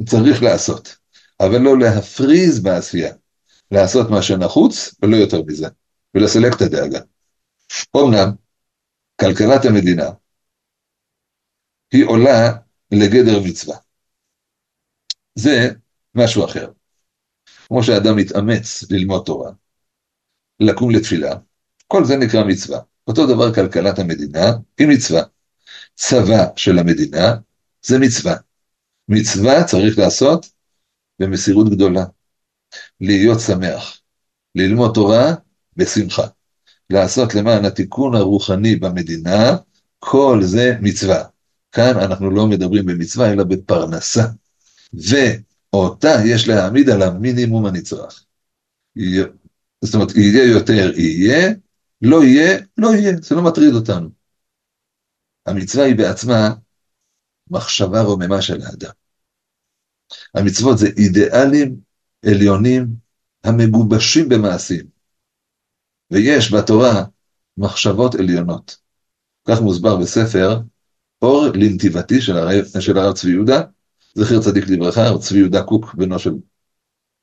צריך 0.07 0.43
לעשות, 0.43 0.97
אבל 1.41 1.59
לא 1.59 1.79
להפריז 1.79 2.61
בעשייה. 2.61 3.15
לעשות 3.71 4.11
מה 4.11 4.23
שנחוץ, 4.23 4.95
ולא 5.03 5.17
יותר 5.17 5.43
מזה, 5.47 5.67
ולסלק 6.15 6.53
את 6.57 6.61
הדאגה. 6.61 7.01
אמנם, 7.97 8.35
כלכלת 9.21 9.65
המדינה 9.65 10.11
היא 11.93 12.05
עולה 12.05 12.53
לגדר 12.91 13.41
מצווה. 13.45 13.77
זה 15.35 15.69
משהו 16.15 16.45
אחר. 16.45 16.71
כמו 17.67 17.83
שאדם 17.83 18.17
מתאמץ 18.17 18.91
ללמוד 18.91 19.23
תורה, 19.27 19.51
לקום 20.61 20.91
לתפילה, 20.91 21.35
כל 21.87 22.05
זה 22.05 22.17
נקרא 22.17 22.45
מצווה. 22.45 22.81
אותו 23.09 23.27
דבר 23.27 23.55
כלכלת 23.55 23.99
המדינה 23.99 24.53
היא 24.79 24.89
מצווה. 24.89 25.23
צבא 25.95 26.47
של 26.57 26.79
המדינה 26.79 27.37
זה 27.83 27.99
מצווה. 27.99 28.37
מצווה 29.09 29.65
צריך 29.65 29.99
לעשות 29.99 30.51
במסירות 31.19 31.71
גדולה. 31.71 32.05
להיות 33.01 33.41
שמח, 33.41 34.01
ללמוד 34.55 34.95
תורה 34.95 35.35
בשמחה, 35.77 36.27
לעשות 36.91 37.35
למען 37.35 37.65
התיקון 37.65 38.15
הרוחני 38.15 38.77
במדינה, 38.77 39.57
כל 39.99 40.41
זה 40.43 40.77
מצווה. 40.81 41.25
כאן 41.73 41.99
אנחנו 41.99 42.31
לא 42.31 42.47
מדברים 42.47 42.87
במצווה, 42.87 43.33
אלא 43.33 43.45
בפרנסה. 43.45 44.25
ואותה 44.93 46.15
יש 46.25 46.49
להעמיד 46.49 46.91
על 46.91 47.03
המינימום 47.03 47.67
הנצרך. 47.67 48.25
זאת 49.85 49.95
אומרת, 49.95 50.17
יהיה 50.17 50.45
יותר, 50.45 50.99
יהיה, 50.99 51.55
לא 52.03 52.25
יהיה, 52.25 52.59
לא 52.79 52.89
יהיה, 52.89 53.13
זה 53.23 53.35
לא 53.35 53.43
מטריד 53.43 53.75
אותנו. 53.75 54.09
המצווה 55.47 55.85
היא 55.85 55.97
בעצמה 55.97 56.55
מחשבה 57.51 58.03
רוממה 58.03 58.43
של 58.43 58.61
האדם. 58.63 58.93
המצוות 60.35 60.79
זה 60.79 60.87
אידיאלים 60.97 61.77
עליונים 62.27 62.87
המגובשים 63.45 64.29
במעשים. 64.29 64.87
ויש 66.11 66.55
בתורה 66.55 67.05
מחשבות 67.57 68.15
עליונות. 68.15 68.77
כך 69.49 69.61
מוסבר 69.61 69.97
בספר 69.97 70.61
אור 71.23 71.47
לנתיבתי 71.55 72.21
של 72.21 72.37
הרב, 72.37 72.65
של 72.81 72.99
הרב 72.99 73.15
צבי 73.15 73.31
יהודה, 73.31 73.63
זכר 74.15 74.41
צדיק 74.41 74.65
לברכה, 74.69 75.07
הרב 75.07 75.21
צבי 75.21 75.39
יהודה 75.39 75.63
קוק, 75.63 75.95
בנו 75.95 76.19
של 76.19 76.31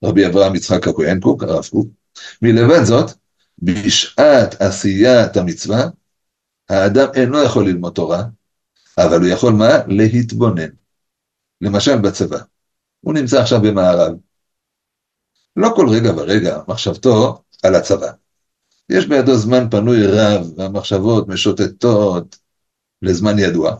רבי 0.04 0.28
אברהם 0.28 0.56
יצחק 0.56 0.88
הכהן 0.88 1.20
קוק, 1.20 1.44
הרב 1.44 1.66
קוק. 1.66 1.88
מלבד 2.42 2.84
זאת, 2.84 3.12
בשעת 3.60 4.62
עשיית 4.62 5.38
המצווה, 5.38 5.84
האדם 6.70 7.08
אינו 7.14 7.44
יכול 7.44 7.68
ללמוד 7.68 7.94
תורה, 7.94 8.24
אבל 8.98 9.20
הוא 9.20 9.28
יכול 9.28 9.54
מה? 9.54 9.70
להתבונן. 9.88 10.70
למשל 11.62 11.98
בצבא. 11.98 12.40
הוא 13.02 13.14
נמצא 13.14 13.42
עכשיו 13.42 13.62
במערב. 13.62 14.14
לא 15.56 15.70
כל 15.76 15.90
רגע 15.90 16.12
ורגע 16.18 16.60
מחשבתו 16.68 17.44
על 17.64 17.76
הצבא. 17.76 18.12
יש 18.90 19.08
בידו 19.08 19.38
זמן 19.38 19.70
פנוי 19.72 20.08
רב, 20.08 20.48
והמחשבות 20.58 21.28
משוטטות 21.28 22.38
לזמן 23.02 23.40
ידוע. 23.40 23.76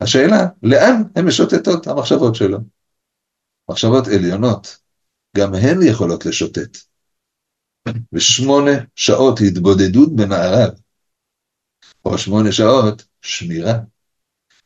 השאלה, 0.00 0.46
לאן 0.62 1.02
הן 1.16 1.26
משוטטות 1.26 1.86
המחשבות 1.86 2.34
שלו? 2.34 2.58
מחשבות 3.70 4.06
עליונות, 4.08 4.78
גם 5.36 5.54
הן 5.54 5.82
יכולות 5.82 6.26
לשוטט. 6.26 6.89
ושמונה 8.12 8.70
שעות 8.94 9.38
התבודדות 9.48 10.16
במערב, 10.16 10.70
או 12.04 12.18
שמונה 12.18 12.52
שעות 12.52 13.04
שמירה. 13.22 13.74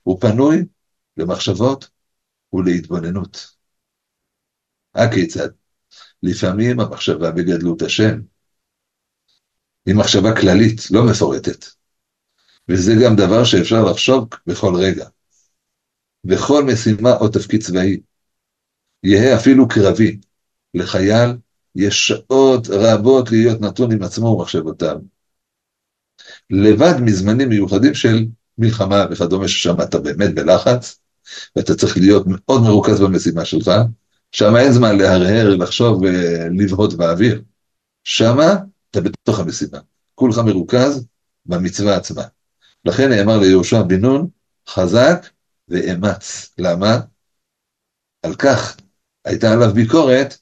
הוא 0.02 0.20
פנוי 0.20 0.64
למחשבות 1.16 1.90
ולהתבוננות. 2.52 3.54
הכיצד? 4.94 5.48
לפעמים 6.22 6.80
המחשבה 6.80 7.30
בגדלות 7.30 7.82
השם 7.82 8.20
היא 9.86 9.94
מחשבה 9.94 10.36
כללית, 10.40 10.90
לא 10.90 11.06
מפורטת. 11.10 11.64
וזה 12.68 12.92
גם 13.04 13.16
דבר 13.16 13.44
שאפשר 13.44 13.84
לחשוב 13.90 14.28
בכל 14.46 14.72
רגע. 14.76 15.08
בכל 16.24 16.64
משימה 16.64 17.12
או 17.20 17.28
תפקיד 17.28 17.62
צבאי, 17.62 18.00
יהא 19.02 19.36
אפילו 19.36 19.68
קרבי, 19.68 20.20
לחייל 20.74 21.30
יש 21.76 22.06
שעות 22.06 22.68
רבות 22.70 23.30
להיות 23.30 23.60
נתון 23.60 23.92
עם 23.92 24.02
עצמו 24.02 24.26
ומחשבותיו. 24.26 24.96
לבד 26.50 26.94
מזמנים 27.00 27.48
מיוחדים 27.48 27.94
של 27.94 28.26
מלחמה 28.58 29.06
וכדומה, 29.10 29.48
ששם 29.48 29.80
אתה 29.82 29.98
באמת 29.98 30.34
בלחץ, 30.34 31.00
ואתה 31.56 31.74
צריך 31.74 31.96
להיות 31.96 32.24
מאוד 32.26 32.62
מרוכז 32.62 33.00
במשימה 33.00 33.44
שלך, 33.44 33.70
שם 34.32 34.56
אין 34.56 34.72
זמן 34.72 34.98
להרהר, 34.98 35.56
לחשוב 35.56 36.02
ולבהות 36.02 36.94
באוויר. 36.94 37.42
שם 38.04 38.36
אתה 38.90 39.00
בתוך 39.00 39.38
המשימה. 39.38 39.78
כולך 40.14 40.38
מרוכז 40.38 41.06
במצווה 41.46 41.96
עצמה. 41.96 42.22
לכן 42.84 43.08
נאמר 43.08 43.38
ליהושע 43.38 43.82
בן 43.82 44.00
נון, 44.00 44.28
חזק 44.68 45.26
ואמץ. 45.68 46.54
למה? 46.58 47.00
על 48.22 48.34
כך 48.34 48.76
הייתה 49.24 49.52
עליו 49.52 49.74
ביקורת 49.74 50.38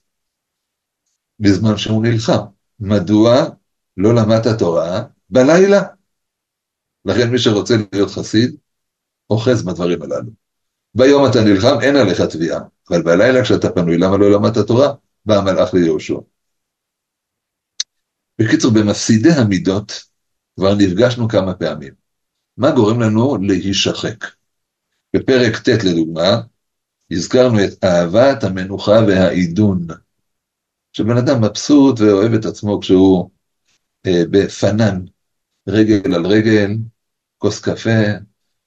בזמן 1.43 1.76
שהוא 1.76 2.03
נלחם. 2.03 2.43
מדוע 2.80 3.45
לא 3.97 4.14
למדת 4.14 4.59
תורה 4.59 5.03
בלילה? 5.30 5.82
לכן 7.05 7.30
מי 7.30 7.38
שרוצה 7.38 7.74
להיות 7.93 8.11
חסיד, 8.11 8.57
אוחז 9.30 9.62
בדברים 9.62 10.03
הללו. 10.03 10.30
ביום 10.95 11.26
אתה 11.30 11.45
נלחם, 11.45 11.80
אין 11.82 11.97
עליך 11.97 12.20
תביעה. 12.20 12.61
אבל 12.90 13.03
בלילה 13.03 13.43
כשאתה 13.43 13.70
פנוי, 13.70 13.99
למה 13.99 14.16
לא 14.16 14.32
למדת 14.32 14.66
תורה? 14.66 14.95
בא 15.26 15.38
המלאך 15.38 15.74
ליהושע. 15.74 16.18
בקיצור, 18.38 18.72
במפסידי 18.72 19.32
המידות 19.32 20.03
כבר 20.57 20.74
נפגשנו 20.74 21.28
כמה 21.28 21.55
פעמים. 21.55 21.93
מה 22.57 22.70
גורם 22.70 23.01
לנו 23.01 23.36
להישחק? 23.36 24.24
בפרק 25.16 25.57
ט' 25.57 25.84
לדוגמה, 25.84 26.40
הזכרנו 27.11 27.64
את 27.64 27.84
אהבת 27.84 28.45
המנוחה 28.45 29.01
והעידון. 29.09 29.86
שבן 30.93 31.16
אדם 31.16 31.45
מבסוט 31.45 32.01
ואוהב 32.01 32.32
את 32.32 32.45
עצמו 32.45 32.80
כשהוא 32.80 33.30
אה, 34.07 34.22
בפנן, 34.30 35.05
רגל 35.68 36.14
על 36.14 36.26
רגל, 36.26 36.70
כוס 37.38 37.61
קפה, 37.61 38.01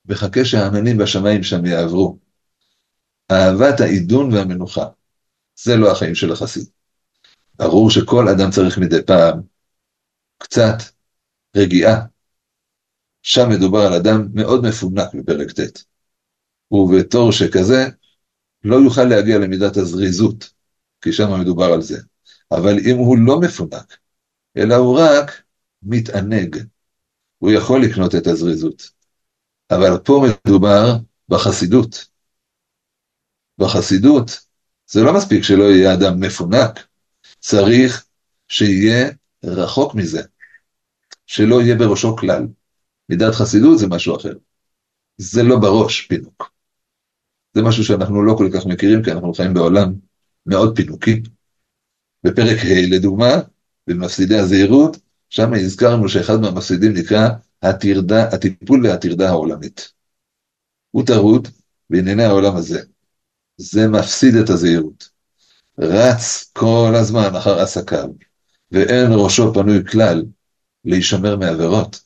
וחכה 0.05 0.45
שהעננים 0.45 0.97
בשמיים 0.97 1.43
שם 1.43 1.65
יעברו. 1.65 2.17
אהבת 3.31 3.79
העידון 3.79 4.33
והמנוחה. 4.33 4.85
זה 5.55 5.75
לא 5.75 5.91
החיים 5.91 6.15
של 6.15 6.31
החסיד. 6.31 6.65
ברור 7.55 7.89
שכל 7.89 8.27
אדם 8.27 8.51
צריך 8.51 8.77
מדי 8.77 9.03
פעם 9.03 9.41
קצת 10.37 10.77
רגיעה. 11.57 12.05
שם 13.21 13.49
מדובר 13.49 13.79
על 13.79 13.93
אדם 13.93 14.27
מאוד 14.33 14.65
מפונק 14.67 15.13
בפרק 15.13 15.51
ט', 15.51 15.83
ובתור 16.71 17.31
שכזה 17.31 17.87
לא 18.63 18.75
יוכל 18.75 19.03
להגיע 19.03 19.37
למידת 19.37 19.77
הזריזות, 19.77 20.49
כי 21.01 21.13
שם 21.13 21.39
מדובר 21.41 21.65
על 21.65 21.81
זה. 21.81 22.01
אבל 22.51 22.79
אם 22.91 22.97
הוא 22.97 23.17
לא 23.17 23.39
מפונק, 23.39 23.97
אלא 24.57 24.75
הוא 24.75 24.99
רק 24.99 25.41
מתענג, 25.83 26.57
הוא 27.37 27.51
יכול 27.51 27.81
לקנות 27.83 28.15
את 28.15 28.27
הזריזות. 28.27 28.91
אבל 29.71 29.97
פה 30.03 30.25
מדובר 30.27 30.95
בחסידות. 31.29 32.07
בחסידות 33.57 34.39
זה 34.87 35.01
לא 35.03 35.13
מספיק 35.17 35.43
שלא 35.43 35.63
יהיה 35.63 35.93
אדם 35.93 36.19
מפונק, 36.19 36.87
צריך 37.39 38.05
שיהיה 38.47 39.09
רחוק 39.43 39.95
מזה, 39.95 40.21
שלא 41.25 41.61
יהיה 41.61 41.75
בראשו 41.75 42.15
כלל. 42.15 42.47
מידת 43.09 43.33
חסידות 43.33 43.79
זה 43.79 43.87
משהו 43.87 44.17
אחר. 44.17 44.33
זה 45.17 45.43
לא 45.43 45.59
בראש 45.59 46.01
פינוק. 46.01 46.51
זה 47.53 47.61
משהו 47.61 47.83
שאנחנו 47.83 48.23
לא 48.23 48.35
כל 48.37 48.49
כך 48.53 48.65
מכירים, 48.65 49.03
כי 49.03 49.11
אנחנו 49.11 49.33
חיים 49.33 49.53
בעולם 49.53 49.93
מאוד 50.45 50.75
פינוקי. 50.75 51.23
בפרק 52.25 52.57
ה' 52.57 52.95
לדוגמה, 52.95 53.33
במפסידי 53.87 54.35
הזהירות, 54.37 54.97
שם 55.29 55.53
הזכרנו 55.53 56.09
שאחד 56.09 56.41
מהמפסידים 56.41 56.93
נקרא 56.93 57.29
הטרדה, 57.61 58.29
הטיפול 58.29 58.85
והטרדה 58.85 59.29
העולמית. 59.29 59.91
הוא 60.91 61.05
טרוד 61.05 61.47
בענייני 61.89 62.23
העולם 62.23 62.55
הזה. 62.55 62.81
זה 63.57 63.87
מפסיד 63.87 64.35
את 64.35 64.49
הזהירות. 64.49 65.09
רץ 65.79 66.51
כל 66.53 66.93
הזמן 66.95 67.35
אחר 67.35 67.59
עסקיו, 67.59 68.09
ואין 68.71 69.07
ראשו 69.11 69.53
פנוי 69.53 69.85
כלל 69.85 70.25
להישמר 70.85 71.35
מעבירות. 71.37 72.01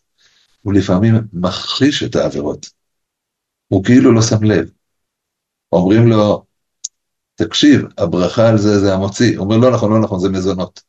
הוא 0.61 0.73
לפעמים 0.73 1.13
מכחיש 1.33 2.03
את 2.03 2.15
העבירות. 2.15 2.69
הוא 3.67 3.83
כאילו 3.83 4.13
לא 4.13 4.21
שם 4.21 4.43
לב. 4.43 4.69
אומרים 5.71 6.07
לו, 6.07 6.45
תקשיב, 7.39 7.85
הברכה 7.97 8.49
על 8.49 8.57
זה 8.57 8.79
זה 8.79 8.93
המוציא. 8.93 9.37
הוא 9.37 9.45
אומר, 9.45 9.57
לא 9.57 9.71
נכון, 9.71 9.91
לא 9.91 9.99
נכון, 9.99 10.19
זה 10.19 10.29
מזונות. 10.29 10.81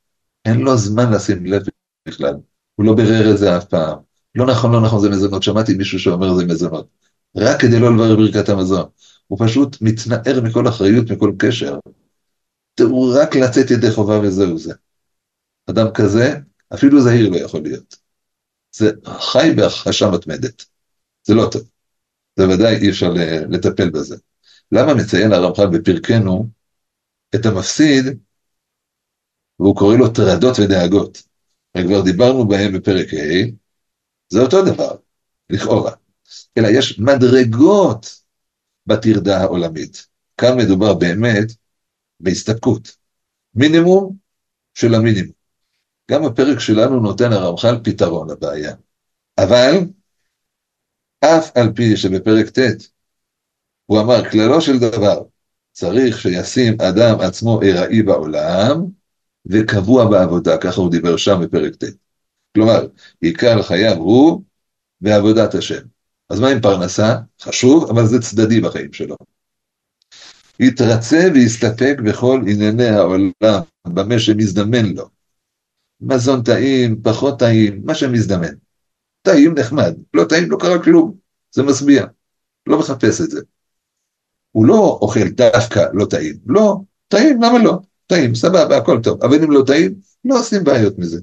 אין 0.44 0.60
לו 0.60 0.76
זמן 0.76 1.12
לשים 1.12 1.46
לב 1.46 1.62
בכלל. 2.08 2.34
הוא 2.74 2.86
לא 2.86 2.94
בירר 2.94 3.30
את 3.32 3.38
זה 3.38 3.56
אף 3.56 3.64
פעם. 3.64 3.98
לא 4.34 4.46
נכון, 4.46 4.72
לא 4.72 4.80
נכון, 4.80 5.00
זה 5.00 5.08
מזונות. 5.08 5.42
שמעתי 5.42 5.74
מישהו 5.74 5.98
שאומר 5.98 6.34
זה 6.34 6.44
מזונות. 6.44 6.88
רק 7.36 7.60
כדי 7.60 7.80
לא 7.80 7.94
לברר 7.94 8.16
ברכת 8.16 8.48
המזון. 8.48 8.88
הוא 9.26 9.38
פשוט 9.46 9.76
מתנער 9.80 10.40
מכל 10.44 10.68
אחריות, 10.68 11.10
מכל 11.10 11.32
קשר. 11.38 11.78
הוא 12.80 13.14
רק 13.20 13.36
לצאת 13.36 13.70
ידי 13.70 13.90
חובה 13.90 14.20
וזהו 14.20 14.58
זה. 14.58 14.74
אדם 15.70 15.86
כזה, 15.94 16.36
אפילו 16.74 17.02
זהיר 17.02 17.30
לא 17.30 17.36
יכול 17.36 17.62
להיות. 17.62 17.96
זה 18.72 18.90
חי 19.04 19.52
בהכחשה 19.56 20.10
מתמדת. 20.10 20.64
זה 21.26 21.34
לא 21.34 21.48
טוב. 21.52 21.62
זה 22.36 22.48
ודאי 22.48 22.76
אי 22.76 22.90
אפשר 22.90 23.12
לטפל 23.50 23.90
בזה. 23.90 24.16
למה 24.72 24.94
מציין 24.94 25.32
הרמח"ל 25.32 25.66
בפרקנו 25.66 26.48
את 27.34 27.46
המפסיד, 27.46 28.04
והוא 29.60 29.76
קורא 29.76 29.96
לו 29.96 30.08
טרדות 30.08 30.58
ודאגות. 30.58 31.22
וכבר 31.76 32.02
דיברנו 32.04 32.48
בהם 32.48 32.72
בפרק 32.72 33.14
ה', 33.14 33.50
זה 34.28 34.40
אותו 34.40 34.64
דבר, 34.64 34.96
לכאורה. 35.50 35.92
אלא 36.58 36.68
יש 36.68 36.98
מדרגות 36.98 38.22
בטרדה 38.86 39.40
העולמית. 39.40 40.06
כאן 40.36 40.56
מדובר 40.58 40.94
באמת 40.94 41.46
בהסתפקות. 42.20 42.96
מינימום 43.54 44.16
של 44.74 44.94
המינימום. 44.94 45.32
גם 46.10 46.24
הפרק 46.24 46.58
שלנו 46.58 47.00
נותן 47.00 47.32
הרמח"ל 47.32 47.80
פתרון 47.84 48.30
לבעיה. 48.30 48.74
אבל, 49.38 49.74
אף 51.24 51.56
על 51.56 51.72
פי 51.74 51.96
שבפרק 51.96 52.48
ט' 52.58 52.90
הוא 53.90 54.00
אמר, 54.00 54.30
כללו 54.30 54.60
של 54.60 54.78
דבר, 54.78 55.22
צריך 55.72 56.20
שישים 56.20 56.80
אדם 56.80 57.20
עצמו 57.20 57.60
ארעי 57.62 58.02
בעולם 58.02 58.84
וקבוע 59.46 60.10
בעבודה, 60.10 60.58
ככה 60.58 60.80
הוא 60.80 60.90
דיבר 60.90 61.16
שם 61.16 61.40
בפרק 61.42 61.74
ט'. 61.74 61.84
כלומר, 62.54 62.86
עיקר 63.20 63.62
חייו 63.62 63.96
הוא 63.96 64.42
בעבודת 65.00 65.54
השם. 65.54 65.82
אז 66.30 66.40
מה 66.40 66.48
עם 66.48 66.60
פרנסה? 66.60 67.16
חשוב, 67.40 67.90
אבל 67.90 68.06
זה 68.06 68.20
צדדי 68.20 68.60
בחיים 68.60 68.92
שלו. 68.92 69.16
יתרצה 70.60 71.28
ויסתפק 71.34 71.96
בכל 72.04 72.40
ענייני 72.48 72.88
העולם, 72.88 73.62
במה 73.88 74.18
שמזדמן 74.18 74.86
לו. 74.86 75.08
מזון 76.00 76.42
טעים, 76.42 77.02
פחות 77.02 77.38
טעים, 77.38 77.82
מה 77.84 77.94
שמזדמן. 77.94 78.54
טעים 79.22 79.54
נחמד, 79.58 79.94
לא 80.14 80.24
טעים, 80.24 80.50
לא 80.50 80.56
קרה 80.60 80.82
כלום, 80.82 81.16
זה 81.50 81.62
משביע, 81.62 82.06
לא 82.66 82.78
מחפש 82.78 83.20
את 83.20 83.30
זה. 83.30 83.40
הוא 84.52 84.66
לא 84.66 84.98
אוכל 85.02 85.28
דווקא 85.28 85.84
לא 85.92 86.04
טעים, 86.04 86.36
לא, 86.46 86.76
טעים, 87.08 87.42
למה 87.42 87.58
לא? 87.58 87.78
טעים, 88.06 88.34
סבבה, 88.34 88.76
הכל 88.76 89.00
טוב, 89.02 89.24
אבל 89.24 89.44
אם 89.44 89.50
לא 89.50 89.62
טעים, 89.66 89.94
לא 90.24 90.38
עושים 90.38 90.64
בעיות 90.64 90.98
מזה. 90.98 91.20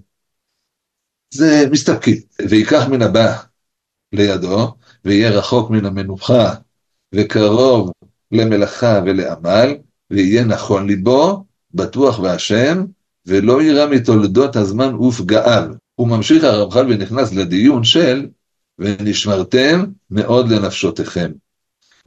זה 1.33 1.65
מסתפקים, 1.71 2.17
ויקח 2.49 2.87
מן 2.89 3.01
הבא 3.01 3.37
לידו, 4.13 4.75
ויהיה 5.05 5.29
רחוק 5.29 5.69
מן 5.69 5.85
המנוחה, 5.85 6.53
וקרוב 7.15 7.91
למלאכה 8.31 9.01
ולעמל, 9.05 9.75
ויהיה 10.11 10.43
נכון 10.43 10.87
ליבו, 10.87 11.45
בטוח 11.73 12.19
בהשם, 12.19 12.85
ולא 13.25 13.61
יירא 13.61 13.89
מתולדות 13.89 14.55
הזמן 14.55 14.95
ופגעיו. 14.95 15.69
הוא 15.95 16.07
ממשיך 16.07 16.43
הרמח"ל 16.43 16.85
ונכנס 16.89 17.33
לדיון 17.33 17.83
של 17.83 18.27
ונשמרתם 18.79 19.83
מאוד 20.09 20.49
לנפשותיכם. 20.49 21.31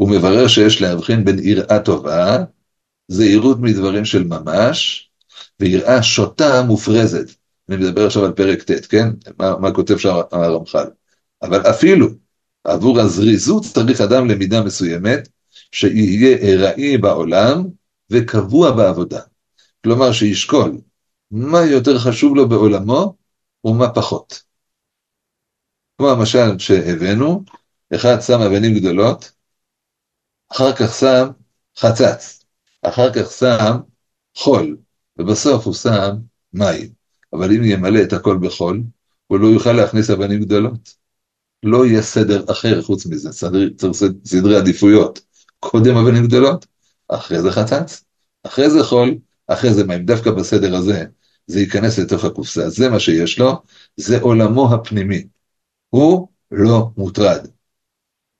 הוא 0.00 0.10
מברר 0.10 0.48
שיש 0.48 0.82
להבחין 0.82 1.24
בין 1.24 1.38
יראה 1.38 1.78
טובה, 1.80 2.44
זהירות 3.08 3.58
מדברים 3.60 4.04
של 4.04 4.24
ממש, 4.24 5.08
ויראה 5.60 6.02
שוטה 6.02 6.62
מופרזת. 6.62 7.26
אני 7.68 7.76
מדבר 7.76 8.06
עכשיו 8.06 8.24
על 8.24 8.32
פרק 8.32 8.62
ט', 8.62 8.86
כן? 8.86 9.08
מה, 9.38 9.58
מה 9.58 9.72
כותב 9.72 9.96
שם 9.96 10.14
הרמח"ל. 10.32 10.86
אבל 11.42 11.70
אפילו 11.70 12.08
עבור 12.64 13.00
הזריזות 13.00 13.64
צריך 13.74 14.00
אדם 14.00 14.28
למידה 14.28 14.62
מסוימת, 14.62 15.28
שיהיה 15.72 16.36
ארעי 16.36 16.98
בעולם 16.98 17.64
וקבוע 18.10 18.70
בעבודה. 18.70 19.20
כלומר, 19.84 20.12
שישקול 20.12 20.78
מה 21.30 21.60
יותר 21.62 21.98
חשוב 21.98 22.36
לו 22.36 22.48
בעולמו 22.48 23.14
ומה 23.64 23.88
פחות. 23.88 24.42
כמו 25.98 26.10
המשל 26.10 26.58
שהבאנו, 26.58 27.44
אחד 27.94 28.20
שם 28.20 28.40
אבנים 28.40 28.74
גדולות, 28.74 29.39
אחר 30.52 30.72
כך 30.72 30.94
שם 30.94 31.28
חצץ, 31.78 32.44
אחר 32.82 33.12
כך 33.12 33.30
שם 33.30 33.76
חול, 34.36 34.76
ובסוף 35.18 35.66
הוא 35.66 35.74
שם 35.74 36.16
מים. 36.52 36.88
אבל 37.32 37.52
אם 37.52 37.64
ימלא 37.64 38.02
את 38.02 38.12
הכל 38.12 38.38
בחול, 38.42 38.82
הוא 39.26 39.40
לא 39.40 39.46
יוכל 39.46 39.72
להכניס 39.72 40.10
אבנים 40.10 40.40
גדולות. 40.40 40.94
לא 41.62 41.86
יהיה 41.86 42.02
סדר 42.02 42.44
אחר 42.52 42.82
חוץ 42.82 43.06
מזה, 43.06 43.32
סדר, 43.32 43.68
צריך 43.76 43.94
סדרי 44.24 44.56
עדיפויות. 44.56 45.20
קודם 45.60 45.96
אבנים 45.96 46.26
גדולות, 46.26 46.66
אחרי 47.08 47.42
זה 47.42 47.50
חצץ, 47.52 48.04
אחרי 48.42 48.70
זה 48.70 48.84
חול, 48.84 49.18
אחרי 49.46 49.74
זה 49.74 49.84
מים. 49.84 50.04
דווקא 50.04 50.30
בסדר 50.30 50.76
הזה, 50.76 51.04
זה 51.46 51.60
ייכנס 51.60 51.98
לתוך 51.98 52.24
הקופסה. 52.24 52.70
זה 52.70 52.88
מה 52.88 53.00
שיש 53.00 53.38
לו, 53.38 53.62
זה 53.96 54.20
עולמו 54.20 54.74
הפנימי. 54.74 55.26
הוא 55.88 56.28
לא 56.50 56.90
מוטרד. 56.96 57.46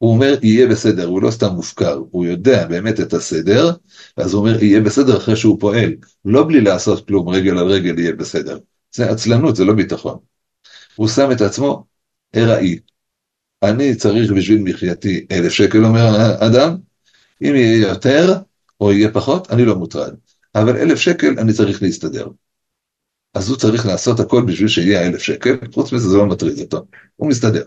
הוא 0.01 0.15
אומר, 0.15 0.39
יהיה 0.43 0.67
בסדר, 0.67 1.07
הוא 1.07 1.23
לא 1.23 1.31
סתם 1.31 1.49
מופקר, 1.53 2.03
הוא 2.11 2.27
יודע 2.27 2.67
באמת 2.67 3.01
את 3.01 3.13
הסדר, 3.13 3.73
אז 4.17 4.33
הוא 4.33 4.41
אומר, 4.41 4.65
יהיה 4.65 4.81
בסדר 4.81 5.17
אחרי 5.17 5.37
שהוא 5.37 5.61
פועל, 5.61 5.95
לא 6.25 6.45
בלי 6.49 6.61
לעשות 6.61 7.07
כלום, 7.07 7.29
רגל 7.29 7.59
על 7.59 7.67
רגל 7.67 7.99
יהיה 7.99 8.13
בסדר. 8.13 8.59
זה 8.93 9.11
עצלנות, 9.11 9.57
זה 9.57 9.65
לא 9.65 9.75
ביטחון. 9.75 10.19
הוא 10.97 11.09
שם 11.09 11.33
את 11.33 11.41
עצמו 11.41 11.85
ארעי. 12.37 12.79
אני 13.63 13.95
צריך 13.95 14.33
בשביל 14.33 14.63
מחייתי 14.63 15.27
אלף 15.31 15.53
שקל, 15.53 15.85
אומר 15.85 16.01
האדם, 16.01 16.77
אם 17.43 17.55
יהיה 17.55 17.89
יותר 17.89 18.35
או 18.81 18.93
יהיה 18.93 19.13
פחות, 19.13 19.51
אני 19.51 19.65
לא 19.65 19.77
מוטרד. 19.77 20.15
אבל 20.55 20.77
אלף 20.77 20.99
שקל 20.99 21.39
אני 21.39 21.53
צריך 21.53 21.83
להסתדר. 21.83 22.29
אז 23.35 23.49
הוא 23.49 23.57
צריך 23.57 23.87
לעשות 23.87 24.21
הכל 24.21 24.45
בשביל 24.47 24.69
שיהיה 24.69 25.07
אלף 25.07 25.23
שקל, 25.23 25.57
חוץ 25.73 25.93
מזה 25.93 26.09
זה 26.09 26.17
לא 26.17 26.27
מטריד 26.27 26.59
אותו, 26.59 26.87
הוא 27.17 27.29
מסתדר. 27.29 27.65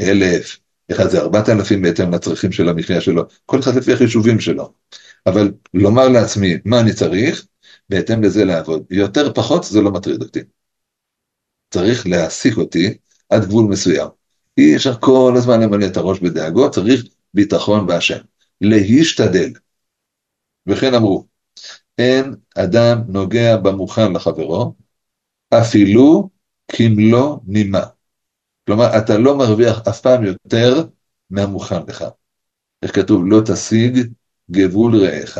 אלף, 0.00 0.58
אחד 0.92 1.08
זה 1.08 1.20
ארבעת 1.20 1.48
אלפים 1.48 1.82
בהתאם 1.82 2.14
לצרכים 2.14 2.52
של 2.52 2.68
המחיה 2.68 3.00
שלו, 3.00 3.22
כל 3.46 3.60
אחד 3.60 3.74
לפי 3.74 3.92
החישובים 3.92 4.40
שלו. 4.40 4.72
אבל 5.26 5.52
לומר 5.74 6.08
לעצמי 6.08 6.54
מה 6.64 6.80
אני 6.80 6.92
צריך, 6.92 7.46
בהתאם 7.88 8.22
לזה 8.22 8.44
לעבוד. 8.44 8.84
יותר 8.90 9.32
פחות 9.32 9.64
זה 9.64 9.80
לא 9.80 9.90
מטריד 9.90 10.22
אותי. 10.22 10.40
צריך 11.70 12.06
להעסיק 12.06 12.56
אותי 12.56 12.96
עד 13.30 13.44
גבול 13.44 13.64
מסוים. 13.64 14.08
אי 14.58 14.76
אפשר 14.76 14.94
כל 15.00 15.34
הזמן 15.36 15.60
למלא 15.60 15.86
את 15.86 15.96
הראש 15.96 16.20
בדאגות, 16.20 16.74
צריך 16.74 17.04
ביטחון 17.34 17.86
בהשם. 17.86 18.18
להשתדל. 18.60 19.52
וכן 20.66 20.94
אמרו, 20.94 21.26
אין 21.98 22.34
אדם 22.56 22.98
נוגע 23.08 23.56
במוכן 23.56 24.12
לחברו, 24.12 24.74
אפילו 25.50 26.30
כמלוא 26.68 27.38
נימה. 27.46 27.82
כלומר, 28.70 28.98
אתה 28.98 29.18
לא 29.18 29.36
מרוויח 29.36 29.88
אף 29.88 30.00
פעם 30.00 30.24
יותר 30.24 30.84
מהמוכן 31.30 31.82
לך. 31.88 32.04
איך 32.82 32.94
כתוב? 32.94 33.22
לא 33.26 33.40
תשיג 33.46 33.98
גבול 34.50 35.04
רעך. 35.04 35.38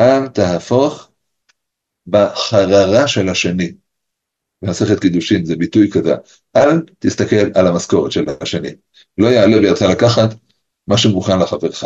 אל 0.00 0.28
תהפוך 0.28 1.10
בחררה 2.06 3.08
של 3.08 3.28
השני. 3.28 3.72
במסכת 4.62 5.00
קידושין 5.00 5.44
זה 5.44 5.56
ביטוי 5.56 5.90
כזה, 5.90 6.14
אל 6.56 6.82
תסתכל 6.98 7.50
על 7.54 7.66
המשכורת 7.66 8.12
של 8.12 8.24
השני. 8.40 8.70
לא 9.18 9.26
יעלה 9.26 9.60
בידך 9.60 9.82
לקחת 9.82 10.34
מה 10.86 10.98
שמוכן 10.98 11.38
לחברך. 11.38 11.84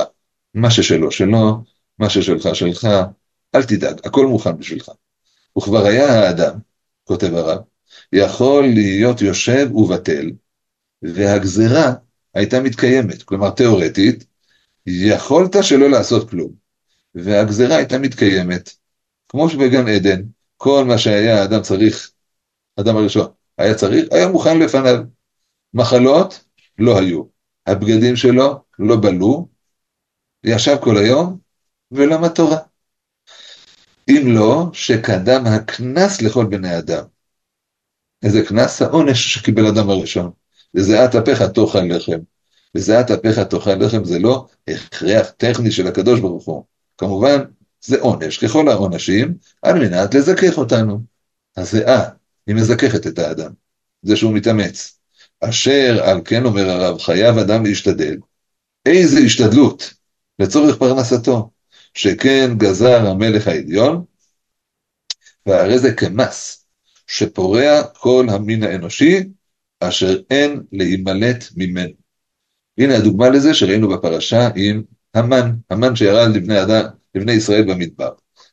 מה 0.54 0.70
ששלו 0.70 1.10
שלו, 1.10 1.64
מה 1.98 2.10
ששלך 2.10 2.48
שלך, 2.54 2.88
אל 3.54 3.62
תדאג, 3.62 4.00
הכל 4.04 4.26
מוכן 4.26 4.58
בשבילך. 4.58 4.90
וכבר 5.58 5.86
היה 5.86 6.20
האדם, 6.20 6.58
כותב 7.04 7.34
הרב, 7.34 7.58
יכול 8.12 8.66
להיות 8.66 9.20
יושב 9.20 9.68
ובטל, 9.74 10.30
והגזרה 11.02 11.92
הייתה 12.34 12.60
מתקיימת, 12.60 13.22
כלומר 13.22 13.50
תיאורטית, 13.50 14.24
יכולת 14.86 15.56
שלא 15.62 15.90
לעשות 15.90 16.30
כלום, 16.30 16.52
והגזרה 17.14 17.76
הייתה 17.76 17.98
מתקיימת, 17.98 18.70
כמו 19.28 19.50
שבגן 19.50 19.88
עדן, 19.88 20.22
כל 20.56 20.84
מה 20.88 20.98
שהיה 20.98 21.42
האדם 21.42 21.62
צריך, 21.62 22.10
האדם 22.78 22.96
הראשון 22.96 23.26
היה 23.58 23.74
צריך, 23.74 24.04
היה 24.10 24.28
מוכן 24.28 24.58
לפניו. 24.58 25.04
מחלות 25.74 26.44
לא 26.78 26.98
היו, 26.98 27.22
הבגדים 27.66 28.16
שלו 28.16 28.64
לא 28.78 28.96
בלו, 29.02 29.48
ישב 30.44 30.76
כל 30.84 30.96
היום 30.96 31.38
ולמד 31.90 32.28
תורה. 32.28 32.58
אם 34.08 34.22
לא, 34.26 34.70
שקדם 34.72 35.46
הקנס 35.46 36.22
לכל 36.22 36.46
בני 36.46 36.78
אדם. 36.78 37.04
איזה 38.22 38.42
קנס? 38.48 38.82
העונש 38.82 39.34
שקיבל 39.34 39.66
אדם 39.66 39.90
הראשון. 39.90 40.30
וזיעת 40.76 41.14
אפיך 41.14 41.42
תאכל 41.42 41.82
לחם. 41.82 42.18
וזיעת 42.74 43.10
אפיך 43.10 43.38
תאכל 43.38 43.74
לחם 43.74 44.04
זה 44.04 44.18
לא 44.18 44.46
הכרח 44.68 45.30
טכני 45.30 45.70
של 45.70 45.86
הקדוש 45.86 46.20
ברוך 46.20 46.44
הוא. 46.44 46.64
כמובן, 46.98 47.44
זה 47.80 48.00
עונש, 48.00 48.44
ככל 48.44 48.68
העונשים, 48.68 49.34
על 49.62 49.78
מנת 49.78 50.14
לזכך 50.14 50.58
אותנו. 50.58 51.00
הזיעה, 51.56 52.08
היא 52.46 52.54
מזככת 52.54 53.06
את 53.06 53.18
האדם, 53.18 53.52
זה 54.02 54.16
שהוא 54.16 54.32
מתאמץ. 54.32 54.98
אשר 55.40 56.00
על 56.04 56.20
כן 56.24 56.44
אומר 56.44 56.70
הרב, 56.70 56.98
חייב 56.98 57.38
אדם 57.38 57.64
להשתדל. 57.64 58.16
איזה 58.86 59.18
השתדלות 59.18 59.94
לצורך 60.38 60.76
פרנסתו, 60.78 61.50
שכן 61.94 62.50
גזר 62.58 63.06
המלך 63.06 63.48
העליון, 63.48 64.04
והרי 65.46 65.78
זה 65.78 65.92
כמס 65.92 66.66
שפורע 67.06 67.82
כל 67.82 68.26
המין 68.30 68.62
האנושי, 68.62 69.24
אשר 69.80 70.16
אין 70.30 70.62
להימלט 70.72 71.44
ממנו. 71.56 71.94
הנה 72.78 72.96
הדוגמה 72.96 73.28
לזה 73.28 73.54
שראינו 73.54 73.88
בפרשה 73.88 74.48
עם 74.56 74.82
המן, 75.14 75.50
המן 75.70 75.96
שירד 75.96 76.28
לבני, 76.36 76.62
אדם, 76.62 76.84
לבני 77.14 77.32
ישראל 77.32 77.62
במדבר. 77.62 78.10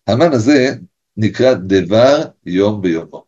המן 0.07 0.33
הזה 0.33 0.75
נקרא 1.17 1.53
דבר 1.53 2.23
יום 2.45 2.81
ביומו. 2.81 3.25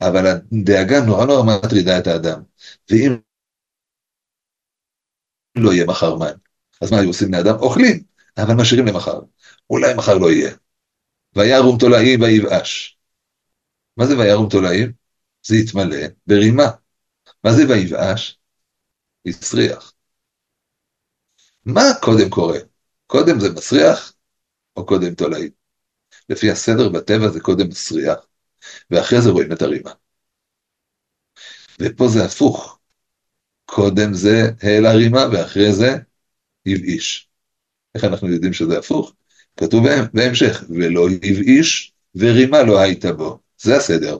אבל 0.00 0.26
הדאגה 0.26 1.00
נורא 1.00 1.26
נורא 1.26 1.42
מטרידה 1.42 1.98
את 1.98 2.06
האדם. 2.06 2.42
ואם 2.90 3.16
לא 5.56 5.72
יהיה 5.72 5.86
מחר 5.86 6.16
מן, 6.16 6.32
אז 6.82 6.90
מה 6.92 6.98
היו 6.98 7.08
עושים 7.08 7.28
בני 7.28 7.40
אדם? 7.40 7.54
אוכלים, 7.54 8.02
אבל 8.38 8.54
משאירים 8.54 8.86
למחר. 8.86 9.20
אולי 9.70 9.94
מחר 9.94 10.18
לא 10.18 10.30
יהיה. 10.30 10.50
וירום 11.36 11.78
תולעים 11.78 12.20
ויבאש. 12.20 12.98
מה 13.96 14.06
זה 14.06 14.18
וירום 14.18 14.48
תולעים? 14.48 14.92
זה 15.46 15.56
יתמלא 15.56 16.06
ברימה. 16.26 16.70
מה 17.46 17.52
זה 17.52 17.62
ויבאש? 17.68 18.38
יסריח. 19.24 19.92
מה 21.64 21.82
קודם 22.02 22.30
קורה? 22.30 22.58
קודם 23.06 23.40
זה 23.40 23.52
מסריח 23.52 24.14
או 24.76 24.86
קודם 24.86 25.14
תולעים? 25.14 25.50
לפי 26.28 26.50
הסדר 26.50 26.88
בטבע 26.88 27.28
זה 27.28 27.40
קודם 27.40 27.68
מסריח, 27.68 28.26
ואחרי 28.90 29.22
זה 29.22 29.30
רואים 29.30 29.52
את 29.52 29.62
הרימה. 29.62 29.92
ופה 31.80 32.08
זה 32.08 32.24
הפוך. 32.24 32.78
קודם 33.64 34.14
זה 34.14 34.50
העלה 34.62 34.92
רימה, 34.92 35.26
ואחרי 35.32 35.72
זה 35.72 35.96
הבאיש. 36.66 37.28
איך 37.94 38.04
אנחנו 38.04 38.28
יודעים 38.28 38.52
שזה 38.52 38.78
הפוך? 38.78 39.14
כתוב 39.56 39.84
בהמשך, 40.12 40.64
ולא 40.68 41.08
הבאיש 41.08 41.92
ורימה 42.14 42.62
לא 42.62 42.78
הייתה 42.78 43.12
בו. 43.12 43.38
זה 43.58 43.76
הסדר. 43.76 44.18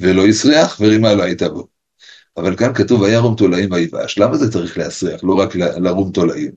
ולא 0.00 0.26
הסריח 0.26 0.80
ורימה 0.80 1.14
לא 1.14 1.22
הייתה 1.22 1.48
בו. 1.48 1.71
אבל 2.36 2.56
כאן 2.56 2.74
כתוב 2.74 3.00
וירום 3.00 3.36
תולעים 3.36 3.72
ויבאש. 3.72 4.18
למה 4.18 4.36
זה 4.36 4.52
צריך 4.52 4.78
להסריח, 4.78 5.24
לא 5.24 5.34
רק 5.34 5.56
לרום 5.56 6.12
תולעים? 6.12 6.52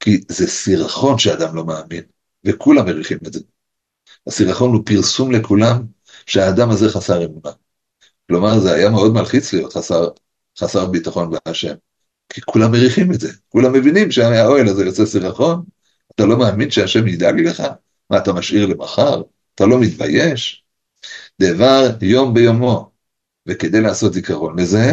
כי 0.00 0.20
זה 0.28 0.46
סירחון 0.46 1.18
שאדם 1.18 1.56
לא 1.56 1.64
מאמין, 1.64 2.02
וכולם 2.44 2.86
מריחים 2.86 3.18
את 3.26 3.32
זה. 3.32 3.40
הסירחון 4.26 4.72
הוא 4.72 4.82
פרסום 4.86 5.32
לכולם 5.32 5.86
שהאדם 6.26 6.70
הזה 6.70 6.88
חסר 6.88 7.24
אמונה. 7.24 7.50
כלומר, 8.28 8.58
זה 8.58 8.74
היה 8.74 8.90
מאוד 8.90 9.12
מלחיץ 9.12 9.52
להיות 9.52 9.72
חסר, 9.72 10.08
חסר 10.58 10.86
ביטחון 10.86 11.30
בהשם. 11.30 11.74
כי 12.28 12.40
כולם 12.40 12.72
מריחים 12.72 13.12
את 13.12 13.20
זה, 13.20 13.32
כולם 13.48 13.72
מבינים 13.72 14.10
שהאוהל 14.10 14.68
הזה 14.68 14.84
יוצא 14.84 15.06
סירחון, 15.06 15.64
אתה 16.14 16.26
לא 16.26 16.38
מאמין 16.38 16.70
שהשם 16.70 17.08
ידאג 17.08 17.40
לך? 17.40 17.62
מה, 18.10 18.18
אתה 18.18 18.32
משאיר 18.32 18.66
למחר? 18.66 19.22
אתה 19.54 19.66
לא 19.66 19.80
מתבייש? 19.80 20.64
דבר 21.40 21.90
יום 22.00 22.34
ביומו, 22.34 22.90
וכדי 23.46 23.80
לעשות 23.80 24.12
זיכרון 24.12 24.58
לזה, 24.58 24.92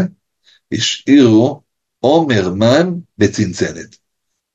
השאירו 0.72 1.62
עומר 2.00 2.54
מן 2.54 2.94
בצנצנת. 3.18 3.98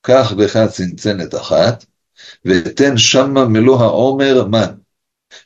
קח 0.01 0.33
בך 0.33 0.67
צנצנת 0.73 1.35
אחת, 1.35 1.85
ותן 2.45 2.99
שמה 2.99 3.45
מלוא 3.45 3.81
העומר 3.81 4.45
מן, 4.45 4.75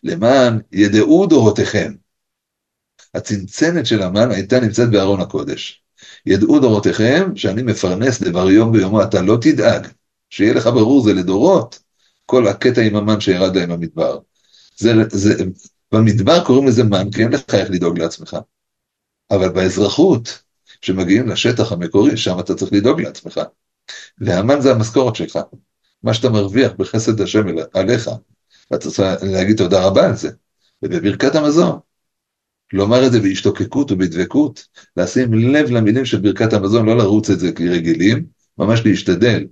למען 0.03 0.61
ידעו 0.73 1.27
דורותיכם. 1.27 1.93
הצנצנת 3.15 3.87
של 3.87 4.03
המן 4.03 4.31
הייתה 4.31 4.61
נמצאת 4.61 4.91
בארון 4.91 5.21
הקודש. 5.21 5.83
ידעו 6.27 6.61
דורותיכם 6.61 7.37
שאני 7.37 7.63
מפרנס 7.63 8.23
דבר 8.23 8.51
יום 8.51 8.73
ביומו, 8.73 9.03
אתה 9.03 9.23
לא 9.23 9.39
תדאג, 9.41 9.87
שיהיה 10.31 10.55
לך 10.55 10.67
ברור, 10.67 11.05
זה 11.05 11.13
לדורות, 11.13 11.79
כל 12.27 12.49
הקטע 12.49 12.81
עם 12.81 12.97
המן 12.97 13.21
שירד 13.21 13.57
להם 13.57 13.69
במדבר. 13.69 14.19
זה, 14.77 14.93
זה, 15.11 15.45
במדבר 15.93 16.45
קוראים 16.45 16.67
לזה 16.67 16.85
מן, 16.85 17.11
כי 17.11 17.23
אין 17.23 17.33
לך 17.33 17.55
איך 17.55 17.71
לדאוג 17.71 17.99
לעצמך. 17.99 18.37
אבל 19.31 19.49
באזרחות, 19.49 20.43
כשמגיעים 20.81 21.29
לשטח 21.29 21.73
המקורי, 21.73 22.17
שם 22.17 22.41
אתה 22.41 22.55
צריך 22.55 22.73
לדאוג 22.73 23.01
לעצמך. 23.01 23.41
והמן 24.19 24.61
זה 24.61 24.73
המשכורת 24.73 25.17
שלך. 25.17 25.39
מה 26.03 26.15
שאתה 26.15 26.31
מרוויח 26.31 26.73
בחסד 26.79 27.21
השם 27.21 27.45
עליך, 27.75 28.11
ואתה 28.71 28.91
צריך 28.91 29.23
להגיד 29.23 29.57
תודה 29.57 29.87
רבה 29.87 30.07
על 30.07 30.17
זה. 30.17 30.31
ובברכת 30.83 31.35
המזון, 31.35 31.79
לומר 32.73 33.07
את 33.07 33.13
זה 33.13 33.21
בהשתוקקות 33.21 33.93
ובדבקות, 33.93 34.69
לשים 34.97 35.35
לב 35.35 35.71
למילים 35.71 36.05
של 36.05 36.21
ברכת 36.21 36.53
המזון, 36.53 36.87
לא 36.87 36.97
לרוץ 36.97 37.31
את 37.31 37.39
זה 37.39 37.53
כרגילים, 37.53 38.27
ממש 38.59 38.81
להשתדל. 38.85 39.47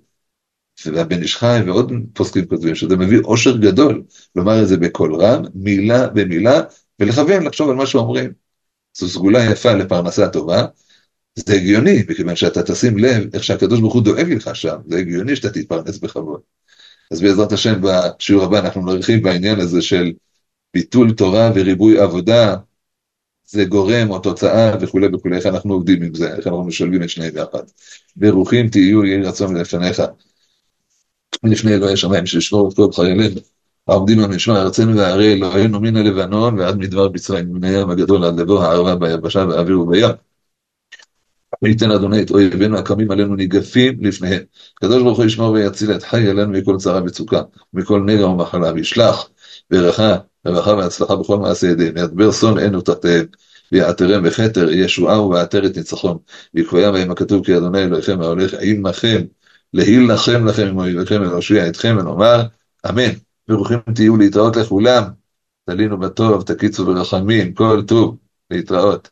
והבן 0.87 1.23
איש 1.23 1.37
חי 1.37 1.61
ועוד 1.67 1.93
פוסקים 2.13 2.45
כותבים 2.45 2.75
שזה 2.75 2.97
מביא 2.97 3.19
אושר 3.25 3.57
גדול, 3.57 4.03
לומר 4.37 4.63
את 4.63 4.69
זה 4.69 4.77
בקול 4.77 5.15
רם, 5.15 5.43
מילה 5.55 6.09
במילה, 6.09 6.61
ולכוון 7.01 7.43
לחשוב 7.43 7.71
על 7.71 7.77
מה 7.77 7.87
שאומרים. 7.87 8.33
זו 8.99 9.09
סגולה 9.09 9.45
יפה 9.45 9.73
לפרנסה 9.73 10.29
טובה, 10.29 10.65
זה 11.37 11.55
הגיוני, 11.55 12.03
מכיוון 12.09 12.37
שאתה 12.37 12.63
תשים 12.63 12.99
לב 12.99 13.35
איך 13.35 13.45
שהקדוש 13.45 13.81
ברוך 13.81 13.95
הוא 13.95 14.03
דואג 14.03 14.33
לך 14.33 14.57
שם, 14.57 14.77
זה 14.87 14.99
הגיוני 14.99 15.37
שאתה 15.37 15.51
תתפרנס 15.51 15.99
בכבוד. 15.99 16.41
אז 17.11 17.21
בעזרת 17.21 17.53
השם 17.53 17.81
בשיעור 17.83 18.45
הבא 18.45 18.59
אנחנו 18.59 18.87
נרחיב 18.87 19.23
בעניין 19.23 19.61
הזה 19.61 19.83
של 19.83 20.13
ביטול 20.75 21.13
תורה 21.13 21.51
וריבוי 21.55 21.99
עבודה, 21.99 22.57
זה 23.47 23.65
גורם 23.65 24.11
או 24.11 24.19
תוצאה 24.19 24.73
וכולי 24.81 25.07
וכולי, 25.15 25.37
איך 25.37 25.47
אנחנו 25.47 25.75
עובדים 25.75 26.03
עם 26.03 26.15
זה, 26.15 26.35
איך 26.37 26.47
אנחנו 26.47 26.65
משלבים 26.65 27.03
את 27.03 27.11
שניהם 27.11 27.37
יחד. 27.37 27.63
ברוכים 28.17 28.69
תהיו, 28.69 29.05
יהי 29.05 29.23
רצון 29.23 29.57
לפניך. 29.57 30.03
לפני 31.45 31.75
אלוהי 31.75 31.93
השמיים 31.93 32.27
שישמור 32.27 32.75
כל 32.75 32.93
חיילינו, 32.93 33.41
העומדים 33.89 34.21
על 34.21 34.31
משמר 34.31 34.63
ארצנו 34.63 34.97
והרי 34.97 35.33
אלוהינו 35.33 35.81
מן 35.81 35.97
הלבנון 35.97 36.59
ועד 36.59 36.77
מדבר 36.77 37.09
מצרים, 37.09 37.53
מן 37.53 37.65
הים 37.65 37.91
הגדול 37.91 38.25
עד 38.25 38.41
לבוא 38.41 38.63
הערבה 38.63 38.95
ביבשה 38.95 39.47
באוויר 39.47 39.81
ובים. 39.81 40.09
וייתן 41.63 41.91
אדוני 41.91 42.23
את 42.23 42.31
אויבינו 42.31 42.79
הקמים 42.79 43.11
עלינו 43.11 43.35
ניגפים 43.35 43.97
לפניהם. 44.01 44.43
הקדוש 44.77 45.03
ברוך 45.03 45.19
הוא 45.19 45.27
ישמור 45.27 45.53
ויציל 45.53 45.93
את 45.93 46.03
חי 46.03 46.31
אלינו 46.31 46.53
מכל 46.53 46.77
צרה 46.77 47.01
וצוקה, 47.05 47.43
מכל 47.75 48.01
נגע 48.01 48.27
ומחלה, 48.27 48.73
וישלח 48.73 49.29
ברכה, 49.71 50.17
רווחה 50.47 50.71
והצלחה 50.71 51.17
בכל 51.17 51.39
מעשה 51.39 51.67
ידיהם, 51.67 51.97
ידבר 51.97 52.33
שון 52.33 52.59
עינו 52.59 52.81
תחתיהם, 52.81 53.27
ויעתרם 53.73 54.23
בכתר 54.23 54.71
ישועה 54.71 55.23
ובעטרת 55.23 55.77
ניצחון, 55.77 56.19
ויקבע 56.55 56.91
בהם 56.91 57.11
הכתוב 57.11 57.45
כי 57.45 57.57
אדוני 57.57 57.85
אלוהיכם 57.85 58.21
ההולך 58.21 58.55
עמכם, 58.61 59.23
להילחם 59.75 60.47
לכם 60.47 60.67
עם 60.67 60.79
אויביכם 60.79 61.21
ולהושיע 61.21 61.69
אתכם, 61.69 61.97
ונאמר 62.01 62.43
אמן. 62.91 63.11
ברוכים 63.49 63.79
תהיו 63.95 64.17
להתראות 64.17 64.57
לכולם, 64.57 65.03
תלינו 65.65 65.99
בטוב, 65.99 66.43
תקיצו 66.43 66.87
ברחמים, 66.87 67.55
כל 67.55 67.83
טוב, 67.87 68.17
להתראות. 68.51 69.11